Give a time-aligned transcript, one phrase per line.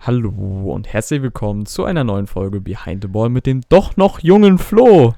[0.00, 4.20] Hallo und herzlich willkommen zu einer neuen Folge Behind the Ball mit dem doch noch
[4.20, 5.14] jungen Flo.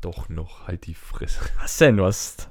[0.00, 1.40] Doch noch, halt die Fresse.
[1.60, 1.96] Was denn?
[1.96, 2.48] Du hast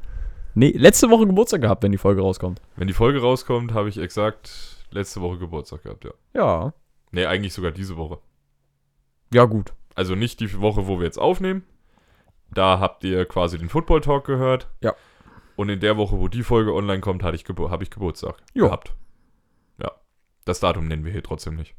[0.55, 2.62] nee, letzte Woche Geburtstag gehabt, wenn die Folge rauskommt.
[2.76, 6.12] Wenn die Folge rauskommt, habe ich exakt letzte Woche Geburtstag gehabt, ja.
[6.34, 6.73] Ja.
[7.12, 8.20] Nee, eigentlich sogar diese Woche.
[9.34, 9.73] Ja, gut.
[9.96, 11.64] Also nicht die Woche, wo wir jetzt aufnehmen.
[12.52, 14.68] Da habt ihr quasi den Football Talk gehört.
[14.82, 14.96] Ja.
[15.55, 18.36] Und in der Woche, wo die Folge online kommt, hatte ich Gebur habe ich Geburtstag
[18.54, 18.66] Jo.
[18.66, 18.93] gehabt.
[20.50, 20.52] Ja.
[20.52, 21.75] Das Datum nennen wir hier trotzdem nicht.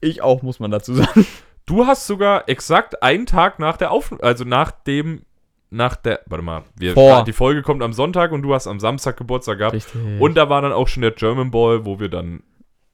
[0.00, 1.26] Ich auch, muss man dazu sagen.
[1.66, 5.22] Du hast sogar exakt einen Tag nach der Aufnahme, also nach dem,
[5.70, 7.24] nach der, warte mal, wir, Vor.
[7.24, 9.74] die Folge kommt am Sonntag und du hast am Samstag Geburtstag gehabt.
[9.74, 10.20] Richtig.
[10.20, 12.42] Und da war dann auch schon der German Ball, wo wir dann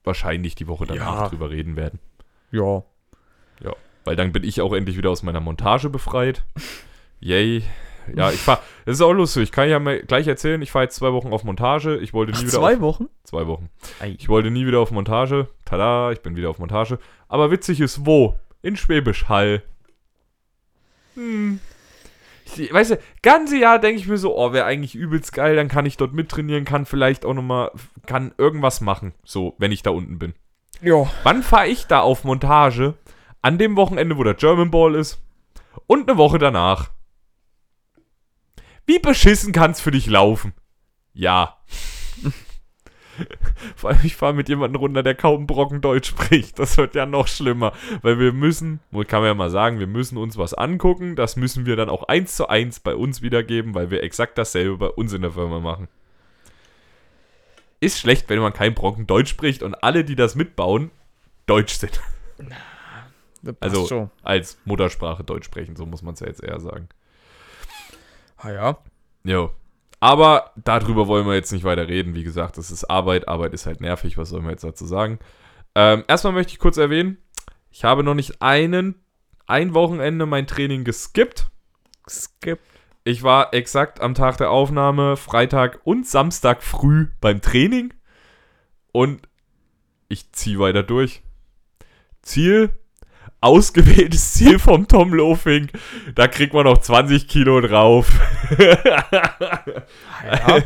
[0.05, 1.29] wahrscheinlich die Woche danach Ja.
[1.29, 1.99] drüber reden werden.
[2.51, 2.83] ja.
[4.05, 6.43] Weil dann bin ich auch endlich wieder aus meiner Montage befreit.
[7.21, 7.63] Yay.
[8.15, 8.61] Ja, ich fahr.
[8.85, 9.45] Das ist auch lustig.
[9.45, 11.99] Ich kann ja mal gleich erzählen, ich fahre jetzt zwei Wochen auf Montage.
[11.99, 13.09] Ich wollte nie Ach, wieder zwei auf, Wochen?
[13.25, 13.69] zwei Wochen.
[14.01, 14.17] Ei.
[14.19, 15.49] Ich wollte nie wieder auf Montage.
[15.65, 16.99] Tada, ich bin wieder auf Montage.
[17.29, 18.37] Aber witzig ist wo?
[18.63, 19.63] In Schwäbisch Hall.
[21.15, 21.61] Hm.
[22.57, 25.69] Ich, weißt du, ganze Jahr denke ich mir so, oh, wäre eigentlich übelst geil, dann
[25.69, 27.71] kann ich dort mittrainieren, kann vielleicht auch nochmal,
[28.07, 30.35] kann irgendwas machen, so, wenn ich da unten bin.
[30.83, 31.11] Ja.
[31.23, 32.95] Wann fahre ich da auf Montage?
[33.41, 35.21] An dem Wochenende, wo der German Ball ist.
[35.87, 36.91] Und eine Woche danach.
[38.87, 40.53] Wie beschissen kann's für dich laufen?
[41.15, 41.59] Ja.
[43.77, 46.59] Vor allem, ich fahre mit jemandem runter, der kaum Brocken Deutsch spricht.
[46.59, 47.73] Das wird ja noch schlimmer.
[48.01, 51.15] Weil wir müssen, kann man ja mal sagen, wir müssen uns was angucken.
[51.15, 54.79] Das müssen wir dann auch eins zu eins bei uns wiedergeben, weil wir exakt dasselbe
[54.79, 55.89] bei uns in der Firma machen.
[57.81, 60.91] Ist schlecht, wenn man kein Brocken Deutsch spricht und alle, die das mitbauen,
[61.47, 62.01] Deutsch sind.
[63.61, 64.11] Also schon.
[64.23, 66.89] als Muttersprache Deutsch sprechen, so muss man es ja jetzt eher sagen.
[68.43, 68.79] Ah ja.
[69.25, 69.53] Jo.
[70.01, 72.15] Aber darüber wollen wir jetzt nicht weiter reden.
[72.15, 73.29] Wie gesagt, das ist Arbeit.
[73.29, 74.19] Arbeit ist halt nervig.
[74.19, 75.21] Was soll man jetzt dazu sagen?
[75.77, 77.19] Ähm, erstmal möchte ich kurz erwähnen,
[77.71, 78.97] ich habe noch nicht einen,
[79.47, 81.51] ein Wochenende mein Training geskippt.
[82.09, 82.59] Skip.
[83.05, 87.95] Ich war exakt am Tag der Aufnahme, Freitag und Samstag früh beim Training.
[88.93, 89.29] Und
[90.09, 91.23] ich ziehe weiter durch.
[92.23, 92.71] Ziel,
[93.43, 95.69] ausgewähltes Ziel vom Tom Lofing.
[96.15, 98.11] Da kriegt man noch 20 Kilo drauf.
[100.23, 100.59] Ja.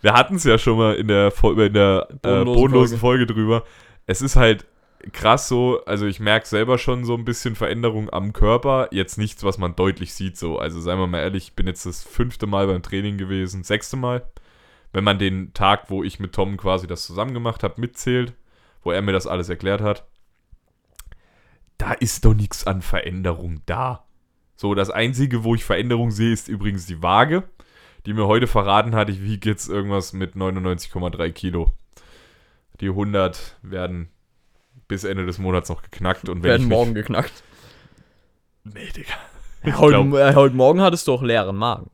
[0.00, 3.64] Wir hatten es ja schon mal in der, in der äh, Bodenlosen bodenlosen Folge drüber.
[4.06, 4.64] Es ist halt
[5.12, 8.88] krass so, also ich merke selber schon so ein bisschen Veränderung am Körper.
[8.90, 10.58] Jetzt nichts, was man deutlich sieht so.
[10.58, 13.96] Also seien wir mal ehrlich, ich bin jetzt das fünfte Mal beim Training gewesen, sechste
[13.96, 14.22] Mal.
[14.92, 18.32] Wenn man den Tag, wo ich mit Tom quasi das zusammen gemacht habe, mitzählt,
[18.82, 20.06] wo er mir das alles erklärt hat.
[21.78, 24.04] Da ist doch nichts an Veränderung da.
[24.56, 27.44] So, das Einzige, wo ich Veränderung sehe, ist übrigens die Waage
[28.06, 31.72] die mir heute verraten hat, ich wiege jetzt irgendwas mit 99,3 Kilo.
[32.82, 34.10] Die 100 werden
[34.88, 37.32] bis Ende des Monats noch geknackt und wenn Werden ich morgen geknackt.
[38.62, 39.14] Mich, nee, Digga.
[39.64, 41.88] Ja, heute, glaub- äh, heute Morgen hattest du auch leeren Magen.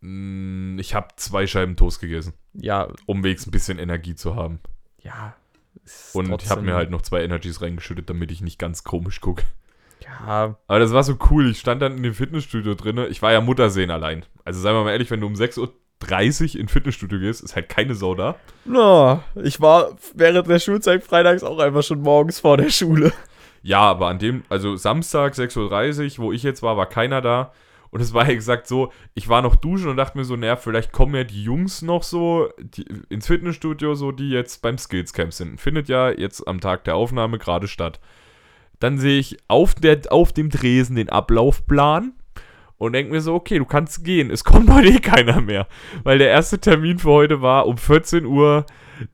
[0.00, 4.58] Mm, Ich habe zwei Scheiben Toast gegessen, Ja, um wenigstens ein bisschen Energie zu haben.
[4.98, 5.36] ja.
[5.84, 8.84] Ist Und ich habe trotzdem- mir halt noch zwei Energies reingeschüttet, damit ich nicht ganz
[8.84, 9.44] komisch gucke.
[10.04, 11.50] Ja, Aber das war so cool.
[11.50, 12.98] Ich stand dann in dem Fitnessstudio drin.
[13.10, 14.24] Ich war ja Muttersehen allein.
[14.44, 17.68] Also seien wir mal ehrlich, wenn du um 6.30 Uhr in Fitnessstudio gehst, ist halt
[17.68, 18.34] keine Sau da.
[18.64, 23.12] Na, ich war während der Schulzeit freitags auch einfach schon morgens vor der Schule.
[23.62, 27.52] Ja, aber an dem, also Samstag 6.30 Uhr, wo ich jetzt war, war keiner da.
[27.92, 30.92] Und es war exakt so, ich war noch duschen und dachte mir so, naja, vielleicht
[30.92, 35.60] kommen ja die Jungs noch so die, ins Fitnessstudio, so die jetzt beim Skillscamp sind.
[35.60, 38.00] Findet ja jetzt am Tag der Aufnahme gerade statt.
[38.80, 42.14] Dann sehe ich auf, der, auf dem Tresen den Ablaufplan
[42.78, 44.30] und denke mir so, okay, du kannst gehen.
[44.30, 45.68] Es kommt heute eh keiner mehr.
[46.02, 48.64] Weil der erste Termin für heute war um 14 Uhr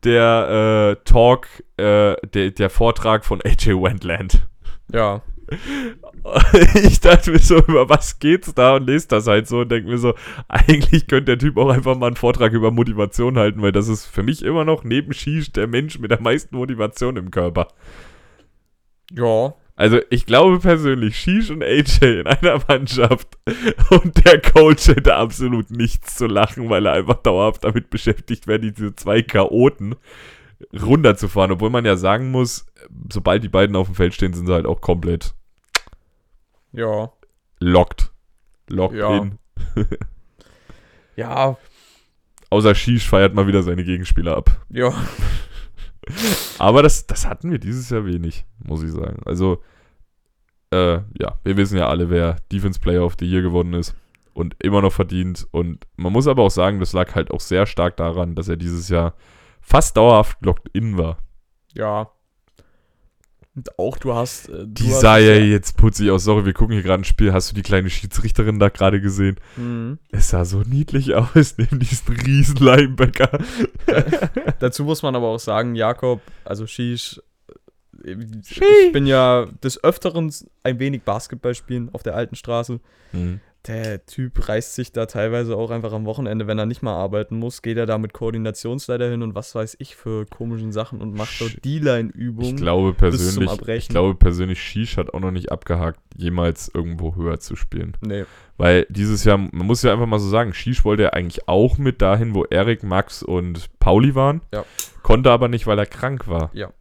[0.04, 4.46] der äh, Talk, äh, der, der Vortrag von AJ Wendland.
[4.92, 5.22] Ja.
[6.74, 9.88] ich dachte mir so, über was geht's da und lese das halt so und denke
[9.88, 10.14] mir so,
[10.48, 14.06] eigentlich könnte der Typ auch einfach mal einen Vortrag über Motivation halten, weil das ist
[14.06, 17.68] für mich immer noch neben Shish der Mensch mit der meisten Motivation im Körper.
[19.12, 19.54] Ja.
[19.76, 23.28] Also ich glaube persönlich, Shish und AJ in einer Mannschaft
[23.90, 28.58] und der Coach hätte absolut nichts zu lachen, weil er einfach dauerhaft damit beschäftigt wäre,
[28.58, 29.94] diese zwei Chaoten
[30.72, 31.52] runterzufahren.
[31.52, 32.66] Obwohl man ja sagen muss,
[33.12, 35.34] sobald die beiden auf dem Feld stehen, sind sie halt auch komplett
[36.72, 37.10] Ja.
[37.60, 38.12] locked.
[38.68, 39.16] Locked Ja.
[39.18, 39.38] in.
[41.16, 41.56] Ja.
[42.50, 44.64] Außer Shish feiert mal wieder seine Gegenspieler ab.
[44.70, 44.92] Ja.
[46.58, 49.20] Aber das, das hatten wir dieses Jahr wenig, muss ich sagen.
[49.26, 49.62] Also,
[50.70, 53.96] äh, ja, wir wissen ja alle, wer Defense Player of the Year gewonnen ist.
[54.32, 55.48] Und immer noch verdient.
[55.50, 58.56] Und man muss aber auch sagen, das lag halt auch sehr stark daran, dass er
[58.56, 59.14] dieses Jahr
[59.60, 61.18] fast dauerhaft locked in war.
[61.74, 62.10] Ja.
[63.58, 64.48] Und auch du hast.
[64.48, 66.22] äh, Du Die hast sah ja jetzt putzig aus.
[66.24, 67.32] Sorry, wir gucken hier gerade ein Spiel.
[67.32, 69.36] Hast du die kleine Schiedsrichterin da gerade gesehen?
[69.56, 69.98] Mhm.
[70.12, 73.38] Es sah so niedlich aus, neben diesen riesen Linebacker.
[74.60, 77.20] Dazu muss man aber auch sagen, Jakob, also Shish,
[78.04, 78.14] äh,
[78.44, 78.60] Shish.
[78.86, 80.32] ich bin ja des Öfteren
[80.62, 82.78] ein wenig Basketball spielen auf der alten Straße.
[83.12, 83.40] Mhm.
[83.66, 87.38] Der Typ reißt sich da teilweise auch einfach am Wochenende, wenn er nicht mal arbeiten
[87.38, 91.14] muss, geht er da mit Koordinationsleiter hin und was weiß ich für komischen Sachen und
[91.14, 92.54] macht dort D-Line-Übungen.
[92.54, 97.40] Ich glaube persönlich, ich glaube persönlich, Shish hat auch noch nicht abgehakt, jemals irgendwo höher
[97.40, 97.96] zu spielen.
[98.00, 98.24] Nee,
[98.56, 101.78] Weil dieses Jahr, man muss ja einfach mal so sagen, Shish wollte ja eigentlich auch
[101.78, 104.40] mit dahin, wo Erik, Max und Pauli waren.
[104.54, 104.64] Ja.
[105.02, 106.50] Konnte aber nicht, weil er krank war.
[106.54, 106.72] Ja.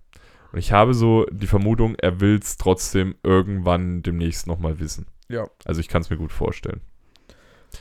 [0.52, 5.08] Und ich habe so die Vermutung, er will es trotzdem irgendwann demnächst nochmal wissen.
[5.30, 5.48] Ja.
[5.66, 6.82] Also ich kann es mir gut vorstellen.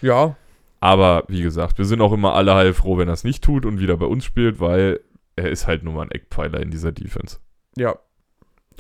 [0.03, 0.37] Ja,
[0.81, 3.81] Aber wie gesagt, wir sind auch immer alle heilfroh, wenn er es nicht tut und
[3.81, 5.01] wieder bei uns spielt, weil
[5.37, 7.39] er ist halt nur mal ein Eckpfeiler in dieser Defense.
[7.77, 7.95] ja,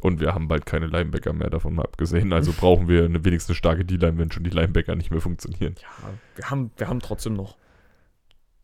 [0.02, 2.32] Und wir haben bald keine Linebacker mehr, davon mal abgesehen.
[2.32, 5.74] Also brauchen wir eine, wenigstens starke D-Line, wenn schon die Linebacker nicht mehr funktionieren.
[5.80, 5.88] ja.
[6.34, 7.56] Wir haben, wir haben trotzdem noch.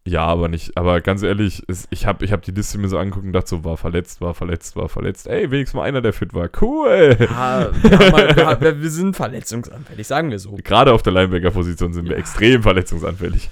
[0.05, 0.77] Ja, aber nicht.
[0.77, 3.51] Aber ganz ehrlich, es, ich habe ich hab die Liste mir so angeguckt und dachte
[3.51, 5.29] so, war verletzt, war verletzt, war verletzt.
[5.29, 6.49] Ey, wenigstens mal einer, der fit war.
[6.61, 7.17] Cool.
[7.21, 10.57] Ja, wir, halt, wir, haben- wir sind verletzungsanfällig, sagen wir so.
[10.65, 12.19] Gerade auf der Linebacker-Position sind wir Ja.
[12.19, 13.49] extrem verletzungsanfällig.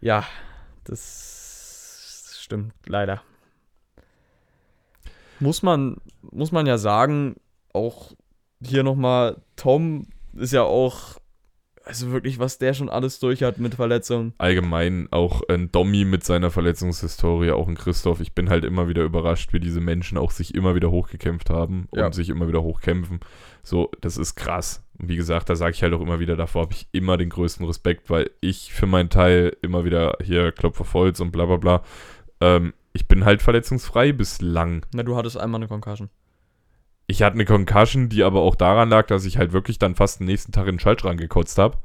[0.00, 0.24] Ja,
[0.84, 3.22] das stimmt leider.
[5.40, 5.96] Muss man,
[6.30, 7.36] muss man ja sagen,
[7.72, 8.12] auch
[8.62, 11.16] hier nochmal, Tom ist ja auch,
[11.84, 14.32] also wirklich, was der schon alles durch hat mit Verletzungen.
[14.38, 18.20] Allgemein auch ein Dommy mit seiner Verletzungshistorie, auch ein Christoph.
[18.20, 21.86] Ich bin halt immer wieder überrascht, wie diese Menschen auch sich immer wieder hochgekämpft haben
[21.90, 22.12] und Ja.
[22.12, 23.20] sich immer wieder hochkämpfen.
[23.62, 24.82] So, das ist krass.
[24.98, 27.30] Und wie gesagt, da sage ich halt auch immer wieder, davor habe ich immer den
[27.30, 31.46] größten Respekt, weil ich für meinen Teil immer wieder hier Klopf auf Holz und bla
[31.46, 31.82] bla bla.
[32.40, 34.86] Ähm, ich bin halt verletzungsfrei bislang.
[34.94, 36.08] Na, du hattest einmal eine Concussion.
[37.06, 40.20] Ich hatte eine Concussion, die aber auch daran lag, dass ich halt wirklich dann fast
[40.20, 41.78] den nächsten Tag in den Schaltschrank gekotzt habe.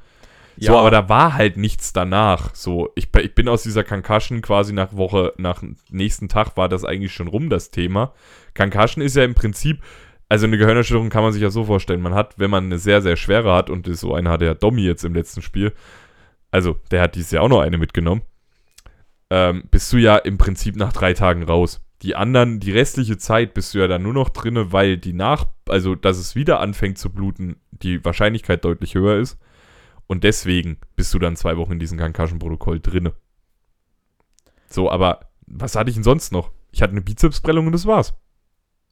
[0.62, 2.54] So, aber da war halt nichts danach.
[2.54, 6.84] So, ich, ich bin aus dieser Concussion quasi nach Woche, nach nächsten Tag war das
[6.84, 8.14] eigentlich schon rum, das Thema.
[8.58, 9.82] Concussion ist ja im Prinzip,
[10.28, 12.02] also eine Gehirnerschütterung kann man sich ja so vorstellen.
[12.02, 14.82] Man hat, wenn man eine sehr, sehr schwere hat, und so eine hatte ja Domi
[14.82, 15.74] jetzt im letzten Spiel,
[16.52, 18.22] also der hat dieses Jahr auch noch eine mitgenommen,
[19.30, 21.82] ähm, bist du ja im Prinzip nach drei Tagen raus.
[22.02, 25.48] Die anderen, die restliche Zeit bist du ja dann nur noch drinne, weil die nach,
[25.68, 29.38] also dass es wieder anfängt zu bluten, die Wahrscheinlichkeit deutlich höher ist.
[30.08, 33.14] Und deswegen bist du dann zwei Wochen in diesem Concussion-Protokoll drinne.
[34.68, 36.52] So, aber was hatte ich denn sonst noch?
[36.72, 38.14] Ich hatte eine Bizepsprellung und das war's.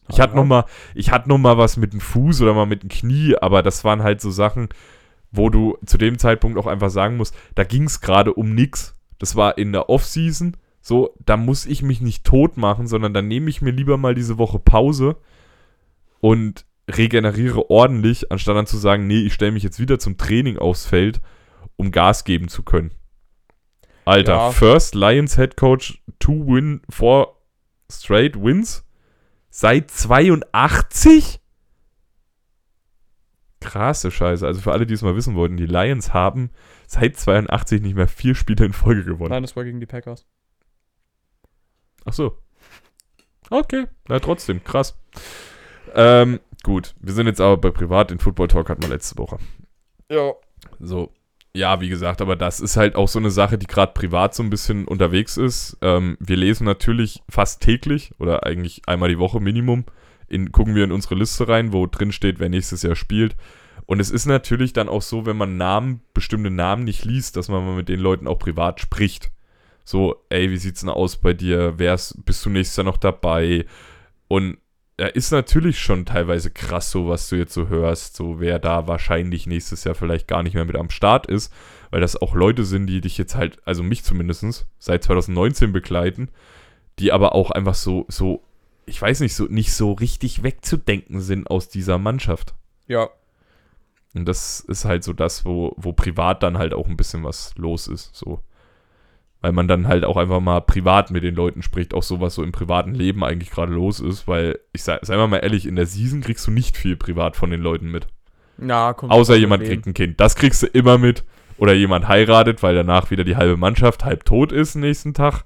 [0.09, 0.65] Ich hatte noch mal,
[0.95, 3.83] ich hatte noch mal was mit dem Fuß oder mal mit dem Knie, aber das
[3.83, 4.69] waren halt so Sachen,
[5.31, 8.95] wo du zu dem Zeitpunkt auch einfach sagen musst, da ging es gerade um nix.
[9.19, 10.55] Das war in der Offseason.
[10.87, 14.15] So, da muss ich mich nicht tot machen, sondern dann nehme ich mir lieber mal
[14.15, 15.17] diese Woche Pause
[16.21, 20.57] und regeneriere ordentlich, anstatt dann zu sagen, nee, ich stelle mich jetzt wieder zum Training
[20.57, 21.19] aufs Feld,
[21.75, 22.91] um Gas geben zu können.
[24.05, 24.51] Alter, Ja.
[24.51, 27.35] First Lions Head Coach, two win, four
[27.91, 28.85] straight wins
[29.49, 31.41] seit 82?
[33.59, 34.47] Krasse Scheiße.
[34.47, 36.49] Also für alle, die es mal wissen wollten, die Lions haben
[36.87, 39.31] seit 82 nicht mehr vier Spiele in Folge gewonnen.
[39.31, 40.25] Nein, das war gegen die Packers.
[42.07, 42.37] Ach so.
[43.49, 44.97] Okay, na trotzdem, krass.
[45.93, 48.11] Ähm, gut, wir sind jetzt aber bei Privat.
[48.11, 49.37] Den Football Talk hatten wir letzte Woche.
[50.09, 50.33] Ja.
[50.79, 51.11] So,
[51.57, 54.43] ja, wie gesagt, aber das ist halt auch so eine Sache, die gerade privat so
[54.43, 55.75] ein bisschen unterwegs ist.
[55.81, 59.85] Ähm, wir lesen natürlich fast täglich oder eigentlich einmal die Woche Minimum.
[60.27, 63.35] In, gucken wir in unsere Liste rein, wo drin steht, wer nächstes Jahr spielt.
[63.87, 67.47] Und es ist natürlich dann auch so, wenn man Namen, bestimmte Namen nicht liest, dass
[67.49, 69.31] man mal mit den Leuten auch privat spricht.
[69.87, 71.75] So, ey, wie sieht's denn aus bei dir?
[71.77, 73.65] Wer ist, bist du nächstes Jahr noch dabei?
[74.27, 74.57] Und
[74.99, 78.87] ja, ist natürlich schon teilweise krass, so was du jetzt so hörst, so wer da
[78.89, 81.53] wahrscheinlich nächstes Jahr vielleicht gar nicht mehr mit am Start ist,
[81.89, 86.31] weil das auch Leute sind, die dich jetzt halt, also mich zumindest, seit 2019 begleiten,
[86.99, 88.43] die aber auch einfach so, so,
[88.85, 92.55] ich weiß nicht, so nicht so richtig wegzudenken sind aus dieser Mannschaft.
[92.87, 93.07] Ja.
[94.13, 97.55] Und das ist halt so das, wo, wo privat dann halt auch ein bisschen was
[97.55, 98.41] los ist, so.
[99.41, 102.33] Weil man dann halt auch einfach mal privat mit den Leuten spricht, auch so was
[102.35, 105.75] so im privaten Leben eigentlich gerade los ist, weil ich sag, sei mal ehrlich, in
[105.75, 108.07] der Season kriegst du nicht viel privat von den Leuten mit.
[108.57, 110.19] Ja, kommt Außer jemand kriegt ein Kind.
[110.19, 111.23] Das kriegst du immer mit.
[111.59, 115.43] Oder jemand heiratet, weil danach wieder die halbe Mannschaft halb tot ist nächsten Tag.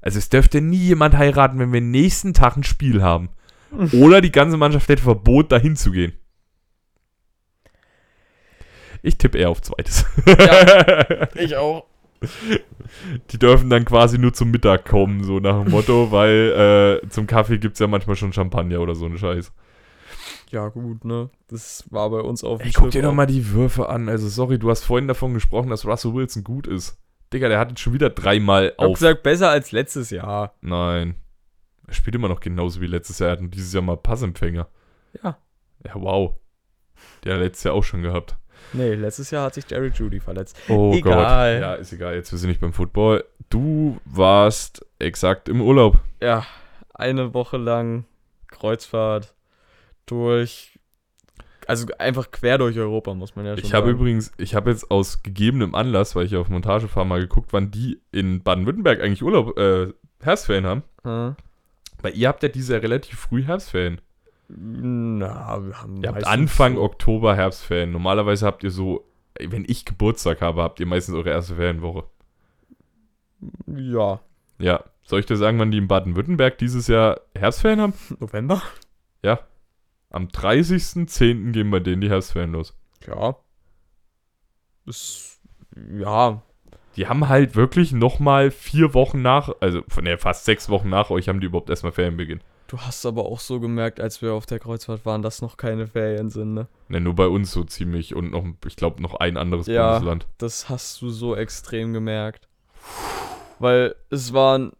[0.00, 3.30] Also es dürfte nie jemand heiraten, wenn wir nächsten Tag ein Spiel haben.
[3.92, 6.12] Oder die ganze Mannschaft hätte Verbot, dahin zu gehen.
[9.02, 10.04] Ich tippe eher auf zweites.
[10.26, 11.28] Ja.
[11.34, 11.86] Ich auch.
[13.30, 17.26] Die dürfen dann quasi nur zum Mittag kommen, so nach dem Motto, weil äh, zum
[17.26, 19.52] Kaffee gibt es ja manchmal schon Champagner oder so eine Scheiß.
[20.50, 21.30] Ja, gut, ne?
[21.48, 24.08] Das war bei uns auf dem Ey, guck dir doch mal die Würfe an.
[24.08, 26.98] Also, sorry, du hast vorhin davon gesprochen, dass Russell Wilson gut ist.
[27.32, 28.94] Digga, der hat jetzt schon wieder dreimal Ich hab auf.
[28.94, 30.54] gesagt, besser als letztes Jahr.
[30.60, 31.16] Nein.
[31.88, 33.30] Er spielt immer noch genauso wie letztes Jahr.
[33.30, 34.68] Er hat dieses Jahr mal Passempfänger.
[35.22, 35.36] Ja.
[35.84, 36.36] Ja, wow.
[37.24, 38.36] Der hat letztes Jahr auch schon gehabt.
[38.76, 40.58] Nee, letztes Jahr hat sich Jerry Judy verletzt.
[40.68, 41.54] Oh Egal.
[41.54, 41.62] Gott.
[41.62, 42.14] Ja, ist egal.
[42.14, 43.24] Jetzt wir sind nicht beim Football.
[43.50, 45.98] Du warst exakt im Urlaub.
[46.20, 46.44] Ja,
[46.94, 48.04] eine Woche lang
[48.48, 49.34] Kreuzfahrt
[50.06, 50.78] durch.
[51.66, 54.90] Also einfach quer durch Europa, muss man ja schon Ich habe übrigens, ich habe jetzt
[54.90, 59.58] aus gegebenem Anlass, weil ich auf Montagefahren mal geguckt, wann die in Baden-Württemberg eigentlich Urlaub,
[59.58, 59.92] äh,
[60.22, 60.82] Herbstferien haben.
[61.02, 61.34] Hm.
[62.02, 64.00] Weil ihr habt ja dieses Jahr relativ früh Herbstferien.
[64.48, 66.02] Na, wir haben.
[66.02, 67.90] Ihr habt Anfang so- Oktober Herbstferien.
[67.90, 69.04] Normalerweise habt ihr so,
[69.40, 72.04] wenn ich Geburtstag habe, habt ihr meistens eure erste Ferienwoche.
[73.66, 74.20] Ja,
[74.58, 74.84] Ja.
[75.08, 77.92] Soll ich dir sagen, wann die in Baden-Württemberg dieses Jahr Herbstferien haben?
[78.18, 78.60] November?
[79.22, 79.38] Ja.
[80.10, 81.52] Am 30.10.
[81.52, 82.74] gehen bei denen die Herbstferien los.
[83.06, 83.36] Ja.
[84.84, 85.40] Ist.
[85.96, 86.42] Ja.
[86.96, 91.10] Die haben halt wirklich nochmal vier Wochen nach, also von der fast sechs Wochen nach
[91.10, 92.40] euch haben die überhaupt erstmal Ferienbeginn.
[92.68, 95.86] Du hast aber auch so gemerkt, als wir auf der Kreuzfahrt waren, dass noch keine
[95.86, 96.66] Ferien sind, ne?
[96.88, 99.92] Ne, nur bei uns so ziemlich und noch, ich glaube, noch ein anderes Ja.
[99.92, 100.26] Bundesland.
[100.38, 102.48] Das hast du so extrem gemerkt.
[103.58, 104.72] Weil es waren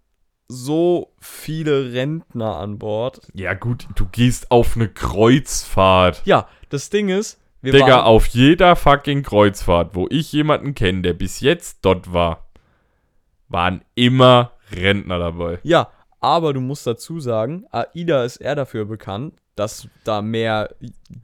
[0.48, 3.20] so viele Rentner an Bord.
[3.34, 6.22] Ja, gut, du gehst auf eine Kreuzfahrt.
[6.24, 11.14] Ja, das Ding ist, wir Digga, auf jeder fucking Kreuzfahrt, wo ich jemanden kenne, der
[11.14, 12.46] bis jetzt dort war,
[13.48, 15.58] waren immer Rentner dabei.
[15.62, 15.88] Ja,
[16.26, 20.74] aber du musst dazu sagen, AIDA ist eher dafür bekannt, dass da mehr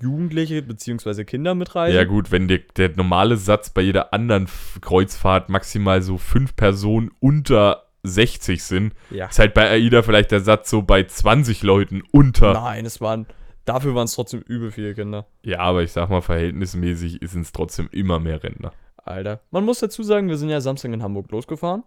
[0.01, 1.25] Jugendliche bzw.
[1.25, 1.97] Kinder mitreisen.
[1.97, 4.47] Ja, gut, wenn der, der normale Satz bei jeder anderen
[4.81, 9.27] Kreuzfahrt maximal so fünf Personen unter 60 sind, Ja.
[9.27, 12.53] ist halt bei AIDA vielleicht der Satz so bei 20 Leuten unter.
[12.55, 13.27] Nein, es waren,
[13.65, 15.27] dafür waren es trotzdem übel viele Kinder.
[15.43, 18.73] Ja, aber ich sag mal, verhältnismäßig sind es trotzdem immer mehr Rentner.
[19.05, 19.41] Alter.
[19.51, 21.83] Man muss dazu sagen, wir sind ja Samstag in Hamburg losgefahren.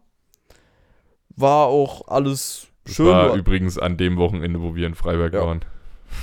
[1.37, 3.07] War auch alles Das schön.
[3.07, 5.41] war übrigens an dem Wochenende, wo wir in Freiberg Ja.
[5.45, 5.61] waren.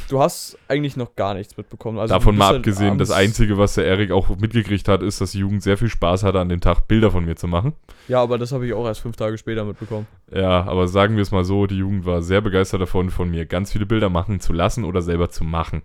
[0.08, 1.98] du hast eigentlich noch gar nichts mitbekommen.
[1.98, 5.32] Also Davon mal halt abgesehen, das Einzige, was der Erik auch mitgekriegt hat, ist, dass
[5.32, 7.74] die Jugend sehr viel Spaß hatte, an dem Tag Bilder von mir zu machen.
[8.08, 10.06] Ja, aber das habe ich auch erst fünf Tage später mitbekommen.
[10.32, 13.44] Ja, aber sagen wir es mal so, die Jugend war sehr begeistert davon, von mir
[13.44, 15.82] ganz viele Bilder machen zu lassen oder selber zu machen.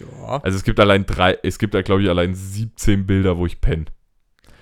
[0.00, 0.40] Ja.
[0.42, 3.60] Also es gibt allein drei, es gibt da glaube ich allein 17 Bilder, wo ich
[3.60, 3.84] penne.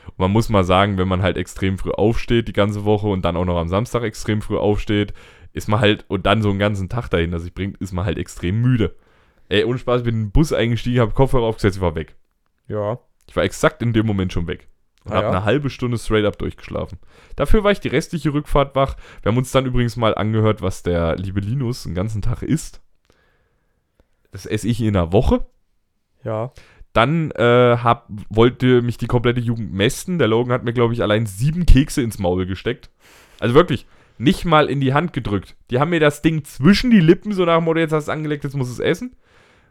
[0.06, 3.24] Und man muss mal sagen, wenn man halt extrem früh aufsteht die ganze Woche und
[3.24, 5.14] dann auch noch am Samstag extrem früh aufsteht,
[5.52, 8.18] ist man halt, und dann so einen ganzen Tag dahinter sich bringt, ist man halt
[8.18, 8.94] extrem müde.
[9.48, 12.16] Ey, ohne Spaß, ich bin in den Bus eingestiegen, habe Kopfhörer aufgesetzt, ich war weg.
[12.68, 12.98] Ja.
[13.28, 14.68] Ich war exakt in dem Moment schon weg.
[15.04, 15.30] Und Ah, habe ja?
[15.32, 16.98] eine halbe Stunde straight up durchgeschlafen.
[17.36, 18.96] Dafür war ich die restliche Rückfahrt wach.
[19.22, 22.80] Wir haben uns dann übrigens mal angehört, was der liebe Linus den ganzen Tag isst.
[24.30, 25.44] Das esse ich in einer Woche.
[26.24, 26.52] Ja.
[26.92, 30.18] Dann äh, hab, wollte mich die komplette Jugend mästen.
[30.18, 32.90] Der Logan hat mir, glaube ich, allein sieben Kekse ins Maul gesteckt.
[33.40, 33.86] Also wirklich,
[34.18, 35.56] nicht mal in die Hand gedrückt.
[35.70, 38.10] Die haben mir das Ding zwischen die Lippen, so nach dem Motto, jetzt hast du
[38.10, 39.16] es angelegt, jetzt musst du es essen.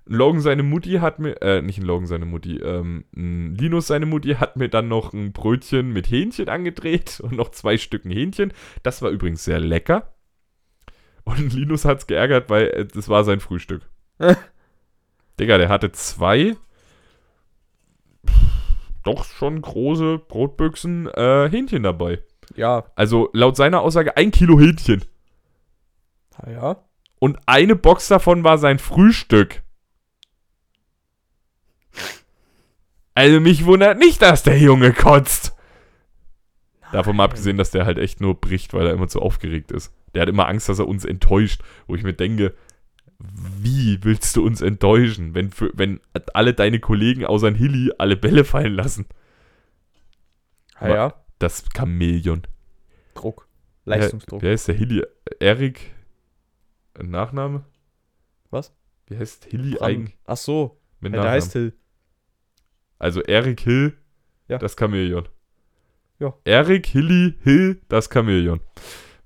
[0.05, 4.36] Logan seine Mutti hat mir, äh, nicht ein Logan seine Mutti, ähm, Linus seine Mutti
[4.36, 8.51] hat mir dann noch ein Brötchen mit Hähnchen angedreht und noch zwei Stücken Hähnchen.
[8.83, 10.13] Das war übrigens sehr lecker.
[11.24, 13.83] Und Linus hat's geärgert, weil äh, das war sein Frühstück.
[15.39, 16.55] Digga, der hatte zwei
[19.03, 22.21] doch schon große Brotbüchsen äh, Hähnchen dabei.
[22.55, 22.86] Ja.
[22.96, 25.03] Also laut seiner Aussage ein Kilo Hähnchen.
[26.38, 26.84] Ah, ja.
[27.20, 29.62] Und eine Box davon war sein Frühstück.
[33.13, 35.55] Also mich wundert nicht, dass der Junge kotzt.
[36.91, 39.93] Davon mal abgesehen, dass der halt echt nur bricht, weil er immer zu aufgeregt ist.
[40.13, 41.62] Der hat immer Angst, dass er uns enttäuscht.
[41.88, 42.53] Wo ich mir denke,
[43.20, 46.01] wie willst du uns enttäuschen, wenn, für, wenn
[46.34, 49.05] alle deine Kollegen außer ein Hilly alle Bälle fallen lassen?
[50.75, 51.13] Ah, ja.
[51.41, 52.43] Das Chamäleon.
[53.15, 53.48] Druck.
[53.86, 54.43] Leistungsdruck.
[54.43, 55.03] Wer ist der Hilly?
[55.39, 55.91] Erik?
[56.93, 57.65] Ein Nachname?
[58.51, 58.75] Was?
[59.07, 60.15] Wie heißt Hilly eigentlich?
[60.25, 60.79] Ach so.
[61.00, 61.74] Mit Ja, der heißt Hill.
[63.00, 63.98] Also Erik Hill,
[64.50, 64.60] Ja.
[64.60, 65.27] das Chamäleon.
[66.19, 66.36] Ja.
[66.43, 68.60] Erik Hilly Hill, das Chamäleon.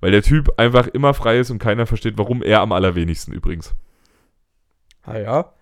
[0.00, 3.74] Weil der Typ einfach immer frei ist und keiner versteht, warum er am allerwenigsten übrigens.
[5.02, 5.52] Ah, ja.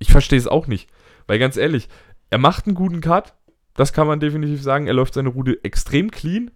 [0.00, 0.90] Ich verstehe es auch nicht.
[1.28, 1.88] Weil ganz ehrlich,
[2.30, 3.36] er macht einen guten Cut.
[3.76, 4.86] Das kann man definitiv sagen.
[4.86, 6.50] Er läuft seine Route extrem clean.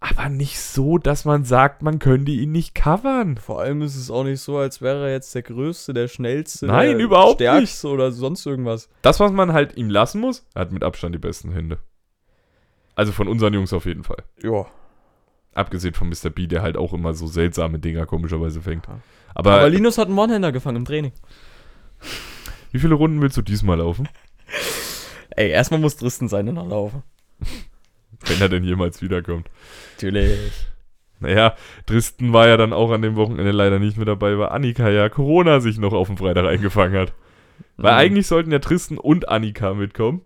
[0.00, 3.36] Aber nicht so, dass man sagt, man könnte ihn nicht covern.
[3.36, 6.66] Vor allem ist es auch nicht so, als wäre er jetzt der Größte, der Schnellste,
[6.66, 8.88] Nein, der überhaupt Stärkste oder sonst irgendwas.
[9.02, 11.78] Das, was man halt ihm lassen muss, er hat mit Abstand die besten Hände.
[12.96, 14.24] Also von unseren Jungs auf jeden Fall.
[14.42, 14.66] Ja.
[15.54, 16.30] Abgesehen von Mr.
[16.30, 18.88] B, der halt auch immer so seltsame Dinger komischerweise fängt.
[19.34, 21.12] Aber, Aber Linus hat einen One-Hander gefangen im Training.
[22.72, 24.08] wie viele Runden willst du diesmal laufen?
[25.36, 27.02] Ey, erstmal muss Tristan seine noch laufen.
[28.26, 29.48] Wenn er denn jemals wiederkommt.
[29.96, 30.66] Natürlich.
[31.20, 31.54] Naja,
[31.86, 35.08] Tristan war ja dann auch an dem Wochenende leider nicht mit dabei, weil Annika ja
[35.08, 37.12] Corona sich noch auf dem Freitag eingefangen hat.
[37.76, 37.98] Weil Mhm.
[37.98, 40.22] eigentlich sollten ja Tristan und Annika mitkommen.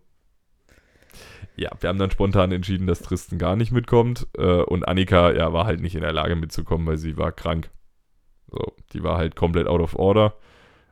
[1.57, 4.27] Ja, wir haben dann spontan entschieden, dass Tristan gar nicht mitkommt.
[4.37, 7.71] Äh, und Annika, ja, war halt nicht in der Lage mitzukommen, weil sie war krank.
[8.51, 10.35] So, die war halt komplett out of order.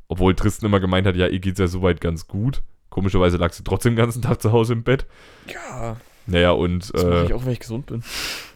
[0.08, 2.62] Obwohl Tristan immer gemeint hat, ja, ihr geht's ja soweit ganz gut.
[2.94, 5.04] Komischerweise lag sie trotzdem den ganzen Tag zu Hause im Bett.
[5.52, 5.96] Ja,
[6.26, 8.04] Naja, und das mache äh, ich auch, wenn ich gesund bin.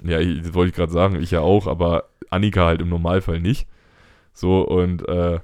[0.04, 3.40] ja, ich- das wollte ich gerade sagen, ich ja auch, aber Annika halt im Normalfall
[3.40, 3.66] nicht.
[4.32, 5.40] So, und äh,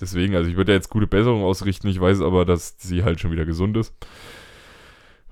[0.00, 3.18] deswegen, also ich würde ja jetzt gute Besserung ausrichten, ich weiß aber, dass sie halt
[3.18, 3.92] schon wieder gesund ist.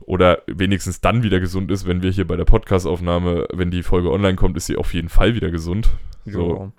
[0.00, 4.10] Oder wenigstens dann wieder gesund ist, wenn wir hier bei der Podcastaufnahme, wenn die Folge
[4.10, 5.88] online kommt, ist sie auf jeden Fall wieder gesund.
[6.24, 6.56] So.
[6.56, 6.72] Ja.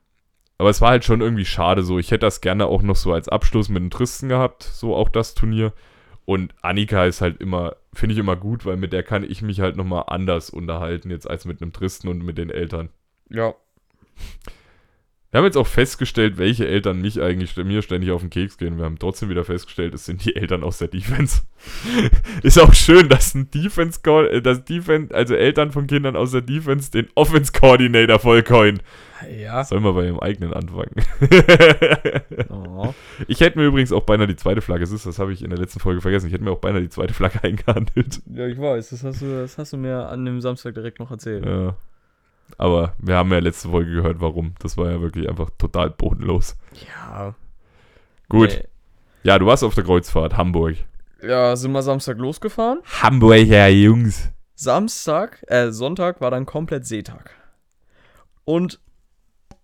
[0.60, 2.00] Aber es war halt schon irgendwie schade so.
[2.00, 5.10] Ich hätte das gerne auch noch so als Abschluss mit dem Tristen gehabt, so auch
[5.10, 5.72] das Turnier.
[6.30, 9.62] Und Annika ist halt immer, finde ich immer gut, weil mit der kann ich mich
[9.62, 12.90] halt nochmal anders unterhalten, jetzt als mit einem Tristen und mit den Eltern.
[13.30, 13.56] ja.
[15.38, 18.80] Wir haben jetzt auch festgestellt, welche Eltern mich eigentlich mir ständig auf den Keks gehen.
[18.80, 21.44] Wir haben trotzdem wieder festgestellt, es sind die Eltern aus der Defense.
[22.42, 26.42] ist auch schön, dass ein Defense, äh, dass Defense, also Eltern von Kindern aus der
[26.42, 28.80] Defense den Offense Coordinator vollcoin.
[29.40, 29.64] Ja.
[29.64, 30.96] Soll mal bei ihrem eigenen anfangen.
[32.50, 32.96] Oh.
[33.28, 35.60] Ich hätte mir übrigens auch beinahe die zweite Flagge, ist, das habe ich in der
[35.60, 38.24] letzten Folge vergessen, ich hätte mir auch beinahe die zweite Flagge eingehandelt.
[38.34, 41.12] Ja, ich weiß, das hast, du, das hast du mir an dem Samstag direkt noch
[41.12, 41.46] erzählt.
[41.46, 41.76] Ja.
[42.58, 44.54] Aber wir haben ja letzte Folge gehört, warum.
[44.60, 46.56] Das war ja wirklich einfach total bodenlos.
[46.88, 47.36] Ja.
[48.30, 48.50] Gut.
[48.50, 48.64] Nee.
[49.24, 50.78] Ja, du warst auf der Kreuzfahrt, Hamburg.
[51.22, 52.80] Ja, sind wir Samstag losgefahren.
[53.02, 54.30] Hamburger Jungs.
[54.56, 57.32] Samstag, äh, Sonntag war dann komplett Seetag.
[58.44, 58.80] Und,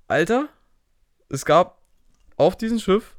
[0.07, 0.49] Alter,
[1.29, 1.79] es gab
[2.37, 3.15] auf diesem Schiff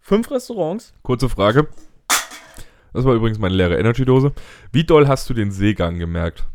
[0.00, 0.94] fünf Restaurants.
[1.02, 1.68] Kurze Frage.
[2.92, 4.32] Das war übrigens meine leere Energy-Dose.
[4.70, 6.46] Wie doll hast du den Seegang gemerkt?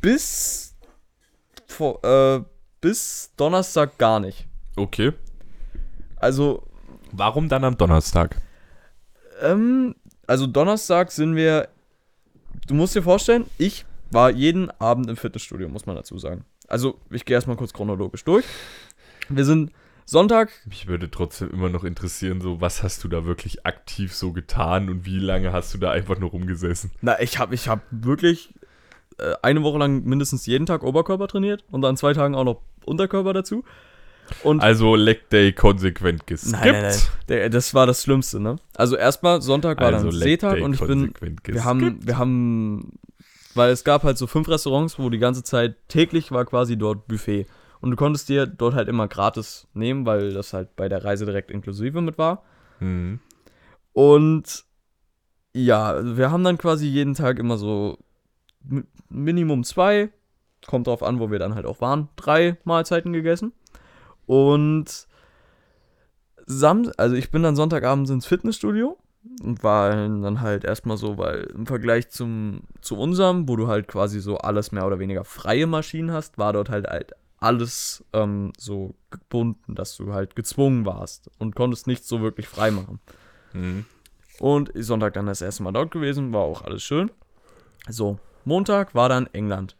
[0.00, 0.69] Bis,
[1.72, 2.42] vor, äh,
[2.80, 4.46] bis Donnerstag gar nicht.
[4.76, 5.12] Okay.
[6.16, 6.62] Also,
[7.12, 8.36] Warum dann am Donnerstag?
[9.42, 9.94] ähm,
[10.26, 11.68] also Donnerstag sind wir,
[12.68, 16.44] du musst dir vorstellen, ich war jeden Abend im Fitnessstudio, muss man dazu sagen.
[16.68, 18.44] Also, ich gehe erstmal kurz chronologisch durch.
[19.28, 19.72] Wir sind
[20.04, 24.32] Sonntag, Mich würde trotzdem immer noch interessieren, so was hast du da wirklich aktiv so
[24.32, 26.90] getan und wie lange hast du da einfach nur rumgesessen?
[27.00, 28.52] na, ich habe ich hab wirklich
[29.42, 33.32] eine Woche lang mindestens jeden Tag Oberkörper trainiert und an zwei Tagen auch noch Unterkörper
[33.32, 33.64] dazu.
[34.44, 36.64] Und Also Leg Day konsequent geskippt.
[36.64, 36.94] Nein, nein,
[37.28, 37.50] nein.
[37.50, 38.56] Das war das Schlimmste, ne?
[38.76, 40.88] Also erstmal Sonntag war Also dann Leg Seetag Day und ich bin.
[40.88, 41.64] konsequent Wir geskippt.
[41.64, 42.92] haben, wir haben,
[43.54, 47.08] weil es gab halt so fünf Restaurants, wo die ganze Zeit täglich war quasi dort
[47.08, 47.46] Buffet.
[47.80, 51.24] Und du konntest dir dort halt immer gratis nehmen, weil das halt bei der Reise
[51.24, 52.44] direkt inklusive mit war.
[52.78, 53.20] Mhm.
[53.92, 54.64] Und
[55.52, 57.98] ja, wir haben dann quasi jeden Tag immer so
[59.08, 60.10] Minimum zwei,
[60.66, 63.52] kommt drauf an, wo wir dann halt auch waren, drei Mahlzeiten gegessen.
[64.26, 65.08] Und
[66.46, 68.98] Sam also ich bin dann Sonntagabends ins Fitnessstudio
[69.42, 73.88] und war dann halt erstmal so, weil im Vergleich zum, zu unserem, wo du halt
[73.88, 78.52] quasi so alles mehr oder weniger freie Maschinen hast, war dort halt halt alles ähm,
[78.58, 83.00] so gebunden, dass du halt gezwungen warst und konntest nichts so wirklich frei machen.
[83.52, 83.86] Mhm.
[84.38, 87.10] Und Sonntag dann das erste Mal dort gewesen, war auch alles schön.
[87.88, 89.76] So, Montag war dann England.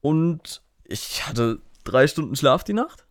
[0.00, 3.06] Und ich hatte drei Stunden Schlaf die Nacht.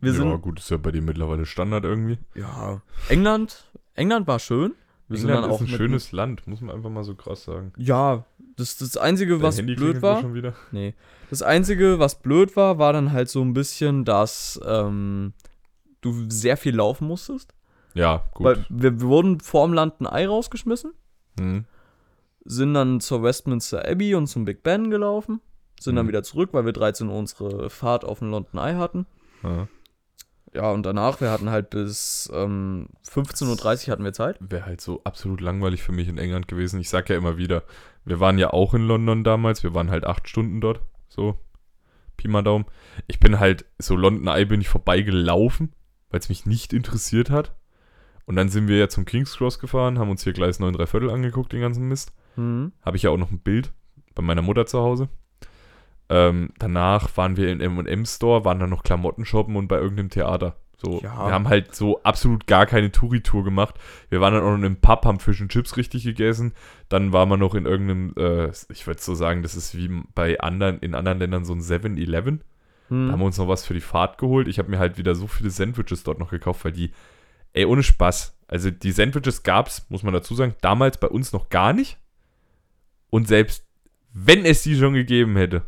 [0.00, 2.18] Wir ja, sind, gut, ist ja bei dir mittlerweile Standard irgendwie.
[2.34, 4.74] ja, England, England war schön.
[5.08, 7.72] Wir sind England ist auch ein schönes Land, muss man einfach mal so krass sagen.
[7.76, 8.24] Ja,
[8.56, 10.20] das, das Einzige, Dein was Handy blöd war.
[10.20, 10.54] Schon wieder.
[10.70, 10.94] Nee.
[11.30, 15.32] Das Einzige, was blöd war, war dann halt so ein bisschen, dass ähm,
[16.00, 17.54] du sehr viel laufen musstest.
[17.94, 18.44] Ja, gut.
[18.44, 20.92] Weil wir, wir wurden vorm Land ein Ei rausgeschmissen.
[21.38, 21.64] Mhm.
[22.44, 25.40] Sind dann zur Westminster Abbey und zum Big Ben gelaufen,
[25.80, 26.08] sind dann Mhm.
[26.10, 29.06] wieder zurück, weil wir 13 Uhr unsere Fahrt auf den London Eye hatten.
[29.42, 29.68] Ja.
[30.54, 34.38] Ja, und danach, wir hatten halt bis ähm, 15.30 Uhr hatten wir Zeit.
[34.40, 36.80] Wäre halt so absolut langweilig für mich in England gewesen.
[36.80, 37.64] Ich sag ja immer wieder,
[38.06, 41.38] wir waren ja auch in London damals, wir waren halt acht Stunden dort, so,
[42.16, 42.64] Pi mal Daumen.
[43.08, 45.74] Ich bin halt, so London Eye bin ich vorbeigelaufen,
[46.08, 47.54] weil es mich nicht interessiert hat.
[48.24, 50.86] Und dann sind wir ja zum King's Cross gefahren, haben uns hier Gleis 9 3
[50.86, 52.12] Viertel angeguckt, den ganzen Mist.
[52.38, 52.72] Mhm.
[52.84, 53.72] Habe ich ja auch noch ein Bild
[54.14, 55.08] bei meiner Mutter zu Hause.
[56.10, 60.08] Ähm, danach waren wir im M&M Store, waren dann noch Klamotten shoppen und bei irgendeinem
[60.08, 60.56] Theater.
[60.78, 61.26] So, Ja.
[61.26, 63.74] wir haben halt so absolut gar keine Touri-Tour gemacht.
[64.08, 66.52] Wir waren dann auch noch in einem Pub, haben Fish and Chips richtig gegessen.
[66.88, 70.40] Dann waren wir noch in irgendeinem, äh, ich würde so sagen, das ist wie bei
[70.40, 72.42] anderen, in anderen Ländern so ein 7-Eleven.
[72.88, 73.18] Da haben Hm.
[73.18, 74.48] wir uns noch was für die Fahrt geholt.
[74.48, 76.92] Ich habe mir halt wieder so viele Sandwiches dort noch gekauft, weil die,
[77.52, 78.38] ey, ohne Spaß.
[78.46, 81.98] Also die Sandwiches gab's, muss man dazu sagen, damals bei uns noch gar nicht.
[83.10, 83.64] Und selbst
[84.12, 85.62] wenn es die schon gegeben hätte,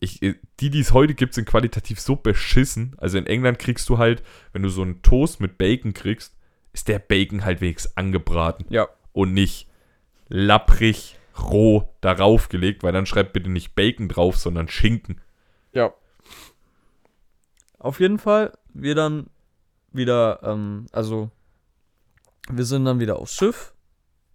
[0.00, 0.20] ich,
[0.60, 2.94] die, die es heute gibt, sind qualitativ so beschissen.
[2.98, 4.22] Also in England kriegst du halt,
[4.52, 6.36] wenn du so einen Toast mit Bacon kriegst,
[6.72, 8.88] ist der Bacon halt wenigstens angebraten Ja.
[9.12, 9.68] und nicht
[10.28, 15.20] lapprig, roh darauf gelegt, weil dann schreibt bitte nicht Bacon drauf, sondern Schinken.
[15.72, 15.92] Ja.
[17.78, 19.28] Auf jeden Fall, wir dann
[19.92, 21.30] wieder, ähm, also
[22.50, 23.73] wir sind dann wieder aufs Schiff,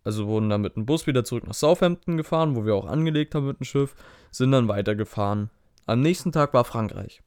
[0.10, 3.36] also wurden dann mit dem Bus wieder zurück nach Southampton gefahren, wo wir auch angelegt
[3.36, 3.93] haben mit dem Schiff,
[4.32, 5.52] sind dann weitergefahren.
[5.86, 7.22] Am nächsten Tag war Frankreich.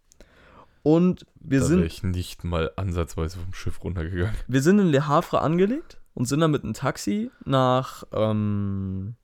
[0.82, 4.34] Und wir da wäre sind, ich nicht mal ansatzweise vom Schiff runtergegangen.
[4.48, 9.14] wir sind in Le Havre angelegt und sind dann mit einem Taxi nach ähm,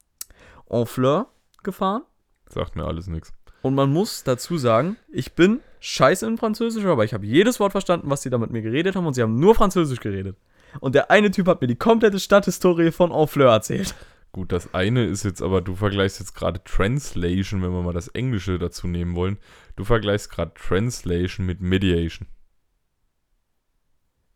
[0.68, 1.26] Honfleur
[1.64, 2.02] gefahren.
[2.48, 3.32] Sagt mir alles nichts.
[3.62, 7.72] Und man muss dazu sagen, ich bin scheiße in Französisch, aber ich habe jedes Wort
[7.72, 10.36] verstanden, was sie da mit mir geredet haben und sie haben nur Französisch geredet.
[10.80, 13.94] Und der eine Typ hat mir die komplette Stadthistorie von Honfleur erzählt.
[14.32, 18.08] Gut, das eine ist jetzt aber, du vergleichst jetzt gerade Translation, wenn wir mal das
[18.08, 19.38] Englische dazu nehmen wollen.
[19.76, 22.28] Du vergleichst gerade Translation mit Mediation.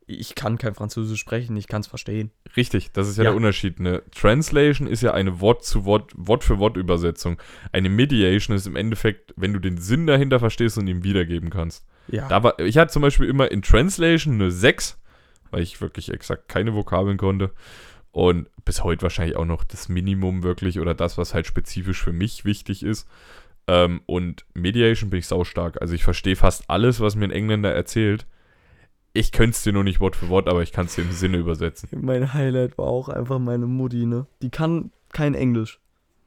[0.06, 2.32] Ich kann kein Französisch sprechen, ich kann es verstehen.
[2.56, 3.30] Richtig, das ist ja, Ja.
[3.30, 3.78] der Unterschied.
[3.78, 7.40] Eine Translation ist ja eine Wort zu Wort, Wort für Wort Übersetzung.
[7.70, 11.86] Eine Mediation ist im Endeffekt, wenn du den Sinn dahinter verstehst und ihm wiedergeben kannst.
[12.08, 12.26] Ja.
[12.28, 15.00] Da war, ich hatte zum Beispiel immer in Translation eine 6,
[15.52, 17.52] weil ich wirklich exakt keine Vokabeln konnte.
[18.10, 22.12] Und bis heute wahrscheinlich auch noch das Minimum wirklich oder das, was halt spezifisch für
[22.12, 23.08] mich wichtig ist.
[23.68, 25.80] Ähm, und Mediation bin ich saustark.
[25.80, 28.26] Also ich verstehe fast alles, was mir ein Engländer erzählt.
[29.14, 31.12] Ich könnte es dir nur nicht Wort für Wort, aber ich kann es dir im
[31.12, 31.88] Sinne übersetzen.
[32.02, 34.26] mein Highlight war auch einfach meine Mutti, ne?
[34.42, 35.80] Die kann kein Englisch.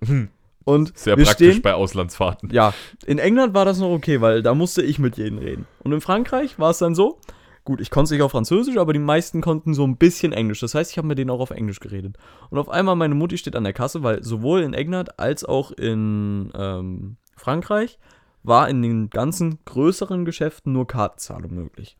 [0.03, 0.29] Hm,
[0.63, 2.49] Und Sehr praktisch stehen, bei Auslandsfahrten.
[2.51, 2.73] Ja,
[3.05, 5.67] in England war das noch okay, weil da musste ich mit jedem reden.
[5.79, 7.19] Und in Frankreich war es dann so,
[7.65, 10.61] gut, ich konnte es nicht auf Französisch, aber die meisten konnten so ein bisschen Englisch.
[10.61, 12.17] Das heißt, ich habe mit denen auch auf Englisch geredet.
[12.49, 15.71] Und auf einmal meine Mutti steht an der Kasse, weil sowohl in England als auch
[15.71, 17.99] in ähm, Frankreich
[18.43, 21.97] war in den ganzen größeren Geschäften nur Kartenzahlung möglich.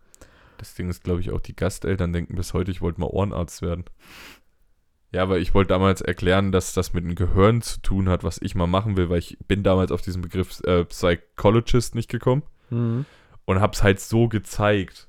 [0.58, 3.62] Das Ding ist, glaube ich, auch die Gasteltern denken bis heute, ich wollte mal Ohrenarzt
[3.62, 3.84] werden.
[5.12, 8.40] Ja, aber ich wollte damals erklären, dass das mit dem Gehirn zu tun hat, was
[8.42, 12.44] ich mal machen will, weil ich bin damals auf diesen Begriff äh, Psychologist nicht gekommen
[12.70, 13.06] Mhm.
[13.46, 15.08] und hab's halt so gezeigt.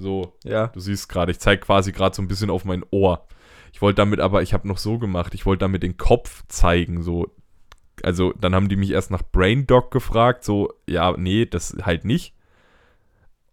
[0.00, 0.68] So, Ja.
[0.68, 3.26] du siehst gerade, ich zeige quasi gerade so ein bisschen auf mein Ohr.
[3.72, 7.02] Ich wollte damit aber, ich habe noch so gemacht, ich wollte damit den Kopf zeigen,
[7.02, 7.28] so.
[8.02, 12.04] Also, dann haben die mich erst nach Brain Doc gefragt, so, ja, nee, das halt
[12.04, 12.34] nicht.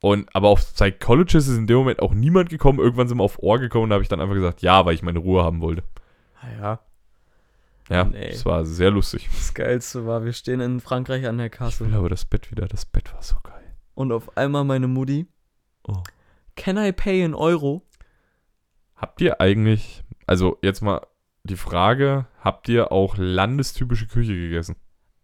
[0.02, 2.80] Und, aber auf Psychologist ist in dem Moment auch niemand gekommen.
[2.80, 4.94] Irgendwann sind wir auf Ohr gekommen und da habe ich dann einfach gesagt, ja, weil
[4.94, 5.84] ich meine Ruhe haben wollte.
[6.60, 6.80] Ja,
[7.90, 8.28] Ja, Nee.
[8.30, 9.28] es war sehr lustig.
[9.34, 12.52] das Geilste war, wir stehen in Frankreich an der Ich Kasse will aber das Bett
[12.52, 13.76] wieder, das Bett war so geil.
[13.96, 15.26] und auf einmal meine Mutti,
[15.88, 16.04] Oh.
[16.58, 17.84] Can I pay in Euro?
[18.96, 21.08] Habt ihr eigentlich, also jetzt mal
[21.44, 24.76] die Frage, habt ihr auch landestypische Küche gegessen?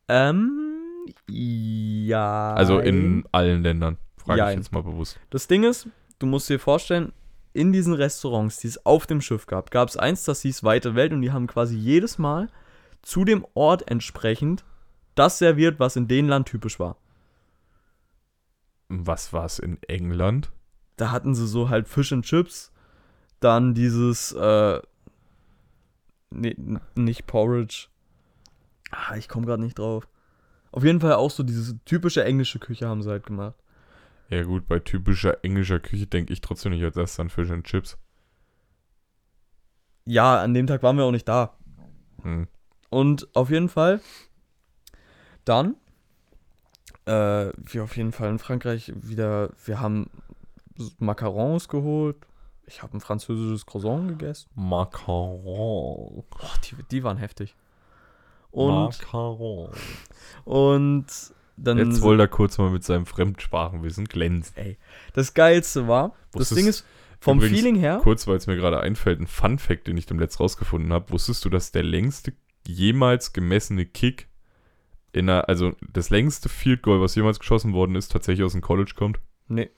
[0.07, 2.53] Ähm, ja.
[2.53, 4.57] Also in allen Ländern, frage ich Jein.
[4.59, 5.19] jetzt mal bewusst.
[5.31, 7.11] Das Ding ist, du musst dir vorstellen,
[7.51, 10.95] in diesen Restaurants, die es auf dem Schiff gab, gab es eins, das hieß Weite
[10.95, 12.47] Welt und die haben quasi jedes Mal
[13.01, 14.63] zu dem Ort entsprechend
[15.15, 16.97] das serviert, was in dem Land typisch war.
[18.89, 20.51] Was war es in England?
[20.97, 22.71] Da hatten sie so halt Fish and Chips,
[23.39, 24.81] dann dieses, äh,
[26.29, 26.55] nee,
[26.95, 27.87] nicht Porridge.
[28.91, 30.07] Ah, ich komme gerade nicht drauf.
[30.71, 33.55] Auf jeden Fall auch so diese typische englische Küche haben sie halt gemacht.
[34.29, 37.65] Ja gut, bei typischer englischer Küche denke ich trotzdem nicht als erstes an Fish and
[37.65, 37.97] Chips.
[40.05, 41.55] Ja, an dem Tag waren wir auch nicht da.
[42.23, 42.47] Hm.
[42.89, 44.01] Und auf jeden Fall,
[45.45, 45.75] dann,
[47.05, 50.09] äh, wir auf jeden Fall in Frankreich wieder, wir haben
[50.99, 52.17] Macarons geholt.
[52.65, 54.49] Ich habe ein französisches Croissant gegessen.
[54.55, 56.23] Macaron.
[56.29, 57.55] Boah, die, die waren heftig.
[58.51, 59.71] Und, Macaron.
[60.45, 61.05] und
[61.57, 61.77] dann.
[61.77, 64.55] Jetzt wollte er kurz mal mit seinem Fremdsprachenwissen glänzen.
[64.55, 64.77] ey,
[65.13, 66.85] das Geilste war, das Wusstest- Ding ist,
[67.19, 67.99] vom Übrigens, Feeling her.
[68.03, 71.11] Kurz, weil es mir gerade einfällt, ein Fun-Fact, den ich dem letzt rausgefunden habe.
[71.11, 72.33] Wusstest du, dass der längste
[72.67, 74.27] jemals gemessene Kick
[75.13, 78.61] in einer, also das längste Field Goal, was jemals geschossen worden ist, tatsächlich aus dem
[78.61, 79.19] College kommt?
[79.47, 79.69] Nee.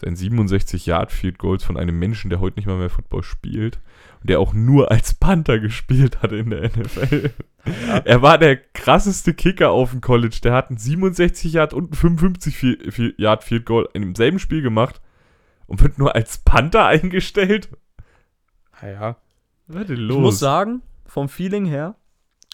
[0.00, 2.88] Das ist ein 67 Yard Field Goals von einem Menschen, der heute nicht mal mehr
[2.90, 3.80] Football spielt
[4.20, 7.30] und der auch nur als Panther gespielt hat in der NFL.
[8.04, 10.38] Er war der krasseste Kicker auf dem College.
[10.42, 14.38] Der hat ein 67 Yard und ein 55 Fi- Fi- Yard Field Goal in demselben
[14.38, 15.00] Spiel gemacht
[15.66, 17.68] und wird nur als Panther eingestellt?
[18.80, 19.16] Naja.
[19.66, 20.18] Was ist denn Ich los?
[20.18, 21.94] muss sagen, vom Feeling her,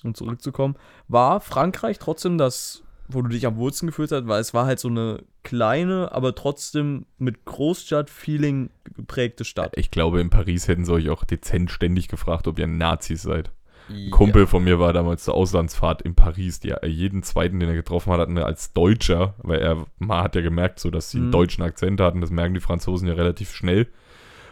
[0.02, 0.74] um zurückzukommen,
[1.08, 4.78] war Frankreich trotzdem das, wo du dich am wohlsten gefühlt hast, weil es war halt
[4.78, 9.72] so eine kleine, aber trotzdem mit Großstadt-Feeling geprägte Stadt.
[9.76, 13.52] ich glaube, in Paris hätten sie euch auch dezent ständig gefragt, ob ihr Nazis seid.
[13.88, 16.58] Ein Kumpel von mir war damals zur Auslandsfahrt in Paris.
[16.58, 20.34] Die, jeden zweiten, den er getroffen hat, hatten er als Deutscher, weil er man hat
[20.34, 21.32] ja gemerkt, so, dass sie einen Mhm.
[21.32, 22.20] deutschen Akzent hatten.
[22.20, 23.82] Das merken die Franzosen ja relativ schnell.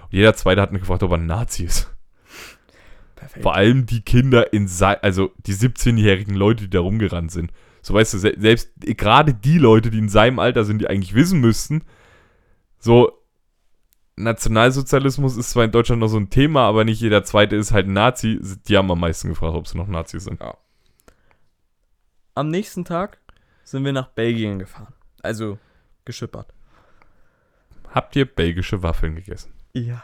[0.02, 1.92] Und jeder zweite hat ihn gefragt, ob er ein Nazi ist.
[3.16, 3.42] Perfekt.
[3.42, 4.68] Vor allem die Kinder in,
[5.02, 7.50] also die 17-jährigen Leute, die da rumgerannt sind.
[7.84, 11.14] So weißt du, se selbst gerade die Leute, die in seinem Alter sind, die eigentlich
[11.14, 11.82] wissen müssten,
[12.78, 13.12] so
[14.16, 17.86] Nationalsozialismus ist zwar in Deutschland noch so ein Thema, aber nicht jeder zweite ist halt
[17.86, 18.40] ein Nazi.
[18.68, 20.40] Die haben am meisten gefragt, ob sie noch Nazis sind.
[22.34, 23.18] Am nächsten Tag
[23.64, 24.94] sind wir nach Belgien gefahren.
[25.22, 25.58] Also
[26.04, 26.52] geschippert.
[27.90, 29.52] Habt ihr belgische Waffeln gegessen?
[29.72, 30.02] Ja.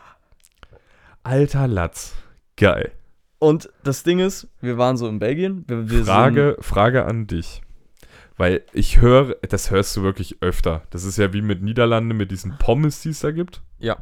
[1.23, 2.15] Alter Latz.
[2.57, 2.93] Geil.
[3.39, 5.65] Und das Ding ist, wir waren so in Belgien.
[5.67, 7.63] Wir, wir Frage, Frage an dich.
[8.41, 10.81] Weil ich höre, das hörst du wirklich öfter.
[10.89, 13.61] Das ist ja wie mit Niederlande, mit diesen Pommes, die es da gibt.
[13.79, 13.99] Ja.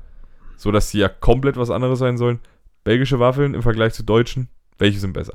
[0.56, 2.38] So dass die ja komplett was anderes sein sollen.
[2.84, 4.48] Belgische Waffeln im Vergleich zu deutschen,
[4.78, 5.34] welche sind besser?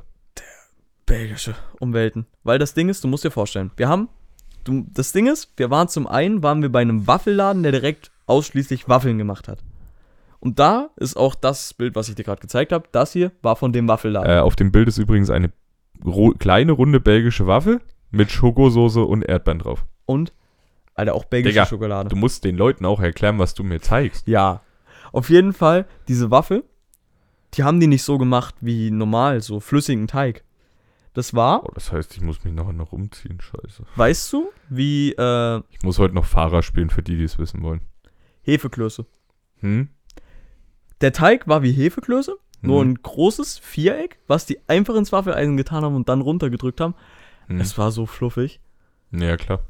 [1.04, 2.24] Belgische Umwelten.
[2.44, 4.08] Weil das Ding ist, du musst dir vorstellen, wir haben.
[4.64, 8.10] Du, das Ding ist, wir waren zum einen, waren wir bei einem Waffelladen, der direkt
[8.24, 9.58] ausschließlich Waffeln gemacht hat.
[10.40, 12.88] Und da ist auch das Bild, was ich dir gerade gezeigt habe.
[12.90, 14.30] Das hier war von dem Waffelladen.
[14.30, 15.52] Äh, auf dem Bild ist übrigens eine
[16.38, 17.82] kleine, runde belgische Waffel
[18.14, 19.84] mit Schokosoße und Erdbeeren drauf.
[20.06, 20.32] Und,
[20.94, 22.08] Alter, auch belgische Digga, Schokolade.
[22.08, 24.26] Du musst den Leuten auch erklären, was du mir zeigst.
[24.28, 24.60] Ja.
[25.12, 26.64] Auf jeden Fall, diese Waffel,
[27.54, 30.42] die haben die nicht so gemacht wie normal, so flüssigen Teig.
[31.12, 33.84] Das war, Oh, das heißt, ich muss mich nachher noch umziehen, scheiße.
[33.94, 37.62] weißt du, wie äh, Ich muss heute noch Fahrer spielen, für die, die es wissen
[37.62, 37.82] wollen.
[38.42, 39.06] Hefeklöße.
[39.60, 39.88] Hm?
[41.00, 42.90] Der Teig war wie Hefeklöße, nur Mhm.
[42.90, 46.94] ein großes Viereck, was die einfach ins Waffeleisen getan haben und dann runtergedrückt haben.
[47.48, 47.60] Hm.
[47.60, 48.60] Es war so fluffig.
[49.12, 49.60] Ja, klar.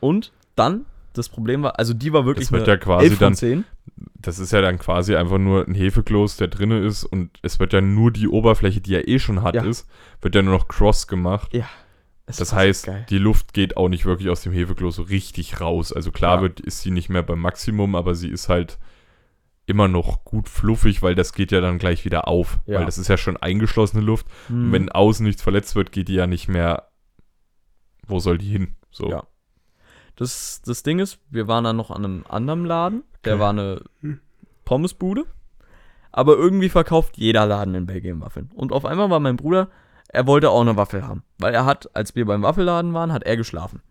[0.00, 3.24] Und dann, das Problem war, also die war wirklich Das wird ja quasi 11 von
[3.26, 3.64] dann 10.
[4.16, 7.72] Das ist ja dann quasi einfach nur ein Hefekloß, der drinne ist und es wird
[7.72, 9.62] ja nur die Oberfläche, die er eh schon hat, Ja.
[9.64, 9.86] ist,
[10.22, 11.52] wird ja nur noch cross gemacht.
[11.54, 11.66] Ja.
[12.26, 13.06] Es Das heißt, geil.
[13.10, 15.92] die Luft geht auch nicht wirklich aus dem Hefekloß so richtig raus.
[15.92, 16.42] Also klar Ja.
[16.42, 18.78] wird, ist sie nicht mehr beim Maximum, aber sie ist halt
[19.66, 22.58] immer noch gut fluffig, weil das geht ja dann gleich wieder auf.
[22.66, 22.78] Ja.
[22.78, 24.26] Weil das ist ja schon eingeschlossene Luft.
[24.48, 24.66] Hm.
[24.66, 26.88] Und wenn außen nichts verletzt wird, geht die ja nicht mehr.
[28.06, 28.74] Wo soll die hin?
[28.90, 29.10] So.
[29.10, 29.24] Ja.
[30.16, 33.02] Das, das Ding ist, wir waren dann noch an einem anderen Laden.
[33.24, 33.82] Der war eine
[34.64, 35.24] Pommesbude.
[36.12, 38.50] Aber irgendwie verkauft jeder Laden in Belgien Waffeln.
[38.54, 39.68] Und auf einmal war mein Bruder,
[40.08, 41.24] er wollte auch eine Waffel haben.
[41.38, 43.82] Weil er hat, als wir beim Waffelladen waren, hat er geschlafen.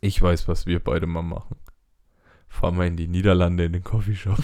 [0.00, 1.56] Ich weiß, was wir beide mal machen.
[2.48, 4.38] Fahr mal in die Niederlande in den Coffeeshop.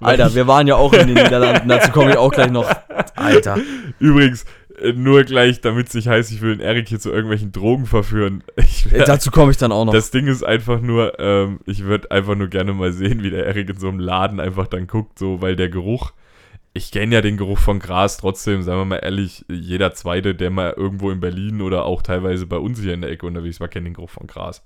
[0.00, 1.68] Alter, wir waren ja auch in den Niederlanden.
[1.68, 2.68] Dazu komme ich auch gleich noch.
[3.16, 3.58] Alter.
[3.98, 4.46] Übrigens,
[4.94, 8.42] nur gleich, damit es nicht heißt, ich will den Erik hier zu irgendwelchen Drogen verführen.
[8.56, 9.92] Ich, Äh, Dazu komme ich dann auch noch.
[9.92, 13.46] das Ding ist einfach nur, ähm, ich würde einfach nur gerne mal sehen, wie der
[13.46, 16.12] Erik in so einem Laden einfach dann guckt, so, weil der Geruch,
[16.72, 20.50] ich kenne ja den Geruch von Gras trotzdem, sagen wir mal ehrlich, jeder Zweite, der
[20.50, 23.68] mal irgendwo in Berlin oder auch teilweise bei uns hier in der Ecke unterwegs war,
[23.68, 24.64] kennt den Geruch von Gras.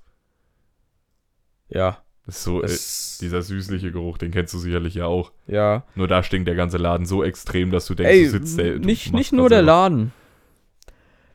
[1.69, 2.04] ja.
[2.25, 5.31] Das ist so, äh, Es, dieser süßliche Geruch, den kennst du sicherlich ja auch.
[5.47, 5.83] ja.
[5.95, 8.73] Nur da stinkt der ganze Laden so extrem, dass du denkst, Ey, du sitzt der.
[8.73, 9.71] du nicht, nicht nur der selber.
[9.71, 10.11] Laden.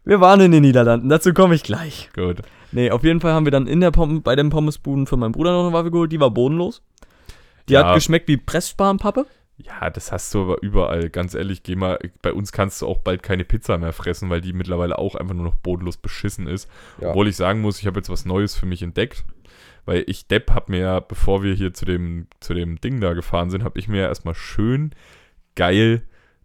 [0.04, 1.08] Wir waren in den Niederlanden.
[1.08, 2.10] Dazu komme ich gleich.
[2.14, 2.38] Gut.
[2.72, 5.32] Nee, auf jeden Fall haben wir dann in der Pom bei den Pommesbuden für meinen
[5.32, 6.10] Bruder noch eine Waffe geholt.
[6.10, 6.82] Die war bodenlos.
[7.68, 7.86] Die Ja.
[7.88, 9.26] hat geschmeckt wie Pressspanpappe.
[9.64, 11.10] Ja, das hast du aber überall.
[11.10, 14.40] Ganz ehrlich, geh mal, bei uns kannst du auch bald keine Pizza mehr fressen, weil
[14.40, 16.70] die mittlerweile auch einfach nur noch bodenlos beschissen ist.
[17.00, 17.10] Ja.
[17.10, 19.24] Obwohl ich sagen muss, ich habe jetzt was Neues für mich entdeckt.
[19.84, 23.12] Weil ich, Depp, habe mir ja, bevor wir hier zu dem, zu dem Ding da
[23.12, 24.94] gefahren sind, habe ich mir ja erstmal schön
[25.56, 26.02] geil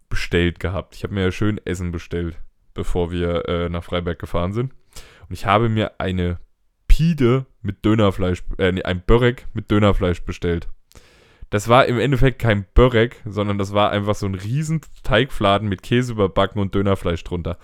[0.08, 0.94] bestellt gehabt.
[0.94, 2.38] Ich habe mir ja schön Essen bestellt,
[2.74, 4.72] bevor wir äh, nach Freiberg gefahren sind.
[5.28, 6.38] Und ich habe mir eine
[6.88, 10.68] Pide mit Dönerfleisch, äh, nee, ein Börek mit Dönerfleisch bestellt.
[11.50, 15.82] Das war im Endeffekt kein Börek, sondern das war einfach so ein riesen Teigfladen mit
[15.82, 17.58] Käse überbacken und Dönerfleisch drunter.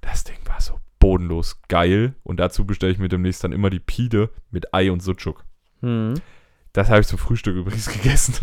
[0.00, 2.14] Das Ding war so bodenlos geil.
[2.22, 5.44] Und dazu bestelle ich mir demnächst dann immer die Pide mit Ei und Sucuk.
[5.80, 6.14] Hm.
[6.72, 8.34] Das habe ich zum Frühstück übrigens gegessen.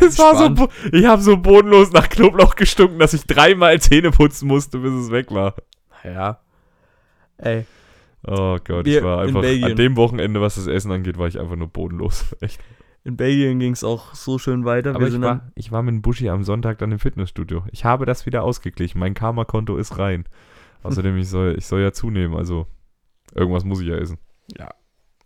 [0.00, 4.48] Es war so, ich habe so bodenlos nach Knoblauch gestunken, dass ich dreimal Zähne putzen
[4.48, 5.54] musste, bis es weg war.
[6.04, 6.40] Ja.
[7.38, 7.66] Ey.
[8.26, 11.38] Oh Gott, ich war in einfach an dem Wochenende, was das Essen angeht, war ich
[11.38, 12.24] einfach nur bodenlos.
[12.40, 12.60] Echt.
[13.06, 14.92] In Belgien ging es auch so schön weiter.
[14.96, 17.62] Aber ich war, ich war mit Buschi am Sonntag dann im Fitnessstudio.
[17.70, 18.98] Ich habe das wieder ausgeglichen.
[18.98, 20.24] Mein Karma-Konto ist rein.
[20.82, 22.66] Außerdem, ich soll, ich soll ja zunehmen, also
[23.32, 24.18] irgendwas muss ich ja essen.
[24.56, 24.70] dann,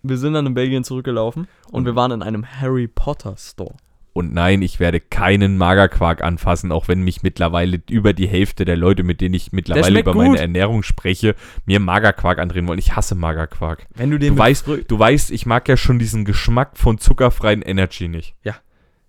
[0.02, 3.74] wir sind dann in Belgien zurückgelaufen und Und- wir waren in einem Harry Potter Store.
[4.12, 8.76] Und nein, ich werde keinen Magerquark anfassen, auch wenn mich mittlerweile über die Hälfte der
[8.76, 10.22] Leute, mit denen ich mittlerweile über gut.
[10.22, 12.78] meine Ernährung spreche, mir Magerquark andrehen wollen.
[12.78, 13.86] Ich hasse Magerquark.
[13.94, 17.62] Wenn du den Du weißt, du weißt, ich mag ja schon diesen Geschmack von zuckerfreien
[17.62, 18.34] Energy nicht.
[18.42, 18.56] Ja.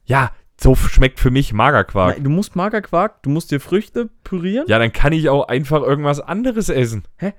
[0.05, 2.23] Ja, so schmeckt für mich Magerquark.
[2.23, 4.65] Du musst Magerquark, du musst dir Früchte pürieren.
[4.67, 7.03] Ja, dann kann ich auch einfach irgendwas anderes essen.
[7.19, 7.33] Dann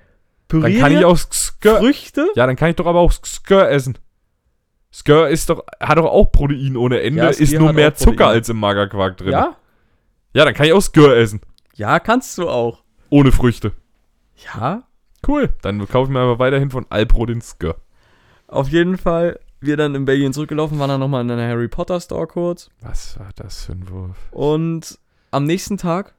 [0.49, 1.79] pürieren kann ich auch Skör.
[1.79, 2.27] Früchte.
[2.35, 3.97] Ja, dann kann ich doch aber auch Skör essen.
[4.93, 7.95] Skör ist doch, hat doch auch Protein ohne Ende, Ja, ist nur mehr.
[7.95, 9.33] Zucker als im Magerquark drin.
[9.33, 9.57] Ja?
[10.35, 11.41] Ja, dann kann ich auch Skör essen.
[11.75, 12.83] Ja, kannst du auch.
[13.09, 13.73] Ohne Früchte.
[14.55, 14.83] Ja.
[15.27, 15.51] Cool.
[15.63, 17.77] Dann kaufe ich mir aber weiterhin von Alpro den Skör.
[18.49, 22.01] Auf jeden Fall, wir dann in Belgien zurückgelaufen, waren dann nochmal in einer Harry Potter
[22.01, 22.69] Store kurz.
[22.81, 24.17] Was war das für ein Wurf?
[24.31, 24.99] Und
[25.31, 26.15] am nächsten Tag,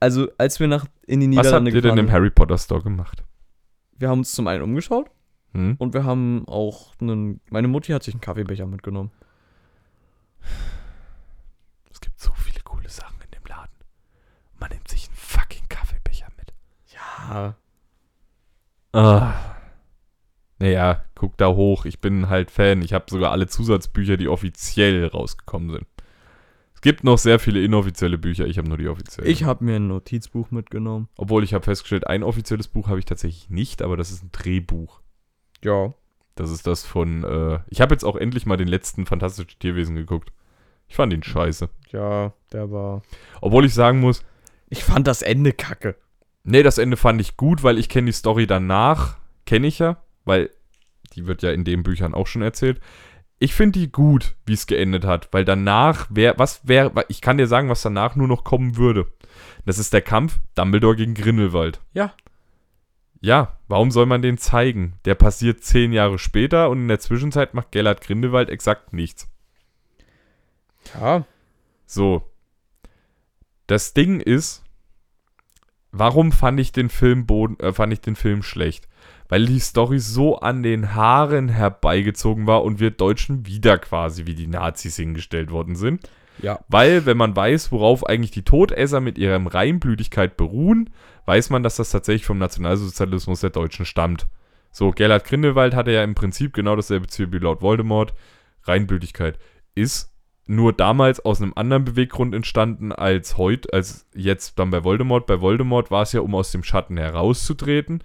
[0.00, 2.58] also als wir nach in die Was Niederlande habt ihr denn gefahren im Harry Potter
[2.58, 3.22] Store gemacht?
[4.00, 5.10] wir haben uns zum einen umgeschaut
[5.58, 5.74] Hm?
[5.78, 9.10] und wir haben auch einen, meine Mutti hat sich einen Kaffeebecher mitgenommen.
[11.90, 13.74] Es gibt so viele coole Sachen in dem Laden.
[14.60, 16.52] Man nimmt sich einen fucking Kaffeebecher mit.
[16.94, 17.56] Ja.
[18.92, 19.34] Ah.
[20.60, 21.86] Naja, guck da hoch.
[21.86, 22.82] Ich bin halt Fan.
[22.82, 25.86] Ich habe sogar alle Zusatzbücher, die offiziell rausgekommen sind.
[26.74, 28.46] Es gibt noch sehr viele inoffizielle Bücher.
[28.46, 29.28] Ich habe nur die offiziellen.
[29.28, 31.08] Ich habe mir ein Notizbuch mitgenommen.
[31.16, 34.30] Obwohl ich habe festgestellt, ein offizielles Buch habe ich tatsächlich nicht, aber das ist ein
[34.30, 35.00] Drehbuch.
[35.64, 35.94] Ja.
[36.34, 37.24] Das ist das von.
[37.24, 40.32] Äh, ich habe jetzt auch endlich mal den letzten Fantastischen Tierwesen geguckt.
[40.88, 41.68] Ich fand ihn scheiße.
[41.90, 43.02] Ja, der war.
[43.40, 44.24] Obwohl ich sagen muss,
[44.70, 45.96] Ich fand das Ende kacke.
[46.44, 49.98] Nee, das Ende fand ich gut, weil ich kenne die Story danach, kenne ich ja,
[50.24, 50.50] weil
[51.14, 52.80] die wird ja in den Büchern auch schon erzählt.
[53.38, 57.38] Ich finde die gut, wie es geendet hat, weil danach wäre, was wäre, ich kann
[57.38, 59.06] dir sagen, was danach nur noch kommen würde.
[59.64, 61.80] Das ist der Kampf Dumbledore gegen Grindelwald.
[61.92, 62.12] Ja.
[63.20, 64.94] Ja, warum soll man den zeigen?
[65.04, 69.28] Der passiert zehn Jahre später und in der Zwischenzeit macht Gellert Grindelwald exakt nichts.
[70.94, 71.24] Ja.
[71.86, 72.22] So.
[73.66, 74.62] Das Ding ist,
[75.90, 78.88] warum fand ich den Film Boden, äh, fand ich den Film schlecht?
[79.28, 84.34] Weil die Story so an den Haaren herbeigezogen war und wir Deutschen wieder quasi wie
[84.34, 86.08] die Nazis hingestellt worden sind.
[86.40, 86.60] Ja.
[86.68, 90.90] Weil, wenn man weiß, worauf eigentlich die Todesser mit ihrer Reinblütigkeit beruhen,
[91.28, 94.26] weiß man, dass das tatsächlich vom Nationalsozialismus der Deutschen stammt.
[94.70, 98.14] So, Gerhard Grindelwald hatte ja im Prinzip genau dasselbe Ziel wie Lord Voldemort.
[98.62, 99.38] Reinblütigkeit
[99.74, 100.10] ist
[100.46, 105.26] nur damals aus einem anderen Beweggrund entstanden als heute, als jetzt dann bei Voldemort.
[105.26, 108.02] Bei Voldemort war es ja, um aus dem Schatten herauszutreten.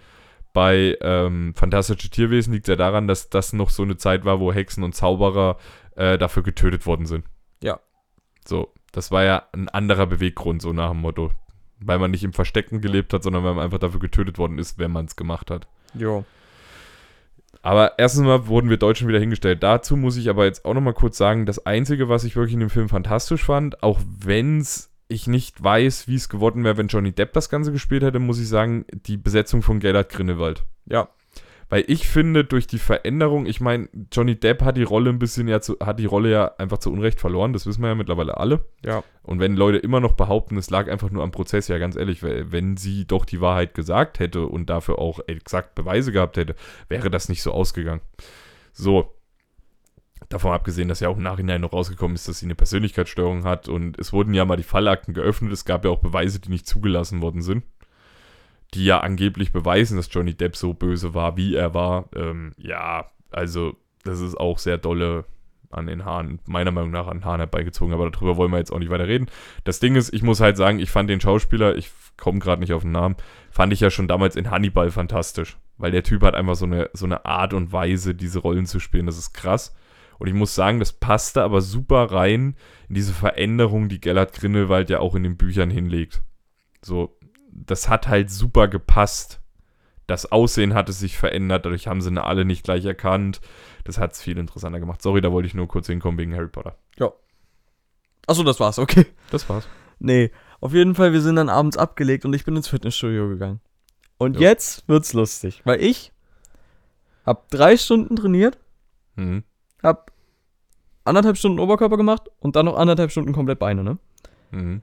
[0.51, 4.41] Bei ähm, Fantastische Tierwesen liegt es ja daran, dass das noch so eine Zeit war,
[4.41, 5.57] wo Hexen und Zauberer
[5.95, 7.23] äh, dafür getötet worden sind.
[7.63, 7.79] Ja.
[8.45, 11.31] So, das war ja ein anderer Beweggrund, so nach dem Motto.
[11.85, 14.79] Weil man nicht im Verstecken gelebt hat, sondern weil man einfach dafür getötet worden ist,
[14.79, 15.67] wenn man es gemacht hat.
[15.93, 16.25] Jo.
[17.61, 19.63] Aber erstens mal wurden wir Deutschen wieder hingestellt.
[19.63, 22.59] Dazu muss ich aber jetzt auch nochmal kurz sagen, das Einzige, was ich wirklich in
[22.59, 27.11] dem Film fantastisch fand, auch wenn's ich nicht weiß, wie es geworden wäre, wenn Johnny
[27.11, 30.65] Depp das Ganze gespielt hätte, muss ich sagen, die Besetzung von Gerhard Grindelwald.
[30.85, 31.09] Ja.
[31.73, 35.47] Weil ich finde, durch die Veränderung, ich meine, Johnny Depp hat die Rolle ein bisschen
[35.47, 38.37] ja zu, hat die Rolle ja einfach zu Unrecht verloren, das wissen wir ja mittlerweile
[38.37, 38.63] alle.
[38.85, 39.03] Ja.
[39.23, 42.21] Und wenn Leute immer noch behaupten, es lag einfach nur am Prozess, ja ganz ehrlich,
[42.21, 46.53] wenn sie doch die Wahrheit gesagt hätte und dafür auch exakt Beweise gehabt hätte,
[46.89, 48.01] wäre das nicht so ausgegangen.
[48.71, 49.15] So.
[50.29, 53.67] Davon abgesehen, dass ja auch im Nachhinein noch rausgekommen ist, dass sie eine Persönlichkeitsstörung hat
[53.67, 56.67] und es wurden ja mal die Fallakten geöffnet, es gab ja auch Beweise, die nicht
[56.67, 57.63] zugelassen worden sind,
[58.73, 62.05] die ja angeblich beweisen, dass Johnny Depp so böse war, wie er war.
[62.15, 65.25] Ähm, ja, also das ist auch sehr dolle
[65.73, 68.71] an den Haaren, meiner Meinung nach an den Haaren herbeigezogen, aber darüber wollen wir jetzt
[68.71, 69.27] auch nicht weiter reden.
[69.63, 72.73] Das Ding ist, ich muss halt sagen, ich fand den Schauspieler, ich komme gerade nicht
[72.73, 73.15] auf den Namen,
[73.49, 76.89] fand ich ja schon damals in Hannibal fantastisch, weil der Typ hat einfach so eine,
[76.93, 79.75] so eine Art und Weise, diese Rollen zu spielen, das ist krass.
[80.19, 82.55] Und ich muss sagen, das passte aber super rein
[82.87, 86.21] in diese Veränderung, die Gellert Grindelwald ja auch in den Büchern hinlegt.
[86.81, 87.17] So,
[87.55, 89.39] das hat halt super gepasst.
[90.07, 93.39] Das Aussehen hatte sich verändert, dadurch haben sie ihn alle nicht gleich erkannt.
[93.85, 95.01] Das hat es viel interessanter gemacht.
[95.01, 96.75] Sorry, da wollte ich nur kurz hinkommen wegen Harry Potter.
[98.25, 99.05] Achso, das war's, okay.
[99.31, 99.67] Das war's.
[99.99, 103.59] Nee, auf jeden Fall, wir sind dann abends abgelegt und ich bin ins Fitnessstudio gegangen.
[104.17, 104.49] Und Ja.
[104.49, 106.13] jetzt wird's lustig, weil ich
[107.25, 108.57] hab drei Stunden trainiert,
[109.17, 109.43] Mhm.
[109.81, 110.11] hab
[111.03, 113.97] anderthalb Stunden Oberkörper gemacht und dann noch anderthalb Stunden komplett Beine, ne?
[114.51, 114.81] Mhm.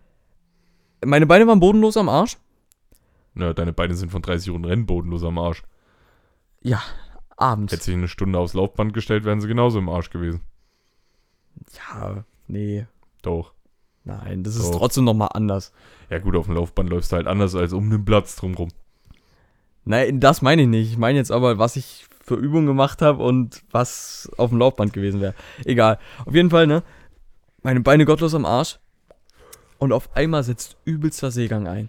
[1.02, 2.36] Meine Beine waren bodenlos am Arsch.
[3.40, 5.62] Ja, deine Beine sind von 30 Runden Rennen bodenlos am Arsch.
[6.62, 6.82] Ja,
[7.36, 7.72] abends.
[7.72, 10.40] Hätte sich eine Stunde aufs Laufband gestellt, wären sie genauso im Arsch gewesen.
[11.74, 12.86] Ja, nee.
[13.22, 13.52] Doch.
[14.04, 14.78] Nein, das ist Doch.
[14.78, 15.72] trotzdem nochmal anders.
[16.08, 18.70] Ja gut, auf dem Laufband läufst du halt anders als um den Platz drumrum.
[19.84, 20.90] Nein, das meine ich nicht.
[20.90, 24.92] Ich meine jetzt aber, was ich für Übungen gemacht habe und was auf dem Laufband
[24.92, 25.34] gewesen wäre.
[25.64, 25.98] Egal.
[26.24, 26.82] Auf jeden Fall, ne?
[27.62, 28.78] Meine Beine gottlos am Arsch.
[29.78, 31.88] Und auf einmal setzt übelster Seegang ein.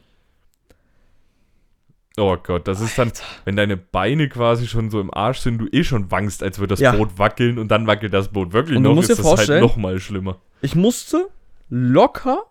[2.18, 3.12] Oh Gott, das ist dann,
[3.46, 6.74] wenn deine Beine quasi schon so im Arsch sind, du eh schon wankst, als würde
[6.74, 6.92] das Ja.
[6.92, 9.62] Boot wackeln und dann wackelt das Boot wirklich Und noch, ist dir das halt vorstellen-
[9.62, 10.40] noch mal schlimmer.
[10.62, 11.30] Ich musste
[11.70, 12.44] locker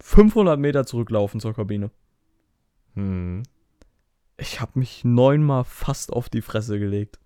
[0.00, 1.90] 500 Meter zurücklaufen zur Kabine.
[2.94, 3.42] Hm.
[4.36, 7.18] Ich habe mich neunmal fast auf die Fresse gelegt.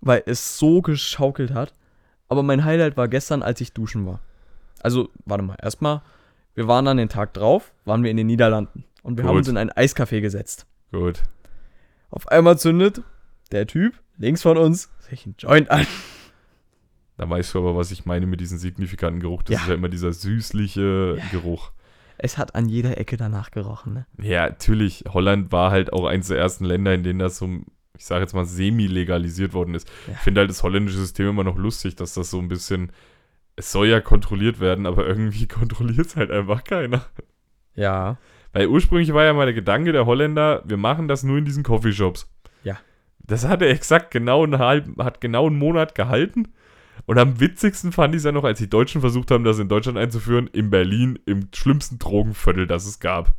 [0.00, 1.74] Weil es so geschaukelt hat.
[2.28, 4.20] Aber mein Highlight war gestern, als ich duschen war.
[4.82, 6.02] Also, warte mal, erstmal,
[6.54, 8.84] wir waren dann den Tag drauf, waren wir in den Niederlanden.
[9.06, 9.38] Und wir haben Gut.
[9.38, 10.66] uns in ein Eiscafé gesetzt.
[10.90, 11.22] Gut.
[12.10, 13.02] Auf einmal zündet
[13.52, 15.86] der Typ links von uns sich einen Joint an.
[17.16, 19.42] Da weißt du aber, was ich meine mit diesem signifikanten Geruch.
[19.44, 19.60] Das Ja.
[19.62, 21.24] ist ja immer dieser süßliche Ja.
[21.30, 21.70] Geruch.
[22.18, 24.06] Es hat an jeder Ecke danach gerochen, ne?
[24.20, 25.04] Ja, natürlich.
[25.08, 27.48] Holland war halt auch eines der ersten Länder, in denen das so,
[27.96, 29.88] ich sage jetzt mal, semi-legalisiert worden ist.
[30.08, 30.14] Ja.
[30.14, 32.90] Ich finde halt das holländische System immer noch lustig, dass das so ein bisschen,
[33.54, 37.04] es soll ja kontrolliert werden, aber irgendwie kontrolliert es halt einfach keiner.
[37.76, 38.16] Ja.
[38.56, 41.62] Weil ursprünglich war ja mal der Gedanke der Holländer, wir machen das nur in diesen
[41.62, 42.26] Coffeeshops.
[42.64, 42.78] Ja.
[43.18, 46.48] Das hat er exakt genau einen halben, hat genau einen Monat gehalten.
[47.04, 49.68] Und am witzigsten fand ich es ja noch, als die Deutschen versucht haben, das in
[49.68, 53.34] Deutschland einzuführen, in Berlin, im schlimmsten Drogenviertel, das es gab.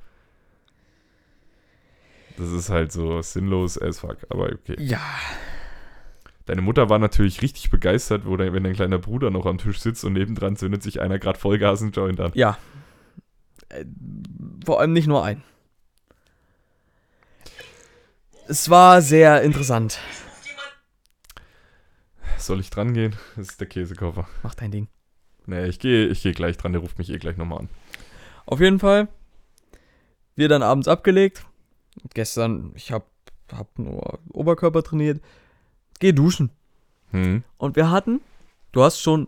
[2.38, 4.76] Das ist halt so sinnlos as fuck, aber okay.
[4.78, 5.01] Ja.
[6.45, 9.80] Deine Mutter war natürlich richtig begeistert, wo dein, wenn dein kleiner Bruder noch am Tisch
[9.80, 12.34] sitzt und nebendran zündet sich einer gerade Vollgas einen Joint an.
[12.36, 12.59] Ja.
[13.70, 13.86] Äh,
[14.65, 15.43] Vor allem nicht nur ein.
[18.47, 19.99] Es war sehr interessant.
[22.38, 23.15] Soll ich dran gehen?
[23.36, 24.28] Das ist der Käsekoffer.
[24.43, 24.88] Mach dein Ding.
[25.47, 27.70] Nee, ich gehe ich geh gleich dran, der ruft mich eh gleich nochmal an.
[28.45, 29.09] Auf jeden Fall.
[30.36, 31.45] Wir dann abends abgelegt.
[32.13, 33.07] Gestern, ich hab,
[33.51, 35.22] hab nur Oberkörper trainiert.
[35.99, 36.51] Geh duschen.
[37.11, 37.43] Hm.
[37.57, 38.22] Und wir hatten,
[38.72, 39.28] du hast schon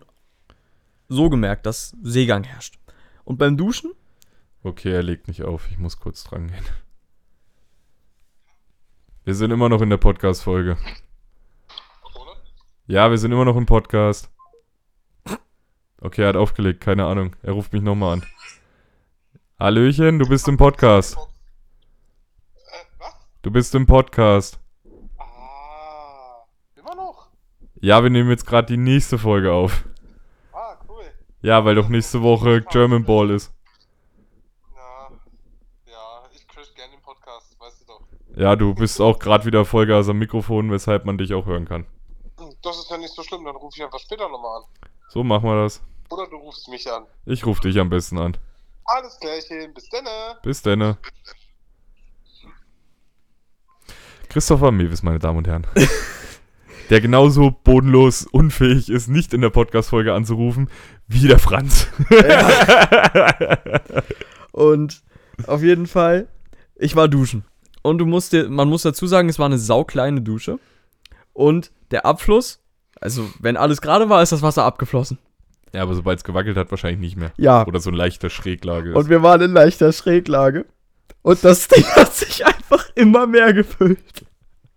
[1.08, 2.78] so gemerkt, dass Seegang herrscht.
[3.24, 3.92] Und beim Duschen,
[4.64, 5.70] Okay, er legt nicht auf.
[5.72, 6.66] Ich muss kurz dran gehen.
[9.24, 10.78] Wir sind immer noch in der Podcast-Folge.
[12.88, 14.30] Ja, wir sind immer noch im Podcast.
[16.02, 17.36] Okay, er hat aufgelegt, keine Ahnung.
[17.44, 18.26] Er ruft mich nochmal an.
[19.60, 21.18] Hallöchen, du bist im Podcast.
[22.56, 23.06] Äh?
[23.42, 24.60] Du bist im Podcast.
[25.18, 26.46] Ah,
[26.76, 27.28] immer noch?
[27.82, 29.84] Ja, wir nehmen jetzt gerade die nächste Folge auf.
[30.54, 31.04] Ah, cool.
[31.42, 33.54] Ja, weil doch nächste Woche German Ball ist.
[34.74, 35.10] Na,
[35.86, 38.08] ja, ich crash gerne den Podcast, weißt du doch.
[38.40, 41.86] Ja, du bist auch gerade wieder Vollgas am Mikrofon, weshalb man dich auch hören kann.
[42.40, 44.64] Hm, Das ist ja nicht so schlimm, dann rufe ich einfach später nochmal an.
[45.10, 45.82] So machen wir das.
[46.10, 47.04] Oder du rufst mich an.
[47.26, 48.38] Ich rufe dich am besten an.
[48.86, 50.38] Alles Klärchen, bis denne.
[50.42, 50.96] Bis dann.
[54.30, 55.68] Christopher Mewis, meine Damen und Herren.
[56.90, 60.70] Der genauso bodenlos unfähig ist, nicht in der Podcast-Folge anzurufen,
[61.08, 61.88] wie der Franz.
[64.52, 65.04] Und
[65.46, 66.28] auf jeden Fall,
[66.78, 67.46] ich war duschen.
[67.90, 70.60] Und du musst dir, man muss dazu sagen, es war eine saukleine Dusche.
[71.34, 72.60] Und der Abfluss,
[73.02, 75.18] also wenn alles gerade war, ist das Wasser abgeflossen.
[75.74, 77.32] Ja, aber sobald es gewackelt hat, wahrscheinlich nicht mehr.
[77.38, 77.66] Ja.
[77.66, 78.96] Oder so ein leichter Schräglage ist.
[78.96, 80.66] Und wir waren in leichter Schräglage.
[81.22, 84.26] Und das Ding hat sich einfach immer mehr gefüllt.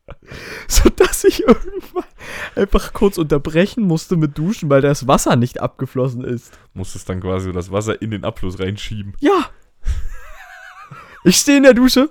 [0.68, 2.04] Sodass ich irgendwann
[2.56, 6.52] einfach kurz unterbrechen musste mit Duschen, weil das Wasser nicht abgeflossen ist.
[6.74, 9.14] Musstest dann quasi das Wasser in den Abfluss reinschieben.
[9.20, 9.50] Ja.
[11.24, 12.08] Ich stehe in der Dusche.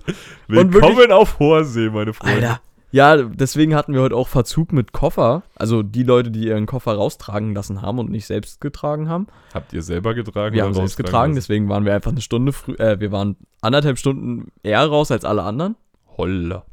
[0.48, 2.36] Und Willkommen wirklich- auf hoher See, meine Freunde.
[2.48, 2.62] Alter.
[2.94, 5.44] Ja, deswegen hatten wir heute auch Verzug mit Koffer.
[5.56, 9.28] Also die Leute, die ihren Koffer raustragen lassen haben und nicht selbst getragen haben.
[9.54, 10.56] Habt ihr selber getragen?
[10.56, 11.36] Wir haben selbst getragen, lassen?
[11.36, 15.24] deswegen waren wir einfach eine Stunde früh, äh, wir waren anderthalb Stunden eher raus als
[15.24, 15.76] alle anderen.
[16.18, 16.66] Holla.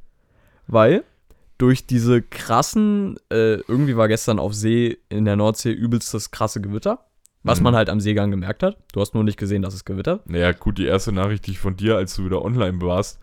[0.67, 1.05] Weil
[1.57, 6.61] durch diese krassen, äh, irgendwie war gestern auf See in der Nordsee übelst das krasse
[6.61, 7.05] Gewitter.
[7.45, 7.65] Was Mhm.
[7.65, 8.77] man halt am Seegang gemerkt hat.
[8.93, 10.29] Du hast nur nicht gesehen, dass es gewittert.
[10.29, 13.21] Naja, gut, die erste Nachricht, die ich von dir, als du wieder online warst.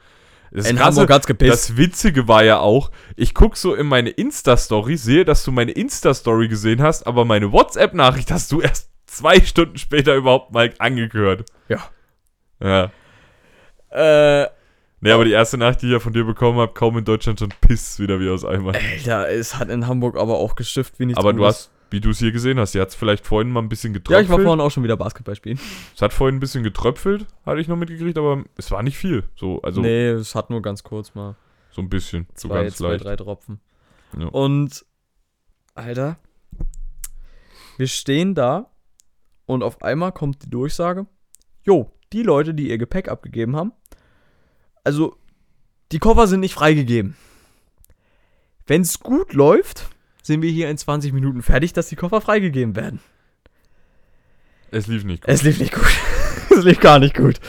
[0.51, 1.51] Das In Krasse- Hamburg hat's gepisst.
[1.51, 5.71] Das Witzige war ja auch, ich guck so in meine Insta-Story, sehe, dass du meine
[5.71, 11.45] Insta-Story gesehen hast, aber meine WhatsApp-Nachricht hast du erst zwei Stunden später überhaupt mal angehört.
[11.67, 11.79] Ja.
[12.63, 12.91] Ja.
[13.89, 14.47] Äh,
[15.01, 17.37] Nee, aber die erste Nachricht, die ich ja von dir bekommen habe, kaum in Deutschland
[17.39, 18.73] schon Piss wieder wie aus Eimer.
[18.73, 22.09] Alter, es hat in Hamburg aber auch gestifft wie nichts Aber du hast, wie du
[22.09, 24.25] es hier gesehen hast, sie hat es vielleicht vorhin mal ein bisschen Ja, getröpfelt.
[24.25, 25.57] ich war vorhin auch schon wieder Basketball spielen.
[25.95, 29.23] Es hat vorhin ein bisschen getröpfelt, hatte ich noch mitgekriegt, aber es war nicht viel.
[29.37, 31.37] So, also nee, es hat nur ganz kurz mal
[31.71, 32.27] so ein bisschen.
[32.35, 33.05] So zwei, ganz zwei leicht.
[33.05, 33.61] drei Tropfen.
[34.19, 34.27] Ja.
[34.27, 34.85] Und,
[35.73, 36.17] Alter,
[37.77, 38.69] wir stehen da
[39.45, 41.05] und auf einmal kommt die Durchsage,
[41.63, 43.71] jo, die Leute, die ihr Gepäck abgegeben haben,
[44.83, 45.15] also
[45.93, 47.15] die Koffer sind nicht freigegeben.
[48.67, 49.87] Wenn es gut läuft,
[50.25, 52.99] sind wir hier in 20 Minuten fertig, dass die Koffer freigegeben werden.
[54.71, 55.31] Es lief nicht gut.
[55.31, 55.85] Es lief nicht gut.
[56.49, 57.39] es lief gar nicht gut.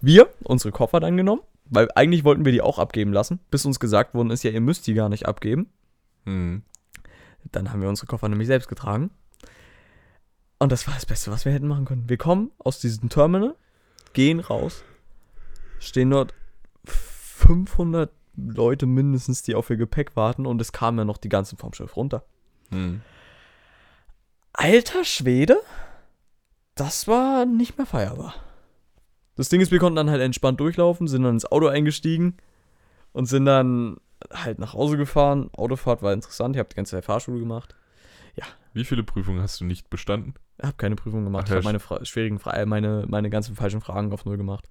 [0.00, 3.80] Wir, unsere Koffer dann genommen, weil eigentlich wollten wir die auch abgeben lassen, bis uns
[3.80, 5.70] gesagt worden ist, ja, ihr müsst die gar nicht abgeben.
[6.24, 6.62] Hm.
[7.50, 9.10] Dann haben wir unsere Koffer nämlich selbst getragen.
[10.60, 12.08] Und das war das Beste, was wir hätten machen können.
[12.08, 13.56] Wir kommen aus diesem Terminal,
[14.12, 14.84] gehen raus,
[15.80, 16.32] stehen dort
[16.84, 21.58] 500 Leute mindestens, die auf ihr Gepäck warten und es kamen ja noch die ganzen
[21.58, 22.24] vom Schiff runter.
[22.70, 23.00] Hm.
[24.52, 25.60] Alter Schwede,
[26.74, 28.34] das war nicht mehr feierbar.
[29.36, 32.36] Das Ding ist, wir konnten dann halt entspannt durchlaufen, sind dann ins Auto eingestiegen
[33.12, 33.96] und sind dann
[34.32, 35.50] halt nach Hause gefahren.
[35.52, 37.74] Autofahrt war interessant, ich habe die ganze Zeit Fahrschule gemacht.
[38.78, 40.34] Wie viele Prüfungen hast du nicht bestanden?
[40.58, 41.44] Ich habe keine Prüfung gemacht.
[41.44, 44.36] Ach, ich ja, habe meine schwierigen Fra äh, meine, meine ganzen falschen Fragen auf Null
[44.36, 44.68] gemacht.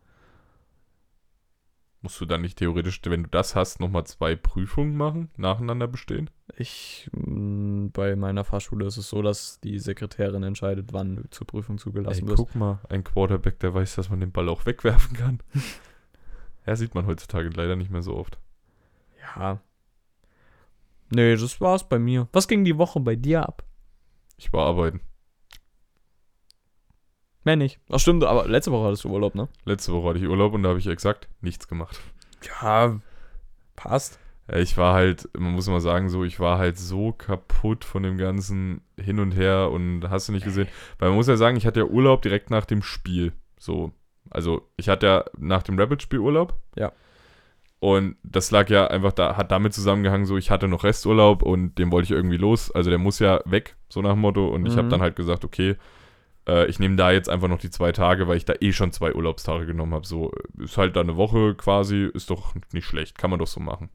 [2.07, 6.29] Musst du dann nicht theoretisch, wenn du das hast, nochmal zwei Prüfungen machen, nacheinander bestehen?
[6.55, 11.45] Ich, mh, bei meiner Fahrschule ist es so, dass die Sekretärin entscheidet, wann du zur
[11.45, 12.37] Prüfung zugelassen Ey, wirst.
[12.37, 15.39] guck mal, ein Quarterback, der weiß, dass man den Ball auch wegwerfen kann.
[16.65, 18.39] ja, sieht man heutzutage leider nicht mehr so oft.
[19.35, 19.59] Ja.
[21.09, 22.29] Nee, das war's bei mir.
[22.31, 23.65] Was ging die Woche bei dir ab?
[24.37, 25.01] Ich war arbeiten.
[27.47, 27.79] Mehr nicht.
[27.89, 29.47] Ach stimmt, aber letzte Woche hattest du Urlaub, ne?
[29.63, 31.97] Letzte Woche hatte ich Urlaub und da habe ich exakt nichts gemacht.
[32.61, 32.99] Ja,
[33.77, 34.19] passt.
[34.51, 38.03] Ja, Ich war halt, man muss mal sagen, so, ich war halt so kaputt von
[38.03, 40.67] dem ganzen Hin und Her und hast du nicht gesehen.
[40.99, 43.31] Weil man muss ja sagen, ich hatte ja Urlaub direkt nach dem Spiel.
[43.57, 43.93] So,
[44.29, 46.53] also ich hatte ja nach dem Rabbit-Spiel Urlaub.
[46.75, 46.91] Ja.
[47.79, 51.77] Und das lag ja einfach da, hat damit zusammengehangen, so ich hatte noch Resturlaub und
[51.77, 52.71] den wollte ich irgendwie los.
[52.71, 54.47] Also der muss ja weg, so nach dem Motto.
[54.49, 54.89] Und ich habe Mhm.
[54.89, 55.77] dann halt gesagt, okay,
[56.47, 58.91] äh, ich nehme da jetzt einfach noch die zwei Tage, weil ich da eh schon
[58.91, 60.07] zwei Urlaubstage genommen habe.
[60.07, 63.47] So, äh, ist halt da eine Woche quasi, ist doch nicht schlecht, kann man doch
[63.47, 63.89] so machen.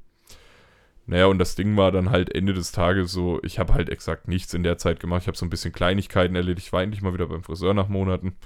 [1.07, 4.29] Naja, und das Ding war dann halt Ende des Tages so, ich habe halt exakt
[4.29, 5.23] nichts in der Zeit gemacht.
[5.23, 6.69] Ich habe so ein bisschen Kleinigkeiten erledigt.
[6.69, 8.37] Ich war endlich mal wieder beim Friseur nach Monaten.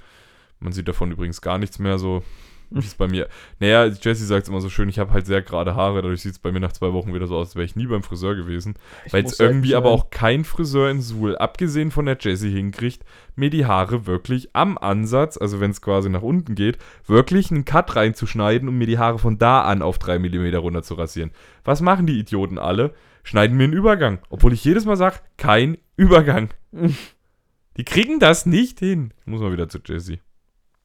[0.59, 2.23] Man sieht davon übrigens gar nichts mehr so.
[2.69, 3.29] Wie es bei mir.
[3.59, 6.33] Naja, Jesse sagt es immer so schön, ich habe halt sehr gerade Haare, dadurch sieht
[6.33, 8.35] es bei mir nach zwei Wochen wieder so aus, als wäre ich nie beim Friseur
[8.35, 8.75] gewesen.
[9.11, 13.05] Weil es irgendwie aber auch kein Friseur in Suhl, abgesehen von der Jessie, hinkriegt,
[13.35, 17.63] mir die Haare wirklich am Ansatz, also wenn es quasi nach unten geht, wirklich einen
[17.63, 21.31] Cut reinzuschneiden und mir die Haare von da an auf 3 mm runter zu rasieren.
[21.63, 22.93] Was machen die Idioten alle?
[23.23, 24.19] Schneiden mir einen Übergang.
[24.29, 26.49] Obwohl ich jedes Mal sage, kein Übergang.
[27.77, 29.13] die kriegen das nicht hin.
[29.21, 30.19] Ich muss mal wieder zu Jessie.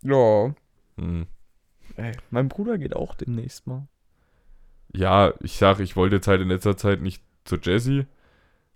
[0.03, 0.55] Ja.
[0.99, 1.27] Hm.
[1.97, 3.87] Ey, mein Bruder geht auch demnächst mal.
[4.95, 8.07] Ja, ich sage, ich wollte jetzt halt in letzter Zeit nicht zu Jessie,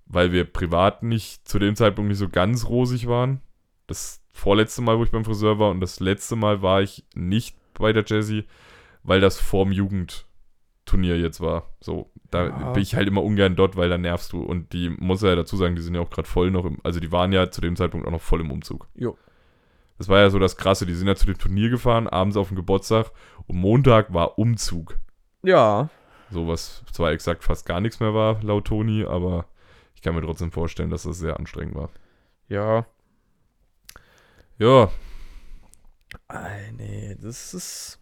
[0.06, 3.40] weil wir privat nicht zu dem Zeitpunkt nicht so ganz rosig waren.
[3.86, 7.56] Das vorletzte Mal, wo ich beim Friseur war und das letzte Mal war ich nicht
[7.74, 8.44] bei der Jessie,
[9.02, 11.70] weil das vorm Jugendturnier jetzt war.
[11.80, 12.72] So, da Ja.
[12.72, 14.40] bin ich halt immer ungern dort, weil da nervst du.
[14.42, 16.98] Und die muss ja dazu sagen, die sind ja auch gerade voll noch im, also
[17.00, 18.88] die waren ja zu dem Zeitpunkt auch noch voll im Umzug.
[18.94, 19.16] Jo.
[19.98, 22.48] Das war ja so das Krasse, die sind ja zu dem Turnier gefahren, abends auf
[22.48, 23.10] den Geburtstag
[23.46, 24.98] und Montag war Umzug.
[25.42, 25.88] Ja.
[26.30, 29.46] So was zwar exakt fast gar nichts mehr war, laut Toni, aber
[29.94, 31.90] ich kann mir trotzdem vorstellen, dass das sehr anstrengend war.
[32.48, 32.86] Ja.
[34.58, 34.90] Ja,
[36.28, 38.00] Ey, nee, das ist.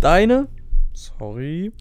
[0.00, 0.48] Deine?
[0.92, 1.72] Sorry.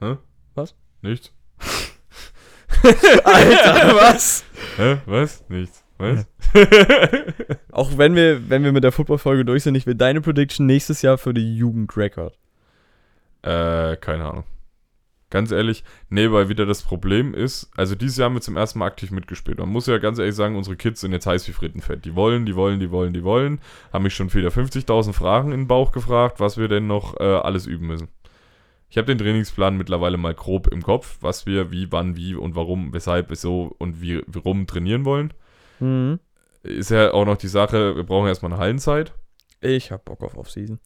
[0.00, 0.16] hä?
[0.54, 0.74] Was?
[1.02, 1.32] Nichts?
[3.24, 4.44] Alter, was?
[4.76, 4.98] Hä?
[5.06, 5.44] Was?
[5.48, 5.84] Nichts.
[5.98, 6.26] Was?
[7.72, 11.02] Auch wenn wir, wenn wir mit der Football-Folge durch sind, ich will deine Prediction nächstes
[11.02, 12.36] Jahr für die Jugendrecord.
[13.42, 14.44] äh, keine Ahnung.
[15.30, 18.78] Ganz ehrlich, nee, weil wieder das Problem ist, also dieses Jahr haben wir zum ersten
[18.78, 19.58] Mal aktiv mitgespielt.
[19.58, 22.04] Man muss ja ganz ehrlich sagen, unsere Kids sind jetzt heiß wie Frittenfett.
[22.04, 23.58] Die wollen, die wollen, die wollen, die wollen.
[23.92, 27.24] Haben mich schon wieder 50.000 Fragen in den Bauch gefragt, was wir denn noch äh,
[27.24, 28.08] alles üben müssen.
[28.90, 32.54] Ich habe den Trainingsplan mittlerweile mal grob im Kopf, was wir wie, wann, wie und
[32.54, 35.32] warum, weshalb, wieso und wie, warum trainieren wollen.
[35.80, 36.20] Mhm.
[36.64, 39.12] Ist ja auch noch die Sache, wir brauchen erstmal eine Hallenzeit.
[39.60, 40.80] Ich hab Bock auf Offseason.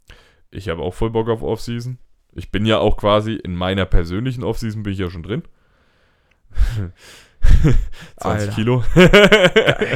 [0.51, 1.99] Ich habe auch voll Bock auf Offseason.
[2.33, 5.43] Ich bin ja auch quasi in meiner persönlichen Offseason bin ich ja schon drin.
[7.41, 7.71] 20
[8.17, 8.53] Alter.
[8.53, 8.85] Kilo.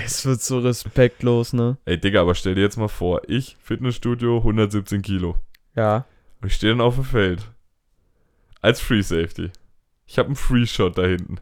[0.04, 1.78] Es wird so respektlos, ne?
[1.84, 5.36] Ey, Digga, aber stell dir jetzt mal vor, ich, Fitnessstudio, 117 Kilo.
[5.74, 6.06] Ja.
[6.40, 7.50] Und ich stehe dann auf dem Feld.
[8.60, 9.50] Als Free Safety.
[10.06, 11.38] Ich habe einen Free Shot da hinten.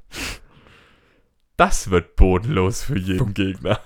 [1.56, 3.80] Das wird bodenlos für jeden Gegner.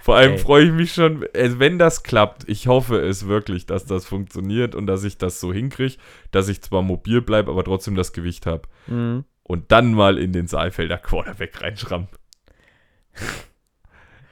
[0.00, 2.48] Vor allem freue ich mich schon, äh, wenn das klappt.
[2.48, 5.96] Ich hoffe es wirklich, dass das funktioniert und dass ich das so hinkriege,
[6.30, 8.62] dass ich zwar mobil bleibe, aber trotzdem das Gewicht habe.
[8.86, 9.24] Mhm.
[9.42, 12.08] Und dann mal in den Saalfelder Quarterback reinschrammen.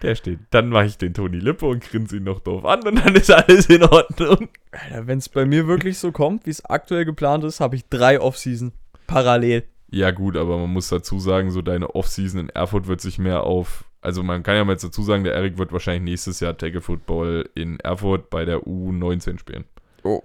[0.03, 0.38] Der steht.
[0.51, 3.30] Dann mache ich den Toni Lippe und grinse ihn noch doof an und dann ist
[3.30, 4.48] alles in Ordnung.
[4.70, 7.86] Alter, wenn es bei mir wirklich so kommt, wie es aktuell geplant ist, habe ich
[7.88, 8.72] drei Offseason
[9.07, 9.64] parallel.
[9.90, 13.42] Ja, gut, aber man muss dazu sagen, so deine Offseason in Erfurt wird sich mehr
[13.42, 16.57] auf Also man kann ja mal jetzt dazu sagen, der Erik wird wahrscheinlich nächstes Jahr
[16.57, 19.64] Tackle Football in Erfurt bei der U19 spielen.
[20.03, 20.22] Oh.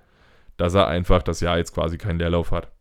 [0.57, 2.71] Dass er einfach das Jahr jetzt quasi keinen Leerlauf hat.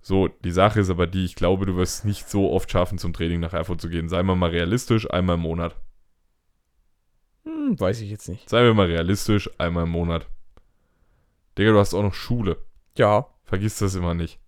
[0.00, 2.98] So, die Sache ist aber die, ich glaube, du wirst es nicht so oft schaffen,
[2.98, 4.08] zum Training nach Erfurt zu gehen.
[4.08, 5.76] Seien wir mal realistisch, einmal im Monat.
[7.44, 8.48] Hm, weiß ich jetzt nicht.
[8.48, 10.26] Seien wir mal realistisch, einmal im Monat.
[11.56, 12.58] Digga, du hast auch noch Schule.
[12.96, 13.26] Ja.
[13.44, 14.38] Vergiss das immer nicht.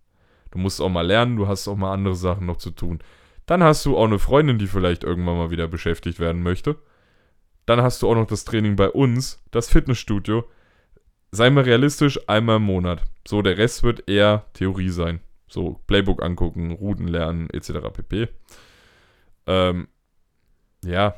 [0.51, 2.99] Du musst auch mal lernen, du hast auch mal andere Sachen noch zu tun.
[3.51, 6.77] Dann hast du auch eine Freundin, die vielleicht irgendwann mal wieder beschäftigt werden möchte.
[7.65, 10.45] Dann hast du auch noch das Training bei uns, das Fitnessstudio.
[11.31, 13.03] Sei mal realistisch, einmal im Monat.
[13.27, 15.19] So, der Rest wird eher Theorie sein.
[15.49, 17.91] So, Playbook angucken, Routen lernen, etc.
[17.91, 18.29] pp.
[19.47, 19.89] Ähm,
[20.85, 21.15] ja,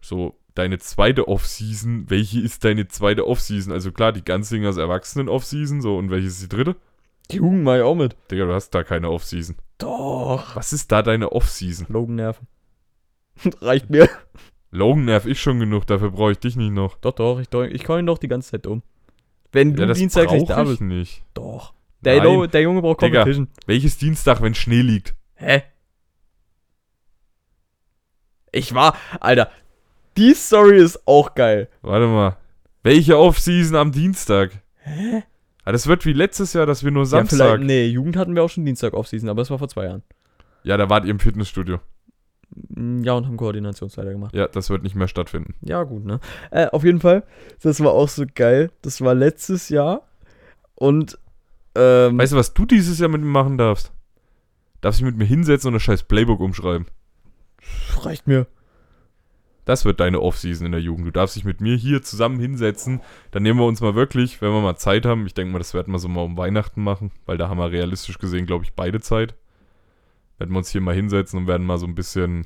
[0.00, 3.72] so, deine zweite Off-Season, welche ist deine zweite Off-Season?
[3.72, 6.74] Also klar, die Ganzlingers Erwachsenen-Off-Season, so, und welche ist die dritte?
[7.30, 8.16] Die Jugend ich auch mit.
[8.32, 9.54] Digga, du hast da keine Off-Season.
[9.78, 10.56] Doch.
[10.56, 11.86] Was ist da deine Off-Season?
[11.88, 12.46] Logan nerven.
[13.60, 14.08] Reicht mir.
[14.70, 16.96] Logan nerv ich schon genug, dafür brauche ich dich nicht noch.
[16.96, 17.38] Doch, doch.
[17.40, 18.82] Ich, ich call ihn doch die ganze Zeit um.
[19.52, 20.80] Wenn du Ja, Dienstag nicht da bist.
[20.80, 21.24] nicht.
[21.34, 21.72] Doch.
[22.00, 22.50] Der, Nein.
[22.50, 23.20] Der Junge braucht Digga.
[23.20, 23.48] Competition.
[23.66, 25.14] Welches Dienstag, wenn Schnee liegt?
[25.34, 25.62] Hä?
[28.52, 29.50] Ich war, Alter,
[30.16, 31.68] die Story ist auch geil.
[31.82, 32.36] Warte mal.
[32.82, 34.62] Welche Off-Season am Dienstag?
[34.78, 35.24] Hä?
[35.66, 37.36] Ah, das wird wie letztes Jahr, dass wir nur Ja, Samstag.
[37.38, 40.02] vielleicht, nee, Jugend hatten wir auch schon Dienstag Offseason, aber das war vor zwei Jahren.
[40.62, 41.80] Ja, da wart ihr im Fitnessstudio.
[42.68, 44.34] Mm, Ja, und haben Koordinationsleiter gemacht.
[44.34, 45.54] Ja, das wird nicht mehr stattfinden.
[45.62, 46.20] Ja, gut, ne?
[46.52, 47.24] Äh, auf jeden Fall,
[47.62, 48.70] das war auch so geil.
[48.82, 50.02] Das war letztes Jahr.
[50.76, 51.18] Und,
[51.74, 53.92] ähm, Weißt du, was du dieses Jahr mit mir machen darfst?
[54.82, 56.86] Darfst dich mit mir hinsetzen und das scheiß Playbook umschreiben.
[58.02, 58.46] reicht mir.
[59.66, 61.08] Das wird deine Off-Season in der Jugend.
[61.08, 63.00] Du darfst dich mit mir hier zusammen hinsetzen.
[63.32, 65.26] Dann nehmen wir uns mal wirklich, wenn wir mal Zeit haben.
[65.26, 67.72] Ich denke mal, das werden wir so mal um Weihnachten machen, weil da haben wir
[67.72, 69.34] realistisch gesehen, glaube ich, beide Zeit.
[70.38, 72.44] Werden wir uns hier mal hinsetzen und werden mal so ein bisschen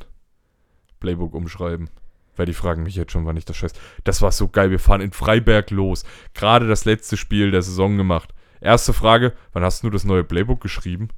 [0.98, 1.90] Playbook umschreiben.
[2.36, 3.74] Weil die fragen mich jetzt schon, wann ich das scheiß.
[4.04, 4.70] Das war so geil.
[4.70, 6.04] Wir fahren in Freiberg los.
[6.32, 8.32] Gerade das letzte Spiel der Saison gemacht.
[8.62, 11.08] Erste Frage: Wann hast du das neue Playbook geschrieben?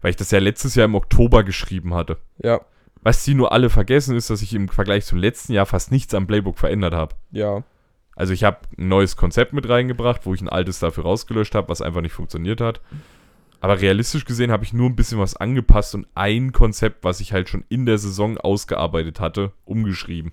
[0.00, 2.18] Weil ich das ja letztes Jahr im Oktober geschrieben hatte.
[2.42, 2.60] Ja,
[3.02, 6.14] Was die nur alle vergessen, ist, dass ich im Vergleich zum letzten Jahr fast nichts
[6.14, 7.14] am Playbook verändert habe.
[7.30, 7.62] ja.
[8.14, 11.70] Also ich habe ein neues Konzept mit reingebracht, wo ich ein altes dafür rausgelöscht habe,
[11.70, 12.82] was einfach nicht funktioniert hat.
[13.60, 17.32] Aber realistisch gesehen habe ich nur ein bisschen was angepasst und ein Konzept, was ich
[17.32, 20.32] halt schon in der Saison ausgearbeitet hatte, umgeschrieben.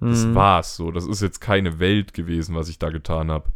[0.00, 0.34] Das Mhm.
[0.34, 0.90] war's so.
[0.90, 3.50] Das ist jetzt keine Welt gewesen, was ich da getan habe.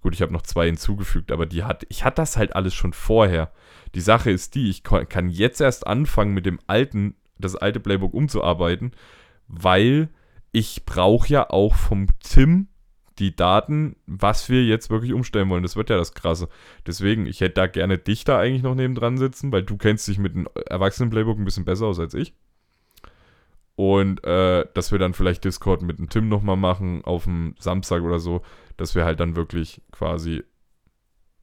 [0.00, 2.94] Gut, ich habe noch zwei hinzugefügt, aber die hat, ich hatte das halt alles schon
[2.94, 3.50] vorher.
[3.94, 8.14] Die Sache ist die, ich kann jetzt erst anfangen, mit dem alten, das alte Playbook
[8.14, 8.92] umzuarbeiten,
[9.48, 10.08] weil
[10.52, 12.68] ich brauche ja auch vom Tim
[13.18, 15.62] die Daten, was wir jetzt wirklich umstellen wollen.
[15.62, 16.48] Das wird ja das Krasse.
[16.86, 20.18] Deswegen, ich hätte da gerne dich da eigentlich noch nebendran sitzen, weil du kennst dich
[20.18, 22.34] mit dem Erwachsenen-Playbook ein bisschen besser aus als ich.
[23.74, 28.02] Und äh, dass wir dann vielleicht Discord mit dem Tim nochmal machen auf dem Samstag
[28.02, 28.42] oder so,
[28.76, 30.44] dass wir halt dann wirklich quasi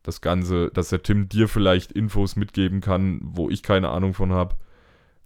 [0.04, 4.32] das Ganze, dass der Tim dir vielleicht Infos mitgeben kann, wo ich keine Ahnung von
[4.34, 4.56] habe.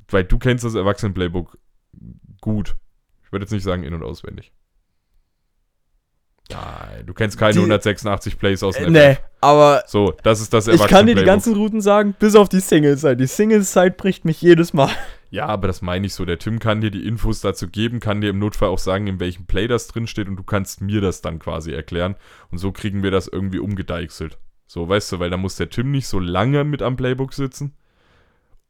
[0.10, 1.58] Weil du kennst das Erwachsenen-Playbook
[2.42, 2.76] gut.
[3.24, 4.54] Ich würde jetzt nicht sagen in- und auswendig.
[6.50, 10.54] Nein, du kennst keine Die- 186 Plays aus Äh, dem nee, aber So, das ist
[10.54, 13.18] das ich kann dir die ganzen Routen sagen, bis auf die Single-Side.
[13.18, 14.90] Die Single-Side bricht mich jedes Mal.
[15.30, 16.24] Ja, aber das meine ich so.
[16.24, 19.20] Der Tim kann dir die Infos dazu geben, kann dir im Notfall auch sagen, in
[19.20, 22.16] welchem Play das drin steht und du kannst mir das dann quasi erklären.
[22.50, 24.38] Und so kriegen wir das irgendwie umgedeichselt.
[24.68, 27.74] So, weißt du, weil da muss der Tim nicht so lange mit am Playbook sitzen.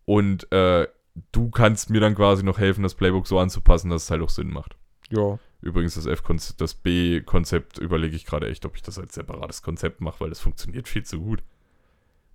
[0.06, 0.88] Und äh,
[1.32, 4.30] du kannst mir dann quasi noch helfen, das Playbook so anzupassen, dass es halt auch
[4.30, 4.78] Sinn macht.
[5.10, 5.40] Ja.
[5.60, 6.22] Übrigens, das F
[6.58, 10.40] das B-Konzept überlege ich gerade echt, ob ich das als separates Konzept mache, weil das
[10.40, 11.44] funktioniert viel zu gut.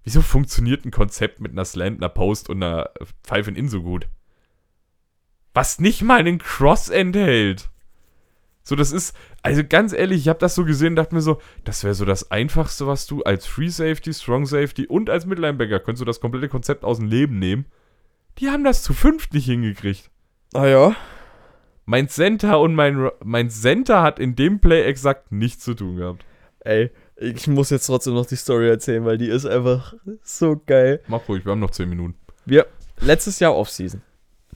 [0.02, 2.90] Wieso funktioniert ein Konzept mit einer Slant, einer Post und einer
[3.22, 4.08] Five in In so gut?
[5.54, 7.70] Was nicht mal einen Cross enthält.
[8.64, 11.40] So, das ist, also ganz ehrlich, ich habe das so gesehen und dachte mir so,
[11.64, 15.80] das wäre so das Einfachste, was du als Free Safety, Strong Safety und als Midlinebacker
[15.80, 17.66] könntest du das komplette Konzept aus dem Leben nehmen.
[18.38, 20.10] Die haben das zu fünft nicht hingekriegt.
[20.54, 20.96] Ah ja.
[21.84, 26.24] Mein Center und mein, mein Center hat in dem Play exakt nichts zu tun gehabt.
[26.60, 31.00] Ey, ich muss jetzt trotzdem noch die Story erzählen, weil die ist einfach so geil.
[31.08, 32.14] Mach ruhig, wir haben noch 10 Minuten.
[32.44, 32.66] Wir,
[33.00, 34.02] letztes Jahr Offseason.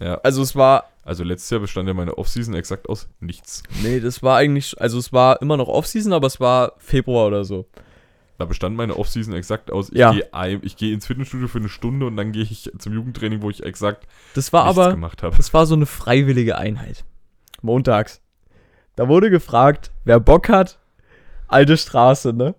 [0.01, 3.63] Ja, Also es war, also letztes Jahr bestand ja meine Offseason exakt aus nichts.
[3.83, 7.45] nee, das war eigentlich, also es war immer noch Offseason, aber es war Februar oder
[7.45, 7.67] so.
[8.39, 10.13] Da bestand meine Offseason exakt aus, ich Ja.
[10.13, 13.63] gehe gehe ins Fitnessstudio für eine Stunde und dann gehe ich zum Jugendtraining, wo ich
[13.63, 15.35] exakt Das war nichts aber, gemacht habe.
[15.37, 17.05] das war so eine freiwillige Einheit.
[17.63, 18.21] Montags.
[18.95, 20.79] Da wurde gefragt, wer Bock hat,
[21.49, 22.55] alte Straße, ne?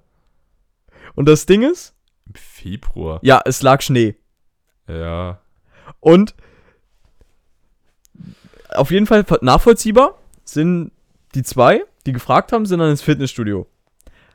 [1.16, 1.94] Und das Ding ist,
[2.28, 3.20] Im Februar.
[3.22, 4.16] ja, es lag Schnee.
[4.88, 5.42] Ja.
[6.00, 6.36] Und
[8.78, 10.92] auf jeden Fall nachvollziehbar sind
[11.36, 13.68] die zwei, die gefragt haben, sind dann ins Fitnessstudio.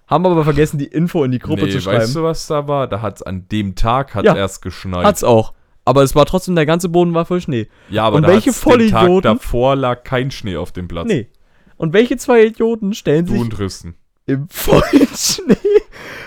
[0.06, 2.02] Haben aber vergessen, die Info in die Gruppe nee, zu schreiben.
[2.02, 2.86] weißt du, was da war?
[2.86, 4.36] Da hat es an dem Tag hat's Ja.
[4.36, 5.04] erst geschneit.
[5.06, 5.54] Hat's auch.
[5.84, 7.68] Aber es war trotzdem, der ganze Boden war voll Schnee.
[7.88, 11.08] ja, aber Und da welche den Tag Vollidioten- davor lag kein Schnee auf dem Platz.
[11.08, 11.28] Nee.
[11.76, 13.94] Und welche zwei Idioten stellen Du sich und Tristan.
[14.26, 15.56] im vollen Schnee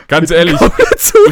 [0.08, 0.60] Ganz ehrlich,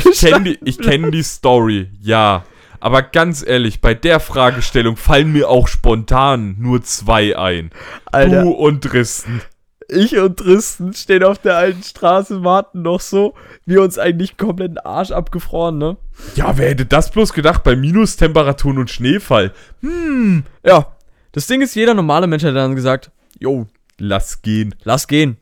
[0.10, 2.44] ich kenne die, ich kenn die Story, ja.
[2.84, 7.70] Aber ganz ehrlich, bei der Fragestellung fallen mir auch spontan nur zwei ein.
[8.12, 9.42] Alter, Du und Tristan.
[9.88, 14.72] ich und Tristan stehen auf der alten Straße, warten noch so, wie uns eigentlich komplett
[14.72, 15.96] den Arsch abgefroren, ne?
[16.36, 19.54] Ja, wer hätte das bloß gedacht bei Minustemperaturen und Schneefall?
[19.80, 20.88] Hm, Ja.
[21.32, 23.66] Das Ding ist, jeder normale Mensch hat dann gesagt, jo,
[23.98, 24.76] lass gehen.
[24.84, 25.38] lass gehen.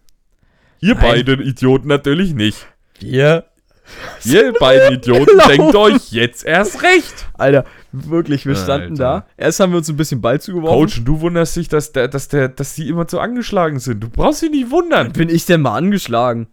[0.80, 1.04] Ihr Nein.
[1.26, 2.68] beiden Idioten natürlich nicht.
[3.00, 3.46] Wir.
[4.24, 7.28] Ihr beiden Idioten denkt euch jetzt erst recht.
[7.38, 9.04] Alter, wirklich, wir standen Alter.
[9.04, 9.26] da.
[9.38, 10.78] Erst haben wir uns ein bisschen Ball zugeworfen.
[10.80, 14.02] Coach, und du wunderst dich, dass, der, dass, der, dass die immer so angeschlagen sind.
[14.04, 15.12] Du brauchst dich nicht wundern.
[15.12, 16.48] Bin ich denn mal angeschlagen?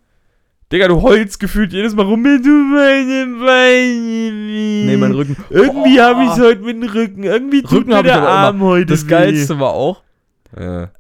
[0.71, 2.23] Digga, du heulst gefühlt jedes Mal rum.
[2.25, 4.85] Tut meine Beine.
[4.87, 5.37] Nee, mein Rücken.
[5.49, 6.03] Irgendwie Boah.
[6.05, 7.23] habe ich heute mit dem Rücken.
[7.23, 9.11] Irgendwie tut Rücken mir der Arm heute Das weh.
[9.11, 10.03] Geilste war auch,
[10.59, 10.91] Ja.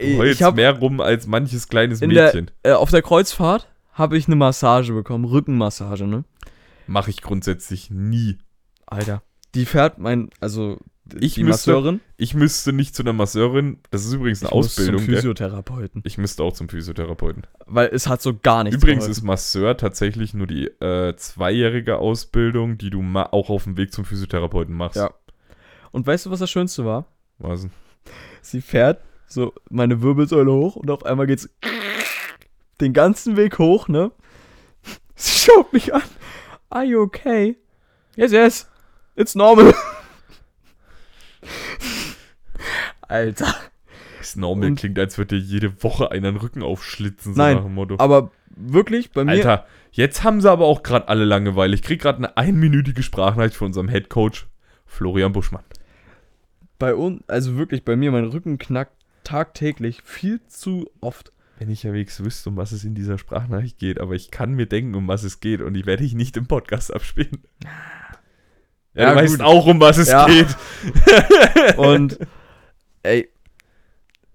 [0.00, 2.50] Du heulst ich habe mehr rum als manches kleines in der, Mädchen.
[2.62, 6.24] äh, auf der Kreuzfahrt habe ich eine Massage bekommen, Rückenmassage, ne?
[6.86, 8.38] Mache ich grundsätzlich nie.
[8.86, 9.22] Alter.
[9.54, 10.78] Die fährt mein, also
[11.20, 12.00] Ich die müsste- Masseurin.
[12.16, 13.78] Ich müsste nicht zu einer Masseurin.
[13.90, 14.98] Das ist übrigens eine Ich muss Ausbildung.
[14.98, 15.16] Zum gell?
[15.16, 16.02] Physiotherapeuten.
[16.04, 17.46] Ich müsste auch zum Physiotherapeuten.
[17.66, 19.12] Weil es hat so gar nichts Übrigens geholfen.
[19.18, 24.04] ist Masseur tatsächlich nur die äh, zweijährige Ausbildung, die du auch auf dem Weg zum
[24.04, 24.96] Physiotherapeuten machst.
[24.96, 25.10] Ja.
[25.90, 27.06] Und weißt du, was das Schönste war?
[27.38, 27.70] Was denn?
[28.40, 31.48] Sie fährt so meine Wirbelsäule hoch und auf einmal geht's
[32.82, 34.12] den ganzen Weg hoch, ne?
[35.14, 36.02] Sie schaut mich an.
[36.70, 37.56] Are you okay?
[38.16, 38.68] Yes, yes.
[39.16, 39.74] It's normal.
[43.02, 43.54] Alter.
[44.18, 47.56] Das normal Und- klingt, als würde dir jede Woche einer den Rücken aufschlitzen, so Nein,
[47.56, 47.96] nach dem Motto.
[47.98, 49.32] Aber wirklich, bei mir.
[49.32, 51.74] Alter, jetzt haben sie aber auch gerade alle Langeweile.
[51.74, 54.46] Ich krieg gerade eine einminütige Sprachnachricht von unserem Headcoach
[54.86, 55.64] Florian Buschmann.
[56.78, 61.32] Bei uns, also wirklich, bei mir, mein Rücken knackt tagtäglich viel zu oft.
[61.62, 64.54] Wenn ich ja wenigstens wüsste, um was es in dieser Sprachnachricht geht, aber ich kann
[64.54, 67.44] mir denken, um was es geht und die werde ich nicht im Podcast abspielen.
[68.94, 70.26] Ja, Ja, du weißt auch, um was es Ja.
[70.26, 70.48] geht.
[71.76, 72.18] Und
[73.04, 73.28] ey,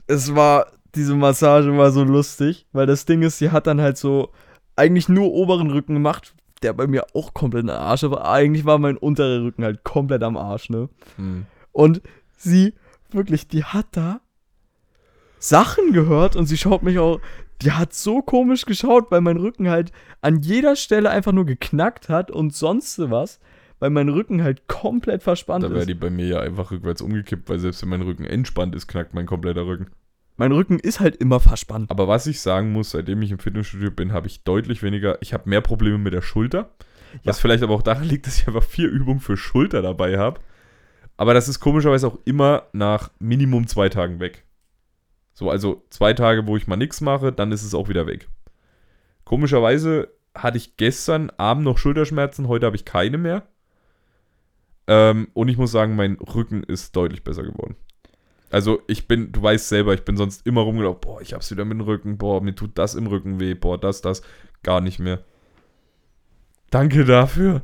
[0.08, 3.98] es war, diese Massage war so lustig, weil das Ding ist, sie hat dann halt
[3.98, 4.32] so
[4.78, 8.78] eigentlich nur oberen Rücken gemacht, der bei mir auch komplett im Arsch, aber eigentlich war
[8.78, 10.88] mein unterer Rücken halt komplett am Arsch, ne?
[11.18, 11.46] Hm.
[11.74, 12.02] Und
[12.38, 12.74] sie,
[13.12, 14.22] wirklich, die hat da
[15.40, 17.20] Sachen gehört und sie schaut mich auch,
[17.62, 22.10] die hat so komisch geschaut, weil mein Rücken halt an jeder Stelle einfach nur geknackt
[22.10, 23.40] hat und sonst was,
[23.80, 25.90] weil mein Rücken halt komplett verspannt Da wäre ist.
[25.90, 29.14] die bei mir ja einfach rückwärts umgekippt, weil selbst wenn mein Rücken entspannt ist, knackt
[29.14, 29.88] mein kompletter Rücken.
[30.36, 31.90] Mein Rücken ist halt immer verspannt.
[31.90, 35.34] Aber was ich sagen muss, seitdem ich im Fitnessstudio bin, habe ich deutlich weniger, ich
[35.34, 36.70] habe mehr Probleme mit der Schulter.
[37.24, 40.40] Was vielleicht aber auch daran liegt, dass ich einfach vier Übungen für Schulter dabei habe.
[41.16, 44.44] Aber das ist komischerweise auch immer nach Minimum zwei Tagen weg.
[45.38, 48.28] So, also zwei Tage, wo ich mal nichts mache, dann ist es auch wieder weg.
[49.24, 53.44] Komischerweise hatte ich gestern Abend noch Schulterschmerzen, heute habe ich keine mehr.
[54.88, 57.76] Ähm, und ich muss sagen, mein Rücken ist deutlich besser geworden.
[58.50, 61.66] Also ich bin, du weißt selber, ich bin sonst immer rumgelaufen, boah, ich hab's wieder
[61.66, 64.24] mit dem Rücken, boah, mir tut das im Rücken weh, boah, das, das,
[64.64, 65.24] gar nicht mehr.
[66.72, 67.62] Danke dafür.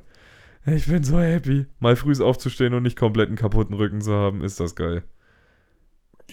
[0.67, 1.65] Ich bin so happy.
[1.79, 5.03] Mal früh aufzustehen und nicht komplett einen kaputten Rücken zu haben, ist das geil.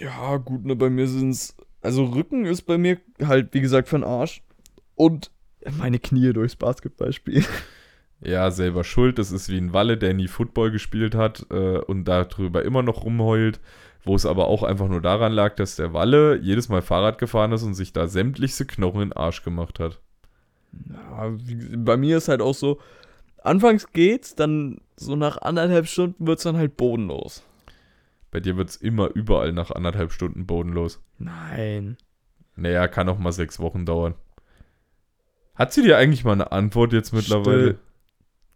[0.00, 1.56] Ja, gut, ne, bei mir sind's.
[1.82, 4.42] Also Rücken ist bei mir halt, wie gesagt, für den Arsch.
[4.94, 5.30] Und
[5.78, 7.44] meine Knie durchs Basketballspielen.
[8.22, 9.18] Ja, selber schuld.
[9.18, 13.04] Das ist wie ein Walle, der nie Football gespielt hat äh, und darüber immer noch
[13.04, 13.60] rumheult.
[14.02, 17.52] Wo es aber auch einfach nur daran lag, dass der Walle jedes Mal Fahrrad gefahren
[17.52, 20.00] ist und sich da sämtlichste Knochen in den Arsch gemacht hat.
[20.88, 21.30] Ja,
[21.76, 22.78] bei mir ist halt auch so,
[23.42, 27.42] anfangs geht's, dann so nach anderthalb Stunden wird's dann halt bodenlos.
[28.30, 31.02] Bei dir wird es immer überall nach anderthalb Stunden bodenlos.
[31.18, 31.96] Nein.
[32.56, 34.14] Naja, kann auch mal sechs Wochen dauern.
[35.54, 37.62] Hat sie dir eigentlich mal eine Antwort jetzt mittlerweile?
[37.62, 37.78] Still.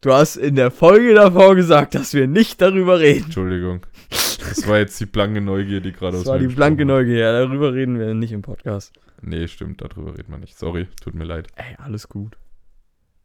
[0.01, 3.25] Du hast in der Folge davor gesagt, dass wir nicht darüber reden.
[3.25, 3.87] Entschuldigung.
[4.11, 6.85] Das war jetzt die blanke Neugier, die gerade aus Das war die blanke.
[6.85, 7.19] Neugier.
[7.19, 8.93] Ja, darüber reden wir nicht im Podcast.
[9.23, 10.59] Nee, stimmt, darüber redet man nicht.
[10.59, 11.49] Sorry, tut mir leid.
[11.57, 12.37] Ey, alles gut.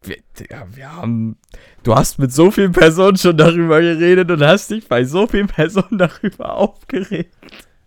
[0.01, 0.17] Wir,
[0.49, 1.37] ja, wir haben.
[1.83, 5.47] Du hast mit so vielen Personen schon darüber geredet und hast dich bei so vielen
[5.47, 7.35] Personen darüber aufgeregt.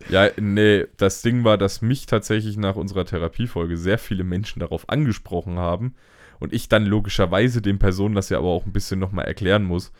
[0.08, 4.88] Ja, nee, das Ding war, dass mich tatsächlich nach unserer Therapiefolge sehr viele Menschen darauf
[4.88, 5.94] angesprochen haben
[6.40, 9.92] und ich dann logischerweise den Personen das ja aber auch ein bisschen nochmal erklären muss.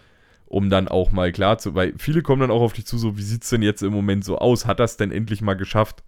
[0.47, 3.17] um dann auch mal klar zu, weil viele kommen dann auch auf dich zu, so,
[3.17, 4.67] wie sieht's denn jetzt im Moment so aus?
[4.67, 6.05] Hat das denn endlich mal geschafft?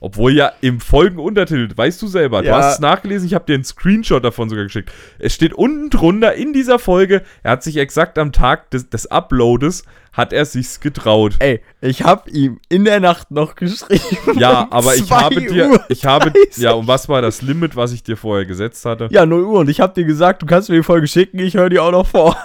[0.00, 2.56] Obwohl ja im Folgenuntertitel, weißt du selber, du Ja.
[2.58, 4.92] hast es nachgelesen, ich habe dir einen Screenshot davon sogar geschickt.
[5.18, 9.06] Es steht unten drunter in dieser Folge, er hat sich exakt am Tag des, des
[9.10, 11.34] Uploades, hat er sich's getraut.
[11.38, 14.02] Ey, ich hab ihm in der Nacht noch geschrieben.
[14.38, 16.56] Ja, aber ich 2 habe dir, Uhr ich habe, 30.
[16.62, 19.08] ja, und was war das Limit, was ich dir vorher gesetzt hatte?
[19.10, 19.60] Ja, 0 Uhr.
[19.60, 21.92] Und ich hab dir gesagt, du kannst mir die Folge schicken, ich höre die auch
[21.92, 22.36] noch vor.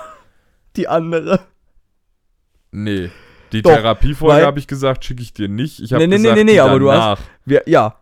[0.75, 1.39] Die andere.
[2.71, 3.09] Nee.
[3.53, 5.79] Die Doch, Therapiefolge habe ich gesagt, schicke ich dir nicht.
[5.79, 7.21] Ich habe Nee, nee, nee, gesagt, nee, nee, die aber du hast-.
[7.45, 7.95] Wir, ja,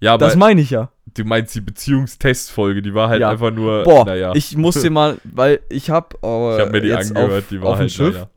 [0.00, 0.90] Ja, aber das meine ich ja.
[1.14, 3.30] du meinst die Beziehungstestfolge, die war halt Ja.
[3.30, 4.32] einfach nur, Boah, naja.
[4.34, 6.16] ich muss dir mal, weil ich hab, äh,
[6.54, 8.28] Ich habe mir die angehört, auf, die war halt, Schiff, naja.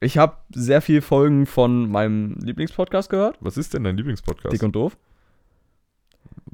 [0.00, 4.52] ich habe sehr viele Folgen von meinem Lieblingspodcast gehört, Was ist denn dein Lieblingspodcast?
[4.52, 4.96] Dick und Doof.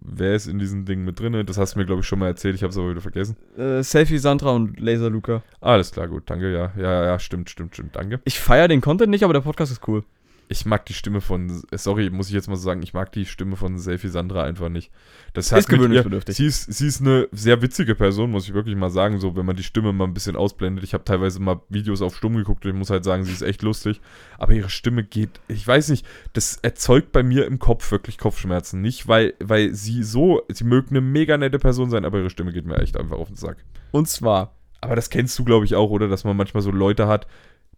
[0.01, 1.45] Wer ist in diesen Dingen mit drin?
[1.47, 3.37] Das hast du mir, glaube ich, schon mal erzählt, ich habe es aber wieder vergessen.
[3.57, 5.43] Äh, Selfie Sandra und Laser Luca.
[5.61, 6.73] Alles klar, gut, danke, ja.
[6.77, 8.21] Ja, ja, stimmt, stimmt, stimmt, danke.
[8.25, 10.05] Ich feiere den Content nicht, aber der Podcast ist cool.
[10.51, 13.13] Ich mag die Stimme von, äh, sorry, muss ich jetzt mal so sagen, ich mag
[13.13, 14.91] die Stimme von Selfie Sandra einfach nicht.
[15.35, 16.37] Das Ist gewöhnungsbedürftig.
[16.37, 19.45] Sie ist, sie ist eine sehr witzige Person, muss ich wirklich mal sagen, so wenn
[19.45, 20.85] man die Stimme mal ein bisschen ausblendet.
[20.85, 23.43] Ich habe teilweise mal Videos auf Stumm geguckt und ich muss halt sagen, sie ist
[23.43, 24.01] echt lustig.
[24.39, 28.81] Aber ihre Stimme geht, ich weiß nicht, das erzeugt bei mir im Kopf wirklich Kopfschmerzen.
[28.81, 32.53] Nicht, weil, weil sie so, sie mögen eine mega nette Person sein, aber ihre Stimme
[32.53, 33.59] geht mir echt einfach auf den Sack.
[33.91, 36.09] Und zwar, Aber das kennst du, glaube ich, auch, oder?
[36.09, 37.27] Dass man manchmal so Leute hat,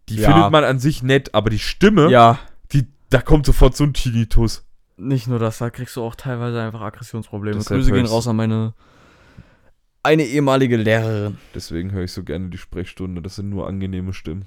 [0.09, 0.31] die Ja.
[0.31, 2.39] findet man an sich nett, aber die Stimme, ja,
[3.11, 4.65] da kommt sofort so ein Tinnitus.
[4.97, 7.57] nicht nur das, da kriegst du auch teilweise einfach Aggressionsprobleme.
[7.57, 8.73] Deshalb Grüße gehen raus an meine
[10.03, 11.37] eine ehemalige Lehrerin.
[11.53, 13.21] Deswegen höre ich so gerne die Sprechstunde.
[13.21, 14.45] Das sind nur angenehme Stimmen.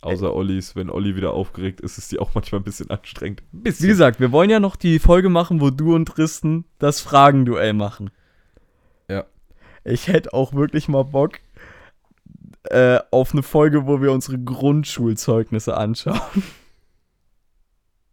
[0.00, 0.74] Außer Ollis.
[0.74, 3.42] Wenn Olli wieder aufgeregt ist, ist die auch manchmal ein bisschen anstrengend.
[3.52, 3.88] Ein Wie bisschen.
[3.88, 8.10] gesagt, wir wollen ja noch die Folge machen, wo du und Tristan das Fragenduell machen.
[9.08, 9.26] Ja.
[9.84, 11.40] Ich hätte auch wirklich mal Bock
[12.64, 16.42] äh, auf eine Folge, wo wir unsere Grundschulzeugnisse anschauen.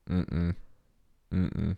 [0.09, 0.55] Mm-mm.
[1.31, 1.77] Mm-mm.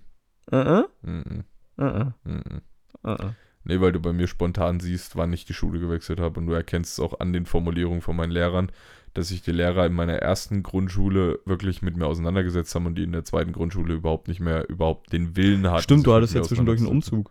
[0.52, 0.86] Mm-mm.
[1.04, 2.62] Mm-mm.
[3.04, 3.32] äh, äh.
[3.64, 6.40] Nee, weil du bei mir spontan siehst, wann ich die Schule gewechselt habe.
[6.40, 8.72] Und du erkennst es auch an den Formulierungen von meinen Lehrern,
[9.14, 13.04] dass sich die Lehrer in meiner ersten Grundschule wirklich mit mir auseinandergesetzt haben und die
[13.04, 15.84] in der zweiten Grundschule überhaupt nicht mehr, überhaupt den Willen hatten.
[15.84, 16.88] Stimmt, du hattest ja zwischendurch einen.
[16.88, 17.30] Umzug.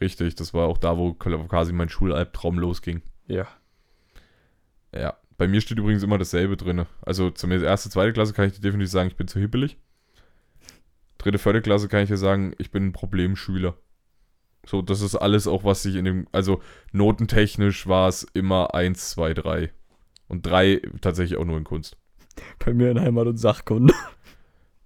[0.00, 3.02] Richtig, das war auch da, wo quasi mein Schulalbtraum losging.
[3.26, 3.48] Ja.
[4.94, 6.84] Ja, bei mir steht übrigens immer dasselbe drin.
[7.02, 9.78] Also zumindest erste, zweite Klasse kann ich dir definitiv sagen, ich bin zu hippelig.
[11.26, 13.74] Dritte, vierte Klasse kann ich dir sagen, ich bin ein Problemschüler.
[14.64, 16.60] So, das ist alles auch, was sich in dem, also
[16.92, 19.72] notentechnisch war es immer 1, 2, 3.
[20.28, 21.96] Und 3 tatsächlich auch nur in Kunst.
[22.64, 23.92] Bei mir in Heimat und Sachkunde.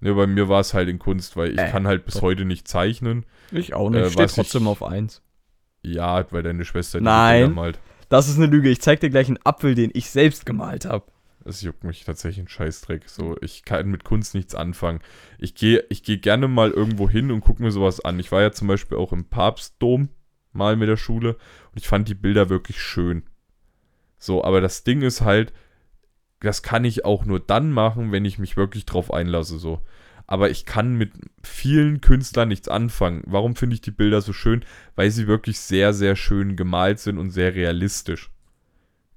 [0.03, 2.23] Ne, bei mir war es halt in Kunst, weil ich Äh, kann halt bis doch.
[2.23, 3.27] heute nicht zeichnen.
[3.53, 4.13] Ich auch Äh, nicht.
[4.13, 5.21] Steht was trotzdem ich- auf 1.
[5.83, 7.53] Ja, weil deine Schwester die Nein.
[7.53, 7.79] Malt.
[8.09, 8.71] Das ist eine Lüge.
[8.71, 11.05] Ich zeig dir gleich einen Apfel, den ich selbst gemalt habe.
[11.45, 13.09] Es juckt mich tatsächlich ein Scheißdreck.
[13.09, 15.01] So, ich kann mit Kunst nichts anfangen.
[15.39, 18.19] Ich gehe ich geh gerne mal irgendwo hin und gucke mir sowas an.
[18.19, 20.11] Ich war ja zum Beispiel auch im Papstdom
[20.53, 21.37] mal mit der Schule
[21.73, 23.23] und ich fand die Bilder wirklich schön.
[24.19, 25.53] So, aber das Ding ist halt,
[26.41, 29.59] das kann ich auch nur dann machen, wenn ich mich wirklich drauf einlasse.
[29.59, 29.81] So.
[30.27, 31.13] Aber ich kann mit
[31.43, 33.23] vielen Künstlern nichts anfangen.
[33.27, 34.65] Warum finde ich die Bilder so schön?
[34.95, 38.31] Weil sie wirklich sehr, sehr schön gemalt sind und sehr realistisch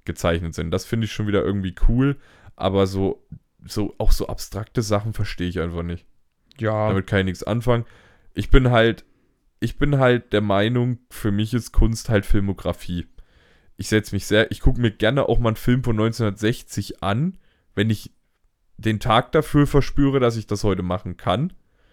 [0.04, 0.70] gezeichnet sind.
[0.70, 2.16] Das finde ich schon wieder irgendwie cool,
[2.56, 3.24] aber so,
[3.64, 6.06] so auch so abstrakte Sachen verstehe ich einfach nicht.
[6.58, 6.88] Ja.
[6.88, 7.84] Damit kann ich nichts anfangen.
[8.34, 9.04] Ich bin halt,
[9.60, 13.06] ich bin halt der Meinung, für mich ist Kunst halt Filmografie.
[13.76, 17.38] Ich setze mich sehr, ich gucke mir gerne auch mal einen Film von 1960 an,
[17.74, 18.12] wenn ich
[18.76, 21.52] den Tag dafür verspüre, dass ich das heute machen kann.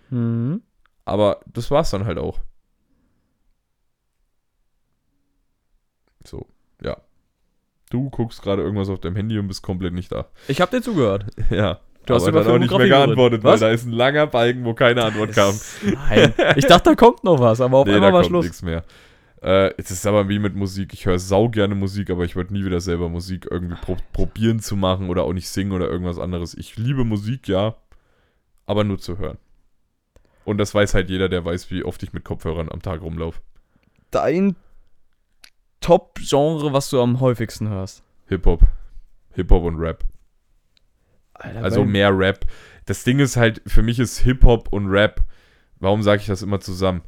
[0.10, 0.62] Mhm.
[1.06, 2.40] Aber das war's dann halt auch.
[6.24, 6.48] So,
[6.84, 6.98] ja.
[7.92, 10.28] Du guckst gerade irgendwas auf deinem Handy und bist komplett nicht da.
[10.48, 11.26] Ich habe dir zugehört.
[11.52, 11.80] Ja.
[12.08, 13.60] Du hast aber über dann auch nicht mehr geantwortet, weil Was?
[13.60, 15.54] da ist ein langer Balken, wo keine Antwort kam.
[15.84, 16.34] Nein.
[16.56, 18.46] Ich dachte, da kommt noch was, aber auf Nee, da einmal war kommt Schluss.
[18.46, 18.84] nichts mehr.
[19.44, 20.94] Äh, es ist aber wie mit Musik.
[20.94, 24.60] Ich höre sau gerne Musik, aber ich würde nie wieder selber Musik irgendwie pro probieren
[24.60, 26.56] zu machen oder auch nicht singen oder irgendwas anderes.
[26.56, 27.76] Ich liebe Musik, ja,
[28.66, 29.38] aber nur zu hören.
[30.44, 33.42] Und das weiß halt jeder, der weiß, wie oft ich mit Kopfhörern am Tag rumlaufe.
[34.10, 34.56] Dein
[35.82, 38.04] Top-Genre, was du am häufigsten hörst.
[38.28, 38.62] Hip-Hop.
[39.32, 40.04] Hip-Hop und Rap.
[41.34, 42.46] Alter, Also mehr Rap.
[42.86, 45.22] Das Ding ist halt, für mich ist Hip-Hop und Rap,
[45.80, 47.02] warum sage ich das immer zusammen?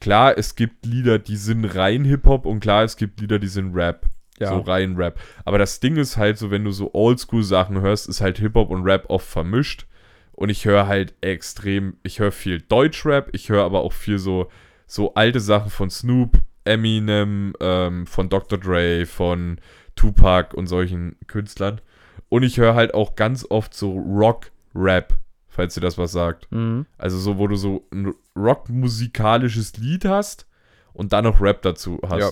[0.00, 3.74] Klar, es gibt Lieder, die sind rein Hip-Hop und klar, es gibt Lieder, die sind
[3.74, 4.06] Rap.
[4.38, 4.48] Ja.
[4.48, 5.18] So rein Rap.
[5.44, 8.82] Aber das Ding ist halt so, wenn du so Oldschool-Sachen hörst, ist halt Hip-Hop und
[8.84, 9.86] Rap oft vermischt.
[10.32, 14.50] Und ich höre halt extrem, ich höre viel Deutsch-Rap, ich höre aber auch viel so,
[14.86, 18.58] so alte Sachen von Snoop, Eminem, ähm, von Dr.
[18.58, 19.58] Dre, von
[19.94, 21.80] Tupac und solchen Künstlern.
[22.28, 25.14] Und ich höre halt auch ganz oft so Rock-Rap,
[25.48, 26.50] falls dir das was sagt.
[26.50, 26.86] Mhm.
[26.98, 30.46] Also so, wo du so ein rockmusikalisches Lied hast
[30.92, 32.20] und dann noch Rap dazu hast.
[32.20, 32.30] Ja.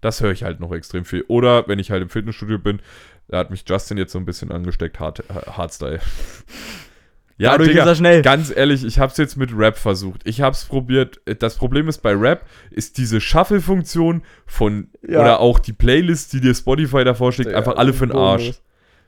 [0.00, 1.24] Das höre ich halt noch extrem viel.
[1.28, 2.80] Oder wenn ich halt im Fitnessstudio bin,
[3.28, 6.00] da hat mich Justin jetzt so ein bisschen angesteckt, Hard, Hardstyle.
[7.40, 8.22] Ja, Dadurch Digga, ist er schnell.
[8.22, 10.22] ganz ehrlich, ich hab's jetzt mit Rap versucht.
[10.24, 11.20] Ich hab's probiert.
[11.38, 15.20] Das Problem ist bei Rap, ist diese Shuffle-Funktion von, Ja.
[15.20, 18.16] oder auch die Playlist, die dir Spotify davor schlägt, Digga, einfach alle für den.
[18.16, 18.54] Arsch.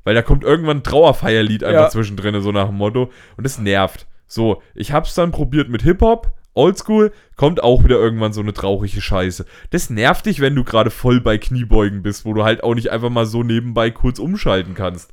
[0.04, 1.88] Weil da kommt irgendwann ein Trauerfeierlied einfach Ja.
[1.90, 3.10] zwischendrin, so nach dem Motto.
[3.36, 4.06] Und das nervt.
[4.26, 9.00] So, ich hab's dann probiert mit Hip-Hop, Oldschool, kommt auch wieder irgendwann so eine traurige
[9.00, 9.44] Scheiße.
[9.70, 12.90] Das nervt dich, wenn du gerade voll bei Kniebeugen bist, wo du halt auch nicht
[12.92, 15.12] einfach mal so nebenbei kurz umschalten kannst.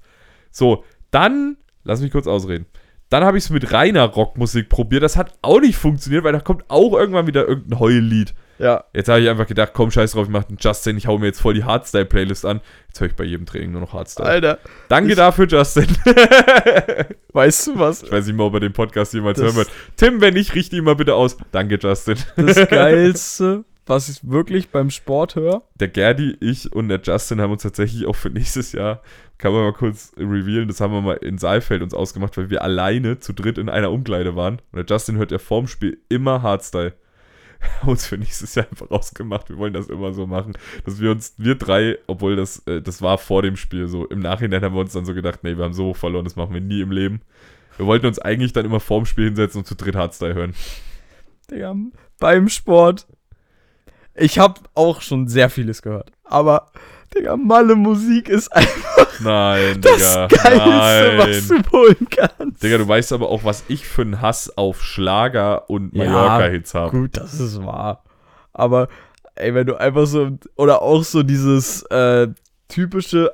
[0.52, 2.68] So, dann, lass mich kurz ausreden.
[3.10, 5.02] Dann habe ich es mit reiner Rockmusik probiert.
[5.04, 8.34] Das hat auch nicht funktioniert, weil da kommt auch irgendwann wieder irgendein Heullied.
[8.60, 8.84] Ja.
[8.94, 11.28] Jetzt habe ich einfach gedacht, komm, scheiß drauf, ich mache einen Justin, ich hau mir
[11.28, 12.60] jetzt voll die Hardstyle-Playlist an.
[12.88, 14.28] Jetzt höre ich bei jedem Training nur noch Hardstyle.
[14.28, 15.86] Alter, Danke dafür, Justin.
[17.34, 18.04] weißt du was?
[18.04, 19.70] Ich weiß nicht mal, ob er den Podcast jemals Das- hören wird.
[19.96, 21.38] Tim, wenn nicht, richte ihn mal bitte aus.
[21.52, 22.18] Danke, Justin.
[22.36, 25.64] Das Geilste, was ich wirklich beim Sport höre.
[25.76, 29.02] Der Gerdi, ich und der Justin haben uns tatsächlich auch für nächstes Jahr,
[29.38, 32.64] kann man mal kurz revealen, das haben wir mal in Saalfeld uns ausgemacht, weil wir
[32.64, 34.62] alleine zu dritt in einer Umkleide waren.
[34.72, 36.94] Und der Justin hört ja vorm Spiel immer Hardstyle.
[37.60, 39.50] Wir haben uns für nächstes Jahr einfach ausgemacht.
[39.50, 40.54] Wir wollen das immer so machen,
[40.86, 44.20] dass wir uns, wir drei, obwohl das, äh, das war vor dem Spiel so, im
[44.20, 46.54] Nachhinein haben wir uns dann so gedacht, nee, wir haben so hoch verloren, das machen
[46.54, 47.22] wir nie im Leben.
[47.78, 50.54] Wir wollten uns eigentlich dann immer vorm Spiel hinsetzen und zu dritt Hardstyle hören.
[51.50, 51.76] Digga,
[52.20, 53.08] beim Sport.
[54.18, 56.12] Ich habe auch schon sehr vieles gehört.
[56.24, 56.72] Aber,
[57.16, 60.28] Digga, Malle Musik ist einfach Nein, das Digga.
[60.28, 61.64] Geilste, was nein.
[61.64, 62.64] du holen kannst.
[62.64, 66.74] Digga, du weißt aber auch, was ich für einen Hass auf Schlager und Ja, Mallorca-Hits
[66.74, 66.98] habe.
[66.98, 68.04] Gut, das ist wahr.
[68.54, 68.88] Aber,
[69.36, 72.28] ey, wenn du einfach so, oder auch so dieses äh,
[72.68, 73.32] typische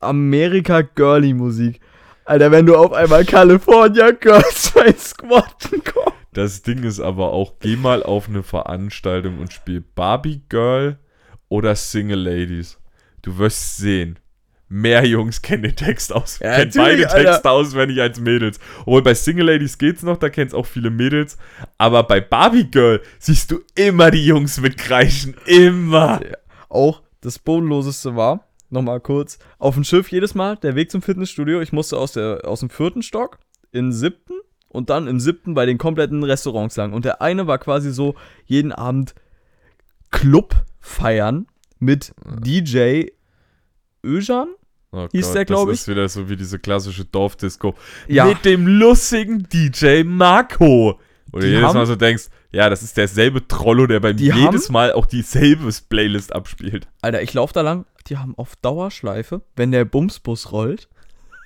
[0.00, 1.80] Amerika-Girly-Musik.
[2.24, 6.17] Alter, wenn du auf einmal California Girls beim Squatten kommst.
[6.32, 10.98] Das Ding ist aber auch, geh mal auf eine Veranstaltung und spiel Barbie Girl
[11.48, 12.78] oder Single Ladies.
[13.22, 14.18] Du wirst sehen.
[14.70, 16.38] Mehr Jungs kennen den Text aus.
[16.40, 17.30] Ja, kennen beide natürlich, Alter.
[17.32, 18.60] Texte auswendig als Mädels.
[18.80, 21.38] Obwohl bei Single Ladies geht's noch, da kennst auch viele Mädels.
[21.78, 25.36] Aber bei Barbie Girl siehst du immer die Jungs mitkreischen.
[25.46, 26.20] Immer.
[26.68, 31.60] Auch das Bodenloseste war, nochmal kurz, auf dem Schiff jedes Mal, der Weg zum Fitnessstudio,
[31.62, 33.38] ich musste aus, der, aus dem vierten Stock
[33.72, 34.34] in den siebten
[34.68, 36.92] und dann im siebten bei den kompletten Restaurants lang.
[36.92, 38.14] Und der eine war quasi so,
[38.44, 39.14] jeden Abend
[40.10, 41.46] Club feiern
[41.78, 43.06] mit DJ
[44.04, 44.48] Öjan.
[44.90, 45.80] Oh Hieß der, glaub Das ich?
[45.82, 47.74] ist wieder so wie diese klassische Dorfdisco.
[48.06, 48.24] Ja.
[48.24, 50.98] Mit dem lustigen DJ Marco.
[51.30, 54.24] Wo du jedes haben- Mal so denkst, ja, das ist derselbe Trollo, der beim Die
[54.30, 56.88] jedes haben- Mal auch dieselbe Playlist abspielt.
[57.02, 60.88] Alter, ich laufe da lang, die haben auf Dauerschleife, wenn der Bumsbus rollt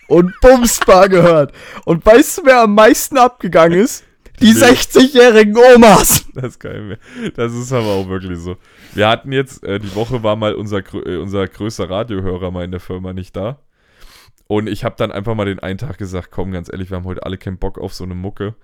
[0.08, 1.52] und Bumsbar gehört.
[1.84, 4.04] Und weißt du, wer am meisten abgegangen ist?
[4.40, 4.64] Die Bild.
[4.64, 6.26] 60-jährigen Omas.
[6.34, 6.98] Das ist geil.
[7.36, 8.56] Das ist aber auch wirklich so.
[8.94, 12.70] Wir hatten jetzt, äh, die Woche war mal unser, äh, unser größter Radiohörer mal in
[12.70, 13.58] der Firma nicht da.
[14.48, 17.04] Und ich habe dann einfach mal den einen Tag gesagt, komm, ganz ehrlich, wir haben
[17.04, 18.54] heute alle keinen Bock auf so eine Mucke.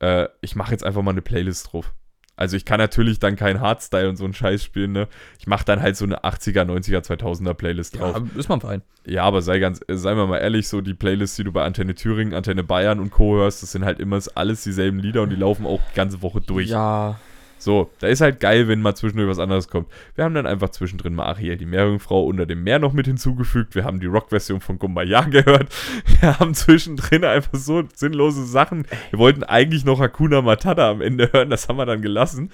[0.00, 1.92] Äh, ich mache jetzt einfach mal eine Playlist drauf.
[2.36, 5.08] Also ich kann natürlich dann kein Hardstyle und so einen Scheiß spielen, ne?
[5.38, 8.16] Ich mache dann halt so eine 80er, 90er, 2000er Playlist drauf.
[8.16, 8.82] Ja, ist man fein.
[9.06, 11.64] Ja, aber sei ganz, äh, seien wir mal ehrlich, so die Playlists, die du bei
[11.64, 13.36] Antenne Thüringen, Antenne Bayern und Co.
[13.36, 16.40] hörst, das sind halt immer alles dieselben Lieder und die laufen auch die ganze Woche
[16.40, 16.68] durch.
[16.68, 17.18] Ja.
[17.64, 19.88] So, da ist halt geil, wenn mal zwischendurch was anderes kommt.
[20.14, 23.74] Wir haben dann einfach zwischendrin mal Ariel, die Meerjungfrau unter dem Meer noch mit hinzugefügt.
[23.74, 25.74] Wir haben die Rockversion von Kumbaya gehört.
[26.20, 28.86] Wir haben zwischendrin einfach so sinnlose Sachen.
[29.10, 32.50] Wir wollten eigentlich noch Hakuna Matata am Ende hören, das haben wir dann gelassen.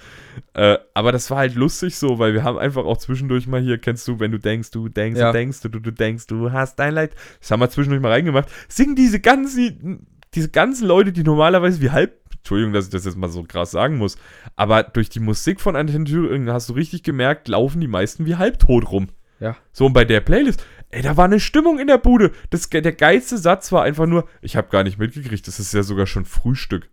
[0.53, 3.77] Äh, aber das war halt lustig so, weil wir haben einfach auch zwischendurch mal hier,
[3.79, 5.33] kennst du, wenn du denkst, du denkst, Ja.
[5.33, 7.11] du denkst, du, du denkst, du hast dein Leid.
[7.41, 8.47] Das haben wir zwischendurch mal reingemacht.
[8.69, 13.17] Singen diese ganzen, diese ganzen Leute, die normalerweise wie halb, Entschuldigung, dass ich das jetzt
[13.17, 14.17] mal so krass sagen muss,
[14.55, 15.75] aber durch die Musik von
[16.05, 19.09] Thüringen hast du richtig gemerkt, laufen die meisten wie halbtot rum.
[19.39, 19.55] Ja.
[19.71, 22.31] So, und bei der Playlist, ey, da war eine Stimmung in der Bude.
[22.49, 25.83] Das, der geilste Satz war einfach nur, ich habe gar nicht mitgekriegt, das ist ja
[25.83, 26.89] sogar schon Frühstück.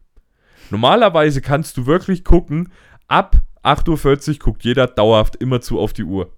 [0.70, 2.72] Normalerweise kannst du wirklich gucken,
[3.06, 6.32] ab 8.40 Uhr guckt jeder dauerhaft immerzu auf die Uhr.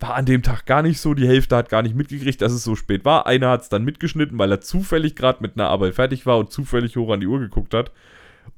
[0.00, 2.62] War an dem Tag gar nicht so, die Hälfte hat gar nicht mitgekriegt, dass es
[2.62, 3.26] so spät war.
[3.26, 6.52] Einer hat es dann mitgeschnitten, weil er zufällig gerade mit einer Arbeit fertig war und
[6.52, 7.90] zufällig hoch an die Uhr geguckt hat.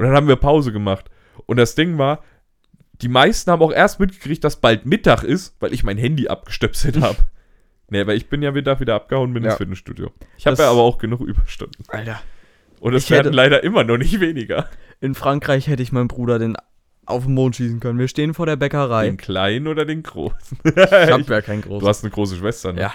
[0.00, 1.10] Und dann haben wir Pause gemacht.
[1.44, 2.22] Und das Ding war,
[3.02, 6.98] die meisten haben auch erst mitgekriegt, dass bald Mittag ist, weil ich mein Handy abgestöpselt
[7.02, 7.18] habe.
[7.90, 9.50] nee, weil ich bin ja wieder, wieder abgehauen, bin Ja.
[9.50, 10.10] ins Fitnessstudio.
[10.38, 11.84] Ich habe ja aber auch genug Überstunden.
[11.88, 12.20] Alter.
[12.80, 14.70] Und es werden leider immer noch nicht weniger.
[15.00, 16.56] In Frankreich hätte ich meinen Bruder den
[17.04, 17.98] auf den Mond schießen können.
[17.98, 19.04] Wir stehen vor der Bäckerei.
[19.04, 20.58] Den kleinen oder den großen?
[20.64, 20.76] Ich
[21.10, 21.86] hab ja keinen du großen.
[21.88, 22.80] hast eine große Schwester, ne?
[22.80, 22.94] Ja.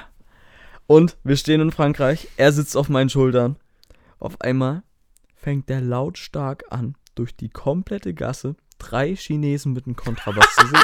[0.88, 3.58] Und wir stehen in Frankreich, er sitzt auf meinen Schultern.
[4.20, 4.82] Auf einmal
[5.46, 10.84] fängt der lautstark an, durch die komplette Gasse drei Chinesen mit einem Kontrabass zu singen.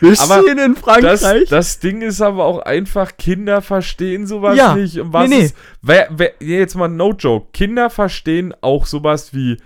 [0.00, 1.48] Wir Aber in Das, Frankreich.
[1.48, 4.74] das Ding ist aber auch einfach, Kinder verstehen sowas Ja.
[4.76, 4.98] nicht.
[5.00, 5.44] Und was Nee, nee.
[5.46, 7.46] Ist, wer, wer, jetzt mal no joke.
[7.54, 9.56] Kinder verstehen auch sowas wie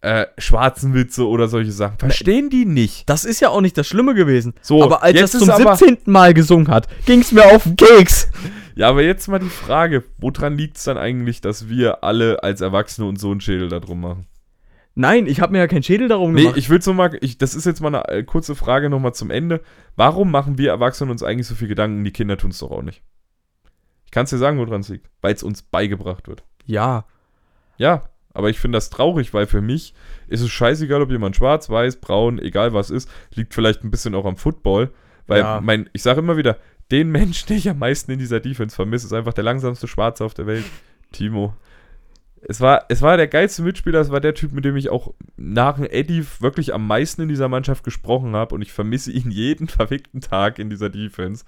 [0.00, 1.98] äh, schwarzen Witze oder solche Sachen.
[1.98, 3.08] Verstehen die nicht.
[3.08, 4.54] das ist ja auch nicht das Schlimme gewesen.
[4.60, 5.98] So, aber als er es zum aber- 17.
[6.12, 8.28] Mal gesungen hat, ging es mir auf den Keks.
[8.76, 12.60] Ja, aber jetzt mal die Frage, woran liegt es dann eigentlich, dass wir alle als
[12.60, 14.26] Erwachsene uns so einen Schädel da drum machen?
[14.96, 16.56] Nein, ich habe mir ja keinen Schädel darum Nee, gemacht.
[16.56, 19.30] ich will so mal, ich, das ist jetzt mal eine äh, kurze Frage nochmal zum
[19.30, 19.60] Ende.
[19.96, 22.82] Warum machen wir Erwachsene uns eigentlich so viel Gedanken, die Kinder tun es doch auch
[22.82, 23.02] nicht?
[24.06, 25.08] Ich kann es dir sagen, woran es liegt.
[25.20, 26.44] Weil es uns beigebracht wird.
[26.66, 27.04] ja,
[27.76, 29.94] Ja, aber ich finde das traurig, weil für mich
[30.28, 34.14] ist es scheißegal, ob jemand schwarz, weiß, braun, egal was ist, liegt vielleicht ein bisschen
[34.16, 34.92] auch am Football.
[35.26, 35.60] Weil Ja.
[35.60, 36.58] mein, ich sage immer wieder,
[36.90, 40.24] den Menschen, den ich am meisten in dieser Defense vermisse, ist einfach der langsamste Schwarze
[40.24, 40.64] auf der Welt,
[41.12, 41.54] Timo.
[42.46, 45.14] Es war, es war der geilste Mitspieler, es war der Typ, mit dem ich auch
[45.36, 49.30] nach dem Eddie wirklich am meisten in dieser Mannschaft gesprochen habe und ich vermisse ihn
[49.30, 51.44] jeden verfickten Tag in dieser Defense.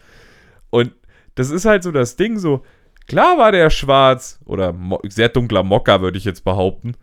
[0.70, 0.92] Und
[1.34, 2.64] das ist halt so das Ding, so,
[3.06, 4.74] klar war der schwarz oder
[5.08, 6.94] sehr dunkler Mocker, würde ich jetzt behaupten.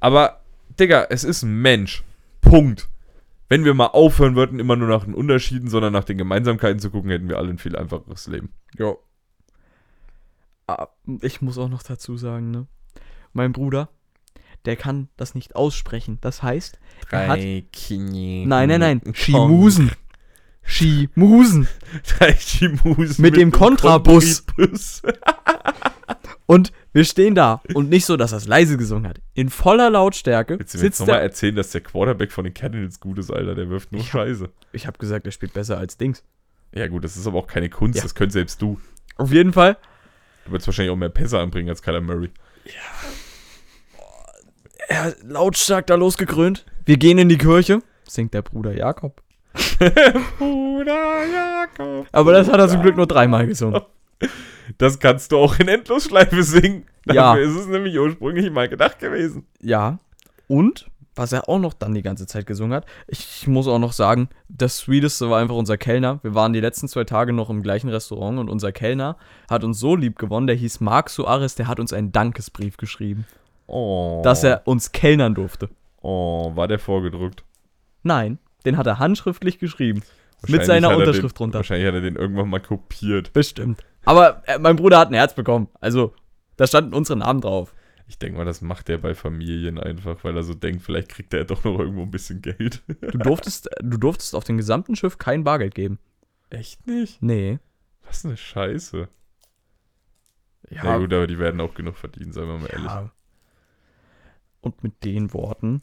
[0.00, 0.40] Aber,
[0.80, 2.04] Digga, es ist ein Mensch.
[2.40, 2.88] Punkt.
[3.48, 6.90] Wenn wir mal aufhören würden, immer nur nach den Unterschieden, sondern nach den Gemeinsamkeiten zu
[6.90, 8.52] gucken, hätten wir alle ein viel einfacheres Leben.
[8.78, 8.94] Ja.
[10.66, 10.88] Ah,
[11.22, 12.66] Ich muss auch noch dazu sagen, ne?
[13.32, 13.88] Mein Bruder,
[14.66, 16.18] der kann das nicht aussprechen.
[16.20, 16.78] Das heißt,
[17.10, 17.38] er hat.
[17.72, 18.44] Knie.
[18.46, 19.02] Nein, nein, nein.
[19.14, 19.92] Schimusen.
[20.62, 21.66] Schimusen.
[22.18, 24.44] Drei Chimusen Mit dem einem Kontrabus.
[24.44, 25.02] Kontrabus.
[26.50, 27.60] Und wir stehen da.
[27.74, 29.20] Und nicht so, dass er es leise gesungen hat.
[29.34, 31.22] In voller Lautstärke Willst du mir jetzt nochmal er.
[31.22, 33.54] erzählen, dass der Quarterback von den Cardinals gut ist, Alter?
[33.54, 34.48] Der wirft nur Ich hab- Scheiße.
[34.72, 36.24] Ich habe gesagt, er spielt besser als Dings.
[36.74, 38.02] Ja gut, das ist aber auch keine Kunst, Ja.
[38.02, 38.80] das könnt selbst du.
[39.16, 39.76] Auf jeden Fall.
[40.46, 42.30] Du würdest wahrscheinlich auch mehr Pässe anbringen als Kyler Murray.
[44.88, 46.64] Er hat lautstark da losgekrönt.
[46.86, 47.82] Wir gehen in die Kirche.
[48.08, 49.22] Singt der Bruder Jakob.
[50.38, 52.06] Bruder Jakob.
[52.10, 53.82] Aber das hat er zum Glück nur dreimal gesungen.
[54.76, 56.84] Das kannst du auch in Endlosschleife singen.
[57.06, 57.14] Ja.
[57.34, 59.46] Dafür ist es nämlich ursprünglich mal gedacht gewesen.
[59.62, 59.98] Ja.
[60.46, 63.92] Und, was er auch noch dann die ganze Zeit gesungen hat, ich muss auch noch
[63.92, 66.20] sagen, das Sweeteste war einfach unser Kellner.
[66.22, 69.16] Wir waren die letzten zwei Tage noch im gleichen Restaurant und unser Kellner
[69.50, 73.26] hat uns so lieb gewonnen, der hieß Marc Suarez, der hat uns einen Dankesbrief geschrieben,
[73.66, 74.20] Oh.
[74.22, 75.68] dass er uns kellnern durfte.
[76.02, 77.42] Oh, war der vorgedruckt?
[78.02, 80.02] Nein, den hat er handschriftlich geschrieben.
[80.46, 81.58] Mit seiner er Unterschrift den, drunter.
[81.58, 83.32] Wahrscheinlich hat er den irgendwann mal kopiert.
[83.32, 83.84] Bestimmt.
[84.08, 85.68] Aber äh, mein Bruder hat ein Herz bekommen.
[85.80, 86.14] Also,
[86.56, 87.74] da standen unsere Namen drauf.
[88.06, 91.34] Ich denke mal, das macht er bei Familien einfach, weil er so denkt, vielleicht kriegt
[91.34, 92.82] er doch noch irgendwo ein bisschen Geld.
[92.86, 95.98] Du durftest, du durftest auf dem gesamten Schiff kein Bargeld geben.
[96.48, 97.20] Echt nicht?
[97.20, 97.58] Nee.
[98.06, 99.08] Was eine Scheiße.
[100.70, 102.86] Ja, Ja, gut, aber die werden auch genug verdienen, seien wir mal ehrlich.
[102.86, 103.12] Ja.
[104.62, 105.82] Und mit den Worten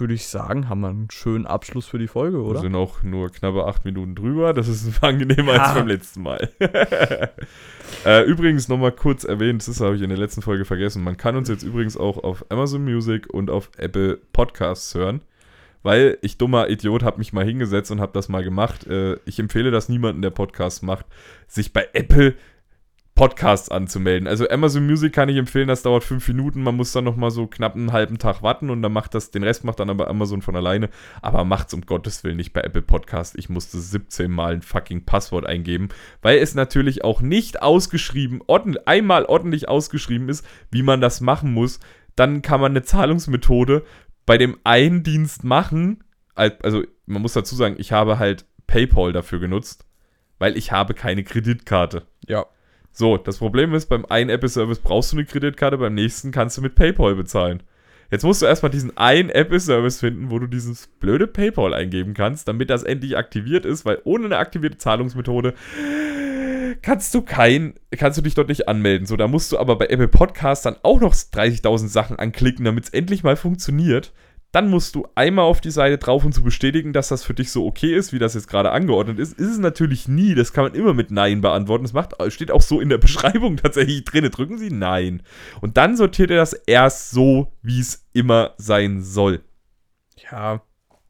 [0.00, 2.60] würde ich sagen, haben wir einen schönen Abschluss für die Folge, Wir oder?
[2.60, 4.52] sind auch nur knappe acht Minuten drüber.
[4.54, 5.62] Das ist angenehmer Ja.
[5.64, 6.50] als beim letzten Mal.
[8.04, 11.02] äh, übrigens nochmal kurz erwähnt, das habe ich in der letzten Folge vergessen.
[11.04, 15.20] Man kann uns jetzt übrigens auch auf Amazon Music und auf Apple Podcasts hören.
[15.84, 18.86] Weil ich dummer Idiot habe mich mal hingesetzt und habe das mal gemacht.
[18.86, 21.06] Äh, ich empfehle das niemandem, der Podcasts macht,
[21.48, 22.34] sich bei Apple
[23.14, 24.26] Podcasts anzumelden.
[24.26, 26.62] Also Amazon Music kann ich empfehlen, das dauert fünf Minuten.
[26.62, 29.30] Man muss dann noch mal so knapp einen halben Tag warten und dann macht das,
[29.30, 30.88] den Rest macht dann aber Amazon von alleine.
[31.20, 33.36] Aber macht's um Gottes Willen nicht bei Apple Podcast.
[33.36, 35.90] Ich musste 17 Mal ein fucking Passwort eingeben,
[36.22, 41.52] weil es natürlich auch nicht ausgeschrieben, ordn einmal ordentlich ausgeschrieben ist, wie man das machen
[41.52, 41.80] muss.
[42.16, 43.84] Dann kann man eine Zahlungsmethode
[44.24, 46.02] bei dem einen Dienst machen.
[46.34, 49.84] Al- Also man muss dazu sagen, ich habe halt PayPal dafür genutzt,
[50.38, 52.06] weil ich habe keine Kreditkarte.
[52.26, 52.46] Ja.
[52.92, 56.62] So, das Problem ist, beim einen Apple-Service brauchst du eine Kreditkarte, beim nächsten kannst du
[56.62, 57.62] mit PayPal bezahlen.
[58.10, 62.46] Jetzt musst du erstmal diesen einen Apple-Service finden, wo du dieses blöde PayPal eingeben kannst,
[62.46, 65.54] damit das endlich aktiviert ist, weil ohne eine aktivierte Zahlungsmethode
[66.82, 69.06] kannst du kein, kannst du dich dort nicht anmelden.
[69.06, 72.84] So, da musst du aber bei Apple Podcast dann auch noch 30.000 Sachen anklicken, damit
[72.84, 74.12] es endlich mal funktioniert.
[74.52, 77.50] Dann musst du einmal auf die Seite drauf, um zu bestätigen, dass das für dich
[77.50, 79.38] so okay ist, wie das jetzt gerade angeordnet ist.
[79.38, 80.34] Ist es natürlich nie.
[80.34, 81.84] Das kann man immer mit Nein beantworten.
[81.84, 84.30] Das macht, steht auch so in der Beschreibung tatsächlich drin.
[84.30, 85.22] Drücken Sie Nein.
[85.62, 89.40] Und dann sortiert er das erst so, wie es immer sein soll.
[90.30, 90.62] Ja.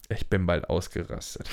[0.09, 1.49] Ich bin bald ausgerastet.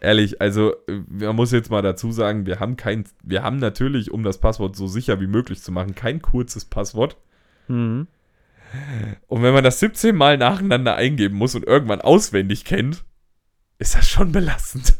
[0.00, 0.76] Ehrlich, also
[1.08, 4.76] man muss jetzt mal dazu sagen, wir haben kein, wir haben natürlich, um das Passwort
[4.76, 7.16] so sicher wie möglich zu machen, kein kurzes Passwort.
[7.68, 8.06] Mhm.
[9.26, 13.04] Und wenn man das 17 Mal nacheinander eingeben muss und irgendwann auswendig kennt,
[13.78, 14.96] ist das schon belastend.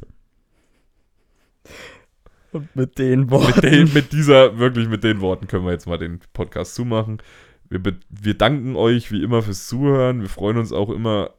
[2.53, 3.61] Und mit den Worten.
[3.61, 7.23] mit, den, mit dieser, wirklich mit den Worten können wir jetzt mal den Podcast zumachen.
[7.69, 10.21] Wir, wir danken euch wie immer fürs Zuhören.
[10.21, 11.35] Wir freuen uns auch immer,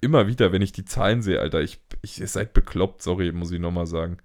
[0.00, 1.60] immer wieder, wenn ich die Zahlen sehe, Alter.
[1.60, 4.18] Ich, ich, ihr seid bekloppt, sorry, muss ich nochmal sagen.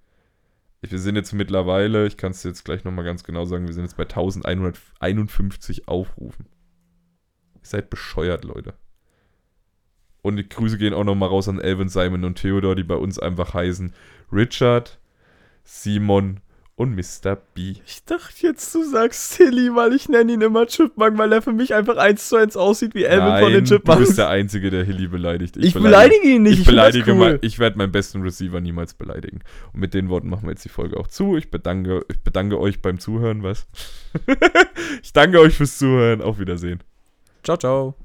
[0.81, 3.85] Wir sind jetzt mittlerweile, ich kann es jetzt gleich nochmal ganz genau sagen, wir sind
[3.85, 6.45] jetzt bei 1151 Aufrufen.
[7.65, 8.75] Ihr seid bescheuert, Leute.
[10.21, 13.17] Und die Grüße gehen auch nochmal raus an Elvin, Simon und Theodor, die bei uns
[13.17, 13.91] einfach heißen
[14.31, 14.99] Richard,
[15.63, 16.41] Simon
[16.75, 17.37] und Mr.
[17.55, 17.75] B.
[17.87, 21.53] Ich dachte jetzt, du sagst Silly, weil ich nenne ihn immer Chipmunk, weil er für
[21.53, 23.99] mich einfach eins zu eins aussieht wie Elvin von den du Chipmunks.
[23.99, 25.57] bist der Einzige, der Hilly beleidigt.
[25.57, 26.59] ich beleidige ihn nicht.
[26.59, 27.17] Ich beleidige cool.
[27.17, 29.39] mal, ich werde meinen besten Receiver niemals beleidigen.
[29.73, 31.35] Und mit den Worten machen wir jetzt die Folge auch zu.
[31.35, 33.65] Ich bedanke, ich bedanke euch beim Zuhören, was?
[35.01, 36.21] ich danke euch fürs Zuhören.
[36.21, 36.81] Auf Wiedersehen.
[37.45, 38.04] Ciao, ciao.